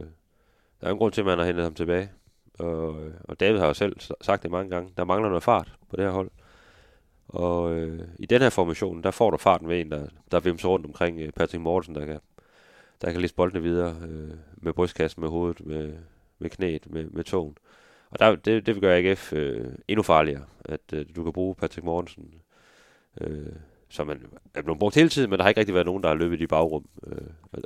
der 0.82 0.88
er 0.88 0.92
en 0.92 0.98
grund 0.98 1.14
til, 1.14 1.22
at 1.22 1.26
man 1.26 1.38
har 1.38 1.46
hentet 1.46 1.64
ham 1.64 1.74
tilbage. 1.74 2.12
Og, 2.60 3.04
øh, 3.04 3.14
og 3.24 3.40
David 3.40 3.60
har 3.60 3.68
jo 3.68 3.74
selv 3.74 3.96
sagt 4.22 4.44
det 4.44 4.52
mange 4.52 4.70
gange. 4.70 4.94
Der 4.98 5.04
mangler 5.04 5.30
noget 5.30 5.44
fart 5.44 5.74
på 5.90 5.96
det 5.96 6.06
her 6.06 6.12
hold. 6.12 6.32
Og 7.28 7.74
øh, 7.74 8.08
i 8.20 8.26
den 8.26 8.42
her 8.42 8.50
formation, 8.50 9.04
der 9.04 9.12
får 9.12 9.30
du 9.30 9.38
farten 9.38 9.70
ved 9.70 9.82
en, 9.82 9.92
der, 9.92 10.08
der 10.32 10.40
vimser 10.40 10.70
rundt 10.70 10.86
omkring 10.86 11.20
øh, 11.20 11.32
Patrick 11.32 11.62
Mortensen, 11.62 11.96
der 11.96 12.06
kan, 12.06 12.20
der 13.02 13.12
kan 13.12 13.22
læse 13.22 13.36
boldene 13.36 13.62
videre 13.62 13.96
øh, 14.08 14.34
med 14.58 14.74
brystkassen, 14.74 15.22
med 15.22 15.30
hovedet, 15.30 15.66
med, 15.66 15.94
med 16.40 16.50
knæet, 16.50 16.92
med, 16.92 17.10
med 17.10 17.24
tågen. 17.24 17.58
Og 18.10 18.20
der, 18.20 18.36
det, 18.36 18.66
det 18.66 18.76
vil 18.76 18.82
gøre 18.82 18.98
AGF 18.98 19.34
øh, 19.34 19.68
endnu 19.88 20.04
farligere, 20.04 20.46
at 20.66 20.94
øh, 20.94 21.06
du 21.16 21.24
kan 21.24 21.34
bruge 21.34 21.56
Patrick 21.56 21.86
Mortensen, 21.86 22.34
øh, 23.22 23.56
som 23.91 24.08
man 24.08 24.21
er 24.56 24.62
blevet 24.62 24.80
brugt 24.80 24.95
hele 24.95 25.10
tiden, 25.10 25.30
men 25.30 25.38
der 25.38 25.43
har 25.43 25.49
ikke 25.49 25.60
rigtig 25.60 25.75
været 25.75 25.86
nogen, 25.86 26.04
der 26.04 26.10
har 26.10 26.15
løbet 26.15 26.41
i 26.41 26.47
bagrum. 26.47 26.86
Øh, 27.08 27.17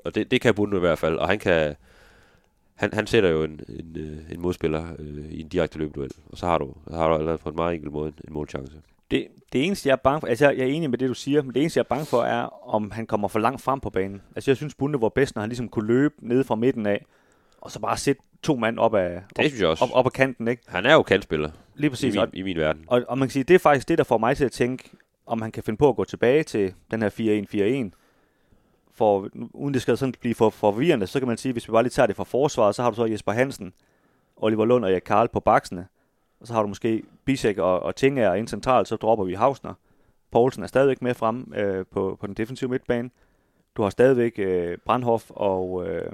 og 0.05 0.15
det, 0.15 0.31
det 0.31 0.41
kan 0.41 0.55
Bunde 0.55 0.77
i 0.77 0.79
hvert 0.79 0.99
fald, 0.99 1.17
og 1.17 1.27
han 1.27 1.39
kan... 1.39 1.75
Han, 2.75 2.93
han 2.93 3.07
sætter 3.07 3.29
jo 3.29 3.43
en, 3.43 3.59
en, 3.69 3.95
øh, 3.97 4.17
en 4.31 4.41
modspiller 4.41 4.87
øh, 4.99 5.25
i 5.29 5.41
en 5.41 5.47
direkte 5.47 5.77
løbeduel, 5.77 6.11
og 6.29 6.37
så 6.37 6.45
har 6.45 6.57
du, 6.57 6.73
så 6.89 6.95
har 6.95 7.09
du 7.09 7.15
allerede 7.15 7.37
på 7.37 7.49
en 7.49 7.55
meget 7.55 7.75
enkel 7.75 7.91
måde 7.91 8.07
en, 8.07 8.13
en 8.27 8.33
målchance. 8.33 8.73
Det, 9.11 9.27
det 9.53 9.65
eneste, 9.65 9.89
jeg 9.89 9.93
er 9.93 9.97
bange 10.03 10.19
for, 10.19 10.27
altså 10.27 10.49
jeg 10.49 10.59
er 10.59 10.65
enig 10.65 10.89
med 10.89 10.97
det, 10.97 11.09
du 11.09 11.13
siger, 11.13 11.41
men 11.41 11.53
det 11.53 11.61
eneste, 11.61 11.77
jeg 11.77 11.83
er 11.83 11.87
bange 11.95 12.05
for, 12.05 12.21
er, 12.21 12.69
om 12.69 12.91
han 12.91 13.05
kommer 13.07 13.27
for 13.27 13.39
langt 13.39 13.61
frem 13.61 13.79
på 13.79 13.89
banen. 13.89 14.21
Altså 14.35 14.51
jeg 14.51 14.57
synes, 14.57 14.75
Bunde 14.75 15.01
var 15.01 15.09
bedst, 15.09 15.35
når 15.35 15.41
han 15.41 15.49
ligesom 15.49 15.69
kunne 15.69 15.87
løbe 15.87 16.15
ned 16.19 16.43
fra 16.43 16.55
midten 16.55 16.85
af, 16.85 17.05
og 17.61 17.71
så 17.71 17.79
bare 17.79 17.97
sætte 17.97 18.21
to 18.43 18.55
mand 18.55 18.79
op 18.79 18.95
af, 18.95 19.21
det 19.35 19.45
synes 19.45 19.61
jeg 19.61 19.69
også. 19.69 19.83
Op, 19.83 19.89
op 19.93 20.05
af 20.05 20.11
kanten, 20.11 20.47
ikke? 20.47 20.63
Han 20.67 20.85
er 20.85 20.93
jo 20.93 21.03
kantspiller. 21.03 21.49
Lige 21.75 21.89
præcis. 21.89 22.15
I 22.15 22.19
min, 22.19 22.29
i 22.33 22.41
min 22.41 22.57
verden. 22.57 22.83
Og, 22.87 23.03
og 23.07 23.17
man 23.17 23.27
kan 23.27 23.33
sige, 23.33 23.43
det 23.43 23.53
er 23.53 23.59
faktisk 23.59 23.89
det, 23.89 23.97
der 23.97 24.03
får 24.03 24.17
mig 24.17 24.37
til 24.37 24.45
at 24.45 24.51
tænke, 24.51 24.89
om 25.25 25.41
han 25.41 25.51
kan 25.51 25.63
finde 25.63 25.77
på 25.77 25.89
at 25.89 25.95
gå 25.95 26.03
tilbage 26.03 26.43
til 26.43 26.73
den 26.91 27.01
her 27.01 27.89
4-1-4-1. 27.89 27.97
For 28.91 29.29
uden 29.53 29.73
det 29.73 29.81
skal 29.81 29.97
sådan 29.97 30.13
blive 30.19 30.35
for 30.35 30.49
forvirrende, 30.49 31.07
så 31.07 31.19
kan 31.19 31.27
man 31.27 31.37
sige, 31.37 31.51
hvis 31.53 31.67
vi 31.67 31.71
bare 31.71 31.83
lige 31.83 31.91
tager 31.91 32.07
det 32.07 32.15
fra 32.15 32.23
forsvaret, 32.23 32.75
så 32.75 32.83
har 32.83 32.89
du 32.89 32.95
så 32.95 33.05
Jesper 33.05 33.31
Hansen, 33.31 33.73
Oliver 34.35 34.65
Lund 34.65 34.85
og 34.85 34.91
Erik 34.91 35.01
Karl 35.05 35.27
på 35.27 35.39
baksene. 35.39 35.87
Og 36.39 36.47
så 36.47 36.53
har 36.53 36.61
du 36.61 36.67
måske 36.67 37.03
Bisek 37.25 37.57
og, 37.57 37.79
og 37.79 37.95
Tinger 37.95 38.33
ind 38.33 38.47
centralt, 38.47 38.87
så 38.87 38.95
dropper 38.95 39.25
vi 39.25 39.33
Hausner. 39.33 39.73
Poulsen 40.31 40.63
er 40.63 40.67
stadigvæk 40.67 41.01
med 41.01 41.13
frem 41.13 41.53
øh, 41.55 41.85
på, 41.91 42.17
på 42.21 42.27
den 42.27 42.35
defensive 42.35 42.69
midtbane. 42.69 43.09
Du 43.77 43.81
har 43.83 43.89
stadigvæk 43.89 44.33
øh, 44.37 44.77
Brandhoff, 44.85 45.25
og 45.29 45.87
øh, 45.87 46.11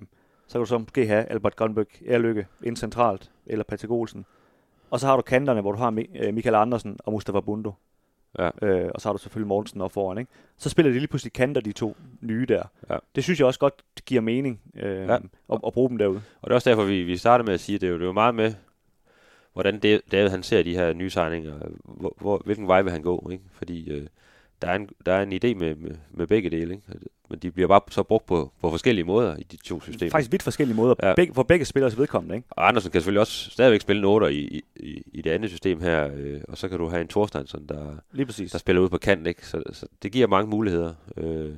så 0.48 0.54
kan 0.54 0.60
du 0.60 0.66
så 0.66 0.78
måske 0.78 1.08
have 1.08 1.24
Albert 1.24 1.56
Grønbæk 1.56 2.04
Erlykke 2.06 2.48
ind 2.64 2.78
centralt, 2.78 3.32
eller 3.46 3.64
Patrick 3.64 3.92
Olsen. 3.92 4.26
Og 4.90 5.00
så 5.00 5.08
har 5.08 5.16
du 5.16 5.22
kanterne, 5.22 5.62
hvor 5.62 5.72
du 5.72 5.78
har 5.78 6.06
øh, 6.16 6.34
Michael 6.34 6.56
Andersen 6.56 6.98
og 7.06 7.12
Mustafa 7.12 7.40
Bundo. 7.40 7.74
Ja. 8.40 8.50
Øh, 8.62 8.90
og 8.96 9.02
så 9.02 9.10
har 9.10 9.14
du 9.14 9.20
selvfølgelig 9.20 9.48
Mortensen 9.48 9.82
op 9.82 9.92
foran. 9.92 10.18
Ikke? 10.18 10.32
Så 10.58 10.70
spiller 10.70 10.92
de 10.92 11.00
lige 11.00 11.08
pludselig 11.08 11.34
kanter, 11.34 11.62
de 11.62 11.72
to 11.72 11.98
nye 12.22 12.46
der. 12.46 12.64
Ja. 12.90 12.98
Det 13.16 13.24
synes 13.24 13.40
jeg 13.40 13.48
også 13.48 13.60
godt 13.60 13.84
giver 14.06 14.22
mening 14.22 14.62
øh, 14.76 15.08
ja. 15.08 15.16
at, 15.16 15.60
at 15.66 15.74
bruge 15.74 15.90
dem 15.90 15.98
derude. 15.98 16.22
Og 16.42 16.48
det 16.48 16.52
er 16.52 16.56
også 16.56 16.70
derfor, 16.70 16.84
vi, 16.84 17.04
vi 17.04 17.18
starter 17.18 17.46
med 17.46 17.54
at 17.54 17.60
sige, 17.60 17.76
at 17.76 17.82
det 17.82 17.88
er 17.88 17.92
jo, 17.92 17.98
det 17.98 18.04
er 18.04 18.08
jo 18.08 18.14
meget 18.14 18.36
med, 18.36 18.54
hvordan 19.54 19.80
David 20.12 20.30
han 20.30 20.44
ser 20.44 20.64
de 20.64 20.76
her 20.76 20.94
nye 20.94 21.10
signinger. 21.10 21.60
Hvor, 21.84 22.16
hvor, 22.18 22.42
hvilken 22.46 22.68
vej 22.68 22.82
vil 22.82 22.92
han 22.92 23.02
gå? 23.02 23.30
Ikke? 23.32 23.44
Fordi 23.52 23.92
øh, 23.92 24.08
der, 24.62 24.68
er 24.68 24.76
en, 24.76 24.90
der 25.06 25.14
er 25.14 25.24
en 25.24 25.34
idé 25.34 25.60
med, 25.60 25.76
med, 25.76 25.96
med 26.12 26.28
begge 26.28 26.50
dele. 26.50 26.74
Ikke? 26.74 26.88
Men 27.32 27.40
de 27.40 27.52
bliver 27.52 27.68
bare 27.68 27.82
så 27.90 28.04
brugt 28.04 28.26
på, 28.26 28.52
på 28.62 28.70
forskellige 28.70 29.06
måder 29.06 29.38
i 29.38 29.44
de 29.44 29.58
to 29.58 29.82
systemer. 29.82 30.12
Faktisk 30.12 30.32
vidt 30.32 30.44
forskellige 30.44 30.76
måder, 30.76 30.96
ja. 31.04 31.14
begge, 31.16 31.34
for 31.34 31.44
begge 31.44 31.66
spillers 31.66 31.98
vedkommende. 31.98 32.36
Ikke? 32.36 32.48
Og 32.50 32.68
Andersen 32.68 32.92
kan 32.92 33.02
selvfølgelig 33.02 33.22
også 33.22 33.50
stadigvæk 33.50 33.82
spille 33.82 34.02
noter 34.02 34.28
i, 34.28 34.62
i, 34.76 35.04
i 35.14 35.22
det 35.22 35.32
andet 35.32 35.50
system 35.50 35.82
her, 35.82 36.10
øh, 36.16 36.42
og 36.48 36.58
så 36.58 36.70
kan 36.70 36.78
du 36.78 36.88
have 36.88 37.02
en 37.02 37.08
Thorsteinsson, 37.08 37.66
der, 37.68 37.96
Lige 38.12 38.26
præcis. 38.26 38.52
der 38.52 38.58
spiller 38.58 38.82
ud 38.82 38.90
på 38.90 38.98
kanten. 38.98 39.28
Ikke? 39.28 39.48
Så, 39.48 39.64
så 39.72 39.86
det 40.04 40.12
giver 40.12 40.28
mange 40.28 40.50
muligheder. 40.50 40.94
Øh, 41.18 41.54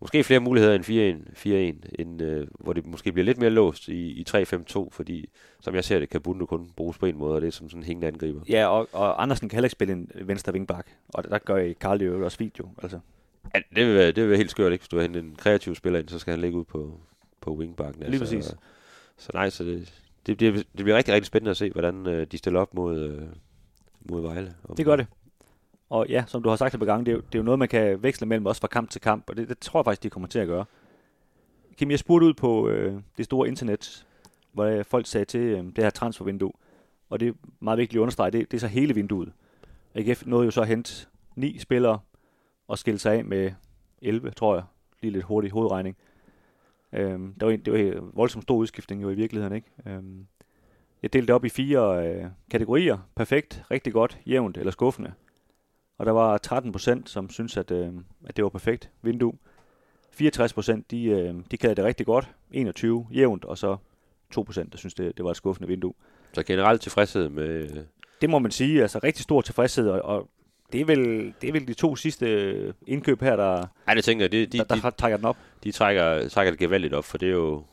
måske 0.00 0.24
flere 0.24 0.40
muligheder 0.40 0.74
end 0.74 0.84
4-1, 0.84 1.82
4-1 1.88 1.90
end, 1.98 2.22
øh, 2.22 2.46
hvor 2.60 2.72
det 2.72 2.86
måske 2.86 3.12
bliver 3.12 3.24
lidt 3.24 3.38
mere 3.38 3.50
låst 3.50 3.88
i, 3.88 4.20
i 4.20 4.24
3-5-2, 4.30 4.88
fordi 4.90 5.28
som 5.60 5.74
jeg 5.74 5.84
ser 5.84 5.98
det, 5.98 6.08
kan 6.08 6.20
Bunde 6.20 6.46
kun 6.46 6.70
bruges 6.76 6.98
på 6.98 7.06
en 7.06 7.18
måde, 7.18 7.34
og 7.34 7.40
det 7.40 7.46
er 7.46 7.52
som 7.52 7.68
sådan 7.68 7.82
en 7.82 7.86
hængende 7.86 8.06
angriber. 8.06 8.40
Ja, 8.48 8.66
og, 8.66 8.88
og 8.92 9.22
Andersen 9.22 9.48
kan 9.48 9.56
heller 9.56 9.66
ikke 9.66 9.72
spille 9.72 9.92
en 9.92 10.10
venstre 10.14 10.52
vingbak, 10.52 10.86
og 11.08 11.24
der 11.24 11.38
gør 11.38 11.56
jeg 11.56 11.78
Karl 11.78 12.02
jo 12.02 12.24
også 12.24 12.38
video. 12.38 12.68
Altså. 12.82 12.98
Ja, 13.54 13.60
det 13.76 13.86
vil, 13.86 13.94
være, 13.94 14.06
det 14.06 14.16
vil 14.16 14.28
være 14.28 14.36
helt 14.36 14.50
skørt, 14.50 14.72
ikke? 14.72 14.82
Hvis 14.82 14.88
du 14.88 14.96
har 14.96 15.02
hentet 15.02 15.24
en 15.24 15.34
kreativ 15.36 15.74
spiller 15.74 15.98
ind, 15.98 16.08
så 16.08 16.18
skal 16.18 16.30
han 16.30 16.40
ligge 16.40 16.58
ud 16.58 16.64
på, 16.64 17.00
på 17.40 17.54
wingbacken. 17.54 18.02
Lige 18.02 18.06
altså, 18.06 18.24
præcis. 18.24 18.44
Så, 18.44 18.56
så 19.16 19.30
nej, 19.34 19.50
så 19.50 19.64
det, 19.64 19.94
det, 20.26 20.36
bliver, 20.36 20.52
det 20.52 20.64
bliver 20.72 20.96
rigtig, 20.96 21.14
rigtig 21.14 21.26
spændende 21.26 21.50
at 21.50 21.56
se, 21.56 21.70
hvordan 21.70 22.06
øh, 22.06 22.26
de 22.26 22.38
stiller 22.38 22.60
op 22.60 22.74
mod, 22.74 22.98
øh, 22.98 23.22
mod 24.00 24.22
Vejle. 24.22 24.54
Det 24.76 24.84
gør 24.84 24.96
det. 24.96 25.06
Og 25.90 26.06
ja, 26.08 26.24
som 26.26 26.42
du 26.42 26.48
har 26.48 26.56
sagt 26.56 26.74
et 26.74 26.80
par 26.80 26.86
gange, 26.86 27.04
det 27.04 27.12
er, 27.12 27.16
jo, 27.16 27.20
det 27.20 27.34
er 27.34 27.38
jo 27.38 27.42
noget, 27.42 27.58
man 27.58 27.68
kan 27.68 28.02
veksle 28.02 28.26
mellem 28.26 28.46
også 28.46 28.60
fra 28.60 28.68
kamp 28.68 28.90
til 28.90 29.00
kamp, 29.00 29.30
og 29.30 29.36
det, 29.36 29.48
det 29.48 29.58
tror 29.58 29.80
jeg 29.80 29.84
faktisk, 29.84 30.02
de 30.02 30.10
kommer 30.10 30.28
til 30.28 30.38
at 30.38 30.46
gøre. 30.46 30.64
Kim, 31.76 31.90
jeg 31.90 31.98
spurgte 31.98 32.26
ud 32.26 32.34
på 32.34 32.68
øh, 32.68 33.00
det 33.16 33.24
store 33.24 33.48
internet, 33.48 34.06
hvor 34.52 34.82
folk 34.82 35.06
sagde 35.06 35.24
til 35.24 35.40
øh, 35.40 35.64
det 35.64 35.78
her 35.84 35.90
transfervindue, 35.90 36.52
og 37.10 37.20
det 37.20 37.28
er 37.28 37.32
meget 37.60 37.78
vigtigt 37.78 37.98
at 37.98 38.02
understrege, 38.02 38.30
det, 38.30 38.50
det 38.50 38.56
er 38.56 38.60
så 38.60 38.66
hele 38.66 38.94
vinduet. 38.94 39.32
AGF 39.94 40.26
nåede 40.26 40.44
jo 40.44 40.50
så 40.50 40.60
at 40.60 40.68
hente 40.68 41.06
ni 41.36 41.58
spillere 41.58 41.98
og 42.70 42.78
skille 42.78 42.98
sig 42.98 43.14
af 43.14 43.24
med 43.24 43.52
11, 44.02 44.30
tror 44.30 44.54
jeg. 44.54 44.64
Lige 45.02 45.12
lidt 45.12 45.24
hurtig 45.24 45.50
hovedregning. 45.50 45.96
Øhm, 46.92 47.34
det, 47.34 47.46
var 47.46 47.52
en, 47.52 47.60
det 47.60 47.72
var 47.72 47.78
en 47.78 48.10
voldsomt 48.12 48.42
stor 48.42 48.56
udskiftning 48.56 49.02
jo 49.02 49.10
i 49.10 49.14
virkeligheden, 49.14 49.56
ikke? 49.56 49.68
Øhm, 49.86 50.26
jeg 51.02 51.12
delte 51.12 51.26
det 51.26 51.34
op 51.34 51.44
i 51.44 51.48
fire 51.48 52.08
øh, 52.08 52.26
kategorier. 52.50 52.98
Perfekt, 53.16 53.62
rigtig 53.70 53.92
godt, 53.92 54.18
jævnt 54.26 54.56
eller 54.56 54.70
skuffende. 54.70 55.12
Og 55.98 56.06
der 56.06 56.12
var 56.12 56.38
13 56.38 56.72
procent, 56.72 57.10
som 57.10 57.30
synes 57.30 57.56
at, 57.56 57.70
øh, 57.70 57.92
at 58.26 58.36
det 58.36 58.44
var 58.44 58.50
perfekt 58.50 58.90
vindue. 59.02 59.32
64 60.10 60.52
procent, 60.52 60.90
de, 60.90 61.04
øh, 61.04 61.34
de 61.50 61.56
kaldte 61.56 61.82
det 61.82 61.84
rigtig 61.84 62.06
godt. 62.06 62.30
21 62.50 63.06
jævnt, 63.10 63.44
og 63.44 63.58
så 63.58 63.76
2 64.30 64.42
procent, 64.42 64.72
der 64.72 64.78
synes, 64.78 64.94
det, 64.94 65.16
det 65.16 65.24
var 65.24 65.30
et 65.30 65.36
skuffende 65.36 65.68
vindue. 65.68 65.94
Så 66.32 66.42
generelt 66.42 66.82
tilfredshed 66.82 67.28
med... 67.28 67.84
Det 68.20 68.30
må 68.30 68.38
man 68.38 68.50
sige, 68.50 68.82
altså 68.82 68.98
rigtig 69.04 69.22
stor 69.22 69.40
tilfredshed, 69.40 69.88
og, 69.88 70.02
og 70.02 70.28
det 70.72 70.80
er, 70.80 70.84
vel, 70.84 71.34
det 71.40 71.48
er 71.48 71.52
vel 71.52 71.68
de 71.68 71.74
to 71.74 71.96
sidste 71.96 72.74
indkøb 72.86 73.20
her, 73.20 73.36
der, 73.36 73.66
ja, 73.88 73.94
det 73.94 74.04
tænker 74.04 74.24
jeg, 74.24 74.32
de, 74.32 74.46
de, 74.46 74.58
der, 74.58 74.64
der 74.64 74.90
de, 74.90 74.96
trækker 74.96 75.16
den 75.16 75.26
op. 75.26 75.36
De 75.64 75.72
trækker, 75.72 76.28
trækker 76.28 76.50
det 76.50 76.58
gevaldigt 76.58 76.94
op, 76.94 77.04
for 77.04 77.18
det 77.18 77.28
er 77.28 77.32
jo, 77.32 77.64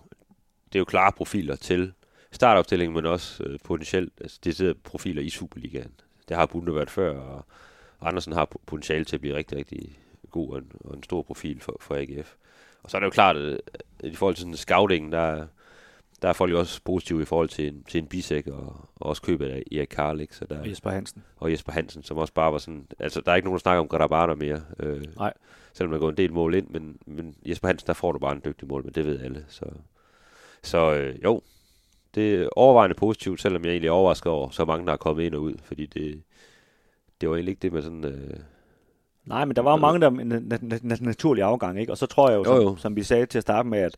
det 0.66 0.76
er 0.76 0.80
jo 0.80 0.86
klare 0.86 1.12
profiler 1.12 1.56
til 1.56 1.94
startopstillingen, 2.32 2.96
men 2.96 3.06
også 3.06 3.44
øh, 3.44 3.60
potentielt 3.64 4.14
altså, 4.22 4.40
det 4.44 4.78
profiler 4.84 5.22
i 5.22 5.30
Superligaen. 5.30 5.92
Det 6.30 6.38
har 6.38 6.46
Bunde 6.46 6.76
været 6.76 6.90
før, 6.90 7.20
og 7.20 7.46
Andersen 8.02 8.34
har 8.34 8.46
potentiale 8.66 9.06
til 9.06 9.16
at 9.16 9.22
blive 9.22 9.36
rigtig, 9.36 9.58
rigtig 9.58 10.00
god 10.32 10.52
og 10.52 10.58
en, 10.58 10.72
og 10.80 10.96
en 10.96 11.04
stor 11.04 11.22
profil 11.22 11.60
for, 11.60 11.78
for 11.82 11.96
AGF. 11.96 12.34
Og 12.84 12.92
så 12.92 12.98
er 12.98 13.00
det 13.00 13.06
jo 13.06 13.12
klart, 13.12 13.38
at 13.38 13.60
i 14.04 14.16
forhold 14.16 14.36
til 14.36 14.42
sådan 14.42 14.56
scouting, 14.56 15.12
der, 15.12 15.48
der 16.22 16.30
er 16.30 16.34
folk 16.34 16.52
jo 16.52 16.60
også 16.60 16.82
positive 16.86 17.22
i 17.22 17.26
forhold 17.26 17.50
til 17.50 17.68
en, 17.68 17.84
til 17.84 17.98
en 18.02 18.08
bisæk 18.08 18.48
og, 18.48 18.76
og 18.96 19.10
også 19.10 19.22
købet 19.22 19.46
af 19.46 19.64
Erik 19.72 19.88
Karl, 19.88 20.22
ikke? 20.22 20.36
Så 20.36 20.46
der, 20.46 20.60
og 20.60 20.70
Jesper 20.70 20.90
Hansen. 20.90 21.24
Og 21.38 21.52
Jesper 21.52 21.72
Hansen, 21.72 22.04
som 22.04 22.18
også 22.18 22.34
bare 22.34 22.52
var 22.52 22.58
sådan... 22.58 22.88
Altså, 23.00 23.22
der 23.26 23.32
er 23.32 23.36
ikke 23.36 23.46
nogen, 23.46 23.58
der 23.58 23.62
snakker 23.62 23.82
om 23.82 23.88
Grabana 23.88 24.36
mere. 24.36 24.62
Øh, 24.80 25.04
Nej. 25.18 25.34
Selvom 25.74 25.92
der 25.92 26.00
går 26.00 26.10
en 26.10 26.18
del 26.18 26.34
mål 26.34 26.56
ind, 26.56 26.68
men, 26.70 26.98
men 27.06 27.36
Jesper 27.46 27.68
Hansen, 27.68 27.88
der 27.88 27.94
får 27.94 28.12
du 28.12 28.20
bare 28.20 28.32
en 28.32 28.42
dygtig 28.46 28.68
mål, 28.68 28.84
men 28.84 28.94
det 28.94 29.06
ved 29.06 29.20
alle. 29.20 29.46
Så, 29.48 29.66
så 30.64 30.94
øh, 30.94 31.24
jo, 31.24 31.42
det 32.16 32.36
er 32.36 32.50
overvejende 32.56 32.96
positivt, 32.96 33.42
selvom 33.42 33.64
jeg 33.64 33.72
egentlig 33.72 33.88
er 33.88 33.92
overrasket 33.92 34.32
over 34.32 34.50
så 34.50 34.66
mange, 34.66 34.86
der 34.86 34.94
er 34.94 34.98
kommet 34.98 35.24
ind 35.24 35.36
og 35.36 35.42
ud, 35.42 35.54
fordi 35.64 35.86
det, 35.86 36.22
det 37.22 37.30
var 37.30 37.36
egentlig 37.36 37.52
ikke 37.52 37.62
det 37.62 37.74
med 37.74 37.82
sådan... 37.82 38.06
Øh, 38.06 38.38
Nej, 39.26 39.46
men 39.46 39.56
der 39.56 39.62
var 39.62 39.72
jo 39.72 39.78
mange, 39.78 40.02
der 40.02 40.10
med 40.10 41.02
naturlig 41.02 41.44
afgang, 41.44 41.80
ikke? 41.80 41.92
Og 41.94 41.98
så 41.98 42.06
tror 42.06 42.30
jeg 42.30 42.38
jo, 42.38 42.44
jo, 42.54 42.62
jo. 42.62 42.68
Som, 42.70 42.78
som 42.78 42.96
vi 42.96 43.04
sagde 43.04 43.26
til 43.26 43.38
at 43.38 43.42
starte 43.42 43.70
med, 43.70 43.80
at, 43.80 43.98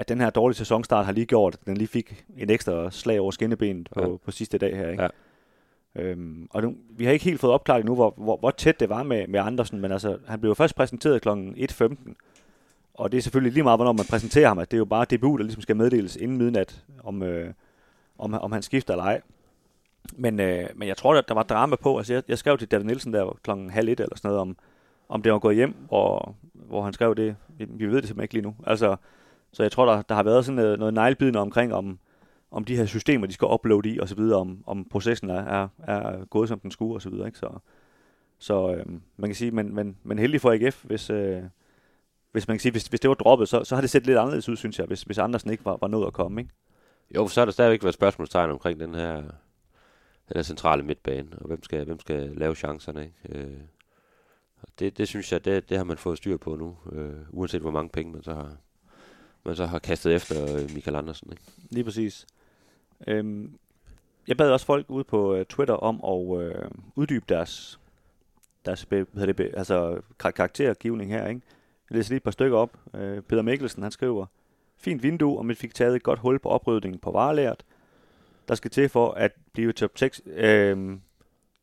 at 0.00 0.08
den 0.08 0.20
her 0.20 0.30
dårlige 0.30 0.56
sæsonstart 0.56 1.04
har 1.04 1.12
lige 1.12 1.26
gjort, 1.26 1.54
at 1.54 1.66
den 1.66 1.76
lige 1.76 1.88
fik 1.88 2.24
en 2.38 2.50
ekstra 2.50 2.90
slag 2.90 3.20
over 3.20 3.30
skinnebenet 3.30 3.88
på, 3.94 4.10
ja. 4.10 4.16
på 4.16 4.30
sidste 4.30 4.58
dag 4.58 4.76
her, 4.76 4.88
ikke? 4.88 5.02
Ja. 5.02 5.08
Øhm, 5.94 6.48
og 6.50 6.62
nu, 6.62 6.74
vi 6.90 7.04
har 7.04 7.12
ikke 7.12 7.24
helt 7.24 7.40
fået 7.40 7.52
opklaret 7.52 7.84
nu, 7.84 7.94
hvor, 7.94 8.14
hvor, 8.16 8.36
hvor 8.36 8.50
tæt 8.50 8.80
det 8.80 8.88
var 8.88 9.02
med, 9.02 9.26
med 9.26 9.40
Andersen, 9.40 9.80
men 9.80 9.92
altså, 9.92 10.18
han 10.26 10.40
blev 10.40 10.54
først 10.54 10.74
præsenteret 10.74 11.22
kl. 11.22 11.28
1.15, 11.28 12.14
og 12.94 13.12
det 13.12 13.18
er 13.18 13.22
selvfølgelig 13.22 13.52
lige 13.52 13.62
meget, 13.62 13.78
hvornår 13.78 13.92
man 13.92 14.06
præsenterer 14.10 14.48
ham, 14.48 14.58
at 14.58 14.70
det 14.70 14.76
er 14.76 14.78
jo 14.78 14.84
bare 14.84 15.04
DBU, 15.04 15.36
der 15.36 15.42
ligesom 15.42 15.62
skal 15.62 15.76
meddeles 15.76 16.16
inden 16.16 16.38
midnat, 16.38 16.84
om, 17.04 17.22
øh, 17.22 17.52
om, 18.18 18.34
om 18.34 18.52
han 18.52 18.62
skifter 18.62 18.94
eller 18.94 19.04
ej. 19.04 19.20
Men, 20.16 20.40
øh, 20.40 20.68
men 20.74 20.88
jeg 20.88 20.96
tror, 20.96 21.14
at 21.14 21.28
der 21.28 21.34
var 21.34 21.42
drama 21.42 21.76
på. 21.76 21.98
Altså, 21.98 22.12
jeg, 22.12 22.22
jeg 22.28 22.38
skrev 22.38 22.58
til 22.58 22.68
David 22.68 22.84
Nielsen 22.84 23.12
der 23.12 23.38
klokken 23.42 23.70
halv 23.70 23.88
et 23.88 24.00
eller 24.00 24.16
sådan 24.16 24.28
noget, 24.28 24.40
om, 24.40 24.56
om 25.08 25.22
det 25.22 25.32
var 25.32 25.38
gået 25.38 25.56
hjem, 25.56 25.74
og, 25.88 26.34
hvor 26.52 26.82
han 26.82 26.92
skrev 26.92 27.14
det. 27.14 27.36
Vi, 27.48 27.66
vi 27.68 27.86
ved 27.86 27.96
det 27.96 28.08
simpelthen 28.08 28.22
ikke 28.22 28.34
lige 28.34 28.42
nu. 28.42 28.54
Altså, 28.66 28.96
så 29.52 29.62
jeg 29.62 29.72
tror, 29.72 29.86
der, 29.86 30.02
der 30.02 30.14
har 30.14 30.22
været 30.22 30.44
sådan 30.44 30.56
noget, 30.56 30.78
noget 30.78 30.94
neglebidende 30.94 31.40
omkring, 31.40 31.74
om, 31.74 31.98
om 32.50 32.64
de 32.64 32.76
her 32.76 32.86
systemer, 32.86 33.26
de 33.26 33.32
skal 33.32 33.48
uploade 33.48 33.88
i, 33.88 33.98
og 33.98 34.08
så 34.08 34.14
videre, 34.14 34.40
om, 34.40 34.64
om 34.66 34.84
processen 34.90 35.30
er, 35.30 35.42
er, 35.42 35.68
er 35.78 36.24
gået, 36.24 36.48
som 36.48 36.60
den 36.60 36.70
skulle, 36.70 36.94
og 36.94 37.02
så 37.02 37.10
videre. 37.10 37.26
Ikke? 37.26 37.38
Så, 37.38 37.58
så 38.38 38.74
øh, 38.74 38.86
man 39.16 39.30
kan 39.30 39.34
sige, 39.34 39.50
men, 39.50 39.74
men, 39.74 39.96
men 40.02 40.18
heldig 40.18 40.40
for 40.40 40.52
AGF, 40.52 40.84
hvis, 40.84 41.10
øh, 41.10 41.42
hvis 42.32 42.48
man 42.48 42.56
kan 42.56 42.60
sige, 42.60 42.72
hvis, 42.72 42.86
hvis 42.86 43.00
det 43.00 43.08
var 43.08 43.14
droppet, 43.14 43.48
så, 43.48 43.64
så 43.64 43.74
har 43.74 43.80
det 43.80 43.90
set 43.90 44.06
lidt 44.06 44.18
anderledes 44.18 44.48
ud, 44.48 44.56
synes 44.56 44.78
jeg, 44.78 44.86
hvis, 44.86 45.02
hvis 45.02 45.18
Andersen 45.18 45.50
ikke 45.50 45.64
var, 45.64 45.78
var 45.80 45.88
nået 45.88 46.06
at 46.06 46.12
komme, 46.12 46.40
ikke? 46.40 46.52
Jo, 47.14 47.28
så 47.28 47.40
har 47.40 47.44
der 47.44 47.52
stadigvæk 47.52 47.82
været 47.82 47.94
spørgsmålstegn 47.94 48.50
omkring 48.50 48.80
den 48.80 48.94
her, 48.94 49.16
den 50.28 50.36
her 50.36 50.42
centrale 50.42 50.82
midtbane, 50.82 51.28
og 51.40 51.46
hvem 51.46 51.62
skal, 51.62 51.84
hvem 51.84 52.00
skal 52.00 52.30
lave 52.36 52.54
chancerne, 52.54 53.02
ikke? 53.02 53.38
Øh, 53.38 53.60
det, 54.78 54.98
det 54.98 55.08
synes 55.08 55.32
jeg, 55.32 55.44
det, 55.44 55.68
det 55.68 55.76
har 55.76 55.84
man 55.84 55.96
fået 55.96 56.18
styr 56.18 56.36
på 56.36 56.56
nu, 56.56 56.76
øh, 56.92 57.16
uanset 57.30 57.60
hvor 57.60 57.70
mange 57.70 57.90
penge 57.90 58.12
man 58.12 58.22
så 58.22 58.34
har, 58.34 58.56
man 59.44 59.56
så 59.56 59.66
har 59.66 59.78
kastet 59.78 60.14
efter 60.14 60.56
øh, 60.56 60.74
Michael 60.74 60.96
Andersen. 60.96 61.30
Ikke? 61.30 61.42
Lige 61.70 61.84
præcis. 61.84 62.26
Øhm, 63.06 63.58
jeg 64.28 64.36
bad 64.36 64.50
også 64.50 64.66
folk 64.66 64.86
ude 64.88 65.04
på 65.04 65.36
uh, 65.36 65.42
Twitter 65.42 65.74
om 65.74 66.00
at 66.04 66.36
uh, 66.36 66.70
uddybe 66.96 67.24
deres, 67.28 67.80
deres 68.66 68.86
be, 68.86 69.06
det, 69.14 69.36
be, 69.36 69.50
altså, 69.56 70.00
kar- 70.18 70.30
karaktergivning 70.30 71.12
her. 71.12 71.26
Ikke? 71.26 71.40
Jeg 71.90 71.96
læser 71.96 72.10
lige 72.10 72.16
et 72.16 72.22
par 72.22 72.30
stykker 72.30 72.58
op. 72.58 72.76
Uh, 72.94 73.20
Peter 73.20 73.42
Mikkelsen, 73.42 73.82
han 73.82 73.92
skriver, 73.92 74.26
Fint 74.76 75.02
vindue, 75.02 75.38
og 75.38 75.46
man 75.46 75.56
fik 75.56 75.74
taget 75.74 75.96
et 75.96 76.02
godt 76.02 76.18
hul 76.18 76.38
på 76.38 76.48
oprydningen 76.48 76.98
på 76.98 77.10
varelæret. 77.10 77.64
Der 78.48 78.54
skal 78.54 78.70
til 78.70 78.88
for 78.88 79.10
at 79.10 79.32
blive 79.52 79.72
top 79.72 79.98
6. 79.98 80.22
Øh, 80.26 80.98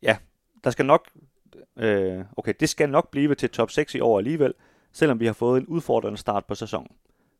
ja, 0.01 0.17
der 0.63 0.69
skal 0.69 0.85
nok... 0.85 1.09
Øh, 1.77 2.25
okay, 2.37 2.53
det 2.59 2.69
skal 2.69 2.89
nok 2.89 3.11
blive 3.11 3.35
til 3.35 3.49
top 3.49 3.71
6 3.71 3.95
i 3.95 3.99
år 3.99 4.17
alligevel, 4.17 4.53
selvom 4.91 5.19
vi 5.19 5.25
har 5.25 5.33
fået 5.33 5.61
en 5.61 5.67
udfordrende 5.67 6.17
start 6.17 6.45
på 6.45 6.55
sæsonen. 6.55 6.91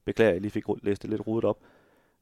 Beklager, 0.08 0.32
jeg 0.32 0.41
lige 0.41 0.52
fik 0.52 0.63
læst 0.84 1.02
det 1.02 1.10
lidt 1.10 1.28
rodet 1.28 1.46
op. 1.46 1.60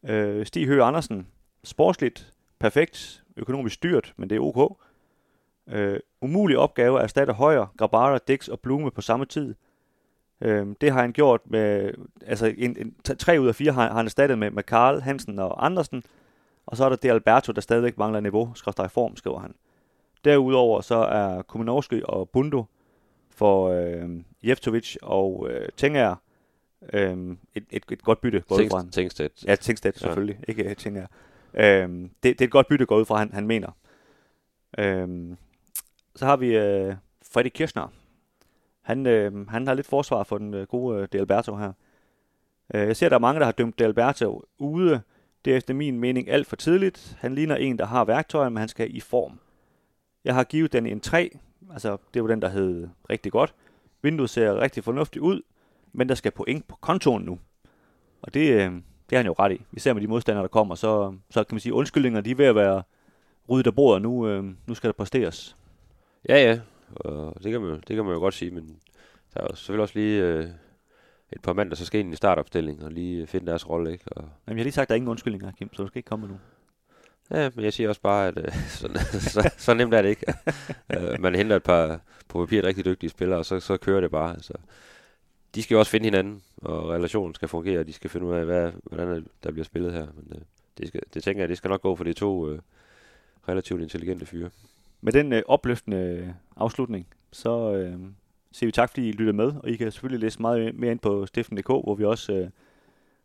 Øh, 0.03 0.45
Stig 0.45 0.67
Høgh 0.67 0.87
Andersen, 0.87 1.27
sportsligt, 1.63 2.33
perfekt, 2.59 3.23
økonomisk 3.37 3.83
dyrt, 3.83 4.13
men 4.17 4.29
det 4.29 4.35
er 4.35 4.39
ok. 4.39 4.77
Øh, 5.69 5.99
umulig 6.21 6.57
opgave 6.57 6.97
at 6.97 7.03
erstatte 7.03 7.33
Højer, 7.33 7.73
Grabara, 7.77 8.19
Dix 8.27 8.47
og 8.47 8.59
Blume 8.59 8.91
på 8.91 9.01
samme 9.01 9.25
tid. 9.25 9.55
Øh, 10.41 10.67
det 10.81 10.91
har 10.91 11.01
han 11.01 11.11
gjort 11.11 11.41
med, 11.45 11.91
altså 12.25 12.53
en, 12.57 12.77
en, 12.79 12.95
tre 13.19 13.37
ud 13.41 13.47
af 13.47 13.55
fire 13.55 13.71
har, 13.71 13.87
har 13.87 13.95
han 13.95 14.05
erstattet 14.05 14.37
med, 14.37 14.51
med 14.51 14.63
Karl, 14.63 15.01
Hansen 15.01 15.39
og 15.39 15.65
Andersen. 15.65 16.03
Og 16.65 16.77
så 16.77 16.85
er 16.85 16.89
der 16.89 16.95
det 16.95 17.09
Alberto, 17.09 17.51
der 17.51 17.61
stadigvæk 17.61 17.97
mangler 17.97 18.19
niveau, 18.19 18.51
skriver 18.55 18.87
form, 18.87 19.15
skriver 19.15 19.39
han. 19.39 19.55
Derudover 20.23 20.81
så 20.81 20.95
er 20.95 21.41
Kuminovski 21.41 22.01
og 22.03 22.29
Bundo 22.29 22.65
for 23.29 23.69
øh, 23.69 24.09
Jeftovic 24.43 24.95
og 25.01 25.47
øh, 25.49 25.69
Tenger 25.77 26.15
øh, 26.93 27.37
et, 27.53 27.65
et, 27.69 27.83
et 27.91 28.01
godt 28.01 28.21
bytte 28.21 28.43
går 28.47 28.55
ud 28.55 28.69
fra 28.69 28.77
han. 28.77 28.89
Tingstedt. 28.89 29.45
Ja, 29.47 29.55
Tingstedt 29.55 29.99
selvfølgelig, 29.99 30.39
ja. 30.39 30.43
ikke. 30.47 31.07
Øh, 31.53 31.89
det, 31.93 32.09
det 32.23 32.41
er 32.41 32.45
et 32.45 32.51
godt 32.51 32.67
bytte 32.67 32.85
går 32.85 32.97
ud 32.97 33.05
fra, 33.05 33.17
han, 33.17 33.33
han 33.33 33.47
mener. 33.47 33.71
Øh, 34.77 35.35
så 36.15 36.25
har 36.25 36.37
vi 36.37 36.57
øh, 36.57 36.95
Freddy 37.31 37.49
Kirchner, 37.49 37.87
han, 38.85 39.05
øh, 39.05 39.47
han 39.47 39.67
har 39.67 39.73
lidt 39.73 39.87
forsvar 39.87 40.23
for 40.23 40.37
den 40.37 40.53
øh, 40.53 40.67
gode 40.67 41.01
øh, 41.01 41.07
Delberto 41.11 41.55
her. 41.55 41.71
Øh, 42.73 42.87
jeg 42.87 42.95
ser, 42.95 43.05
at 43.05 43.09
der 43.09 43.17
er 43.17 43.19
mange, 43.19 43.39
der 43.39 43.45
har 43.45 43.51
dømt 43.51 43.79
Delberto 43.79 44.43
ude. 44.57 45.01
Det 45.45 45.53
er 45.53 45.57
efter 45.57 45.73
min 45.73 45.99
mening 45.99 46.29
alt 46.29 46.47
for 46.47 46.55
tidligt. 46.55 47.17
Han 47.19 47.35
ligner 47.35 47.55
en, 47.55 47.77
der 47.77 47.85
har 47.85 48.05
værktøjer, 48.05 48.49
men 48.49 48.57
han 48.57 48.67
skal 48.67 48.95
i 48.95 48.99
form. 48.99 49.39
Jeg 50.23 50.35
har 50.35 50.43
givet 50.43 50.73
den 50.73 50.85
en 50.85 50.99
3. 50.99 51.37
Altså, 51.71 51.97
det 52.13 52.21
var 52.21 52.27
den, 52.27 52.41
der 52.41 52.49
hed 52.49 52.87
rigtig 53.09 53.31
godt. 53.31 53.53
Vinduet 54.01 54.29
ser 54.29 54.59
rigtig 54.59 54.83
fornuftigt 54.83 55.21
ud, 55.21 55.41
men 55.95 56.09
der 56.09 56.15
skal 56.15 56.31
point 56.31 56.67
på 56.67 56.75
kontoen 56.81 57.23
nu. 57.23 57.39
Og 58.21 58.33
det, 58.33 58.49
øh, 58.49 58.71
det 59.09 59.15
er 59.15 59.17
han 59.17 59.25
jo 59.25 59.35
ret 59.39 59.51
i. 59.51 59.61
Vi 59.71 59.79
ser 59.79 59.93
med 59.93 60.01
de 60.01 60.07
modstandere, 60.07 60.41
der 60.41 60.47
kommer, 60.47 60.75
så, 60.75 61.15
så 61.29 61.43
kan 61.43 61.55
man 61.55 61.59
sige, 61.59 61.73
undskyldninger, 61.73 62.21
de 62.21 62.31
er 62.31 62.35
ved 62.35 62.45
at 62.45 62.55
være 62.55 62.83
ryddet 63.49 63.67
af 63.67 63.75
bordet. 63.75 64.01
Nu, 64.01 64.27
øh, 64.27 64.43
nu 64.67 64.73
skal 64.73 64.87
der 64.87 64.93
præsteres. 64.93 65.57
Ja, 66.29 66.43
ja. 66.43 66.59
Og 66.95 67.43
det 67.43 67.51
kan, 67.51 67.61
man, 67.61 67.83
det 67.87 67.95
kan 67.95 68.05
man 68.05 68.13
jo 68.13 68.19
godt 68.19 68.33
sige, 68.33 68.51
men 68.51 68.79
der 69.33 69.41
er 69.41 69.47
jo 69.49 69.55
selvfølgelig 69.55 69.81
også 69.81 69.99
lige 69.99 70.23
øh, 70.23 70.45
et 71.33 71.41
par 71.41 71.53
mand, 71.53 71.69
der 71.69 71.75
så 71.75 71.85
skal 71.85 71.99
ind 71.99 72.13
i 72.13 72.15
startopstillingen 72.15 72.83
og 72.83 72.91
lige 72.91 73.27
finde 73.27 73.47
deres 73.47 73.69
rolle. 73.69 73.91
Ikke? 73.91 74.05
Og 74.07 74.21
Jamen, 74.47 74.57
jeg 74.57 74.61
har 74.61 74.63
lige 74.63 74.71
sagt, 74.71 74.85
at 74.85 74.89
der 74.89 74.93
er 74.93 74.97
ingen 74.97 75.09
undskyldninger, 75.09 75.51
Kim, 75.51 75.73
så 75.73 75.81
du 75.83 75.87
skal 75.87 75.99
ikke 75.99 76.07
komme 76.07 76.27
nu. 76.27 76.37
Ja, 77.31 77.49
men 77.55 77.65
jeg 77.65 77.73
siger 77.73 77.89
også 77.89 78.01
bare, 78.01 78.27
at 78.27 78.37
øh, 78.37 78.53
så, 78.79 78.87
så, 79.19 79.51
så 79.57 79.73
nemt 79.73 79.93
er 79.93 80.01
det 80.01 80.09
ikke. 80.09 80.33
øh, 80.97 81.21
man 81.21 81.35
henter 81.35 81.55
et 81.55 81.63
par 81.63 81.99
på 82.27 82.45
papir 82.45 82.63
rigtig 82.63 82.85
dygtige 82.85 83.09
spillere, 83.09 83.39
og 83.39 83.45
så, 83.45 83.59
så 83.59 83.77
kører 83.77 84.01
det 84.01 84.11
bare. 84.11 84.33
Altså, 84.33 84.53
de 85.55 85.63
skal 85.63 85.75
jo 85.75 85.79
også 85.79 85.91
finde 85.91 86.05
hinanden, 86.05 86.41
og 86.57 86.89
relationen 86.89 87.35
skal 87.35 87.47
fungere, 87.47 87.79
og 87.79 87.87
de 87.87 87.93
skal 87.93 88.09
finde 88.09 88.25
ud 88.25 88.33
af, 88.33 88.45
hvad, 88.45 88.71
hvordan 88.83 89.25
der 89.43 89.51
bliver 89.51 89.65
spillet 89.65 89.93
her. 89.93 90.07
Men 90.15 90.33
øh, 90.35 90.41
det, 90.77 90.87
skal, 90.87 91.01
det 91.13 91.23
tænker 91.23 91.41
jeg, 91.41 91.49
det 91.49 91.57
skal 91.57 91.69
nok 91.69 91.81
gå 91.81 91.95
for 91.95 92.03
de 92.03 92.13
to 92.13 92.49
øh, 92.49 92.59
relativt 93.49 93.81
intelligente 93.81 94.25
fyre. 94.25 94.49
Med 95.01 95.13
den 95.13 95.33
øh, 95.33 95.41
opløftende 95.47 96.33
afslutning, 96.57 97.07
så 97.31 97.73
øh, 97.73 97.99
siger 98.51 98.67
vi 98.67 98.71
tak, 98.71 98.89
fordi 98.89 99.09
I 99.09 99.11
lyttede 99.11 99.37
med, 99.37 99.53
og 99.63 99.69
I 99.69 99.75
kan 99.75 99.91
selvfølgelig 99.91 100.21
læse 100.21 100.41
meget 100.41 100.75
mere 100.75 100.91
ind 100.91 100.99
på 100.99 101.25
stiften.dk, 101.25 101.67
hvor 101.67 101.95
vi 101.95 102.05
også 102.05 102.33
øh, 102.33 102.49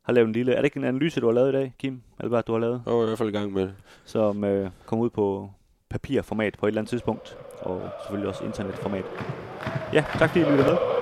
har 0.03 0.12
lavet 0.12 0.27
en 0.27 0.33
lille... 0.33 0.53
Er 0.53 0.57
det 0.57 0.64
ikke 0.64 0.77
en 0.77 0.85
analyse, 0.85 1.21
du 1.21 1.27
har 1.27 1.33
lavet 1.33 1.49
i 1.49 1.53
dag, 1.53 1.75
Kim? 1.79 2.03
Hvad 2.16 2.43
du 2.43 2.53
har 2.53 2.59
lavet? 2.59 2.83
Jeg 2.87 2.93
er 2.93 3.03
i 3.03 3.07
hvert 3.07 3.19
fald 3.19 3.29
i 3.29 3.33
gang 3.33 3.53
med 3.53 3.62
det. 3.62 3.75
Som 4.05 4.45
øh, 4.45 4.71
kommer 4.87 5.05
ud 5.05 5.11
på 5.11 5.51
papirformat 5.88 6.57
på 6.59 6.66
et 6.66 6.71
eller 6.71 6.81
andet 6.81 6.90
tidspunkt, 6.90 7.37
og 7.61 7.90
selvfølgelig 8.03 8.29
også 8.29 8.45
internetformat. 8.45 9.05
Ja, 9.93 10.05
tak 10.19 10.31
fordi 10.31 10.40
I 10.40 10.51
lyttede 10.51 10.69
med. 10.69 11.00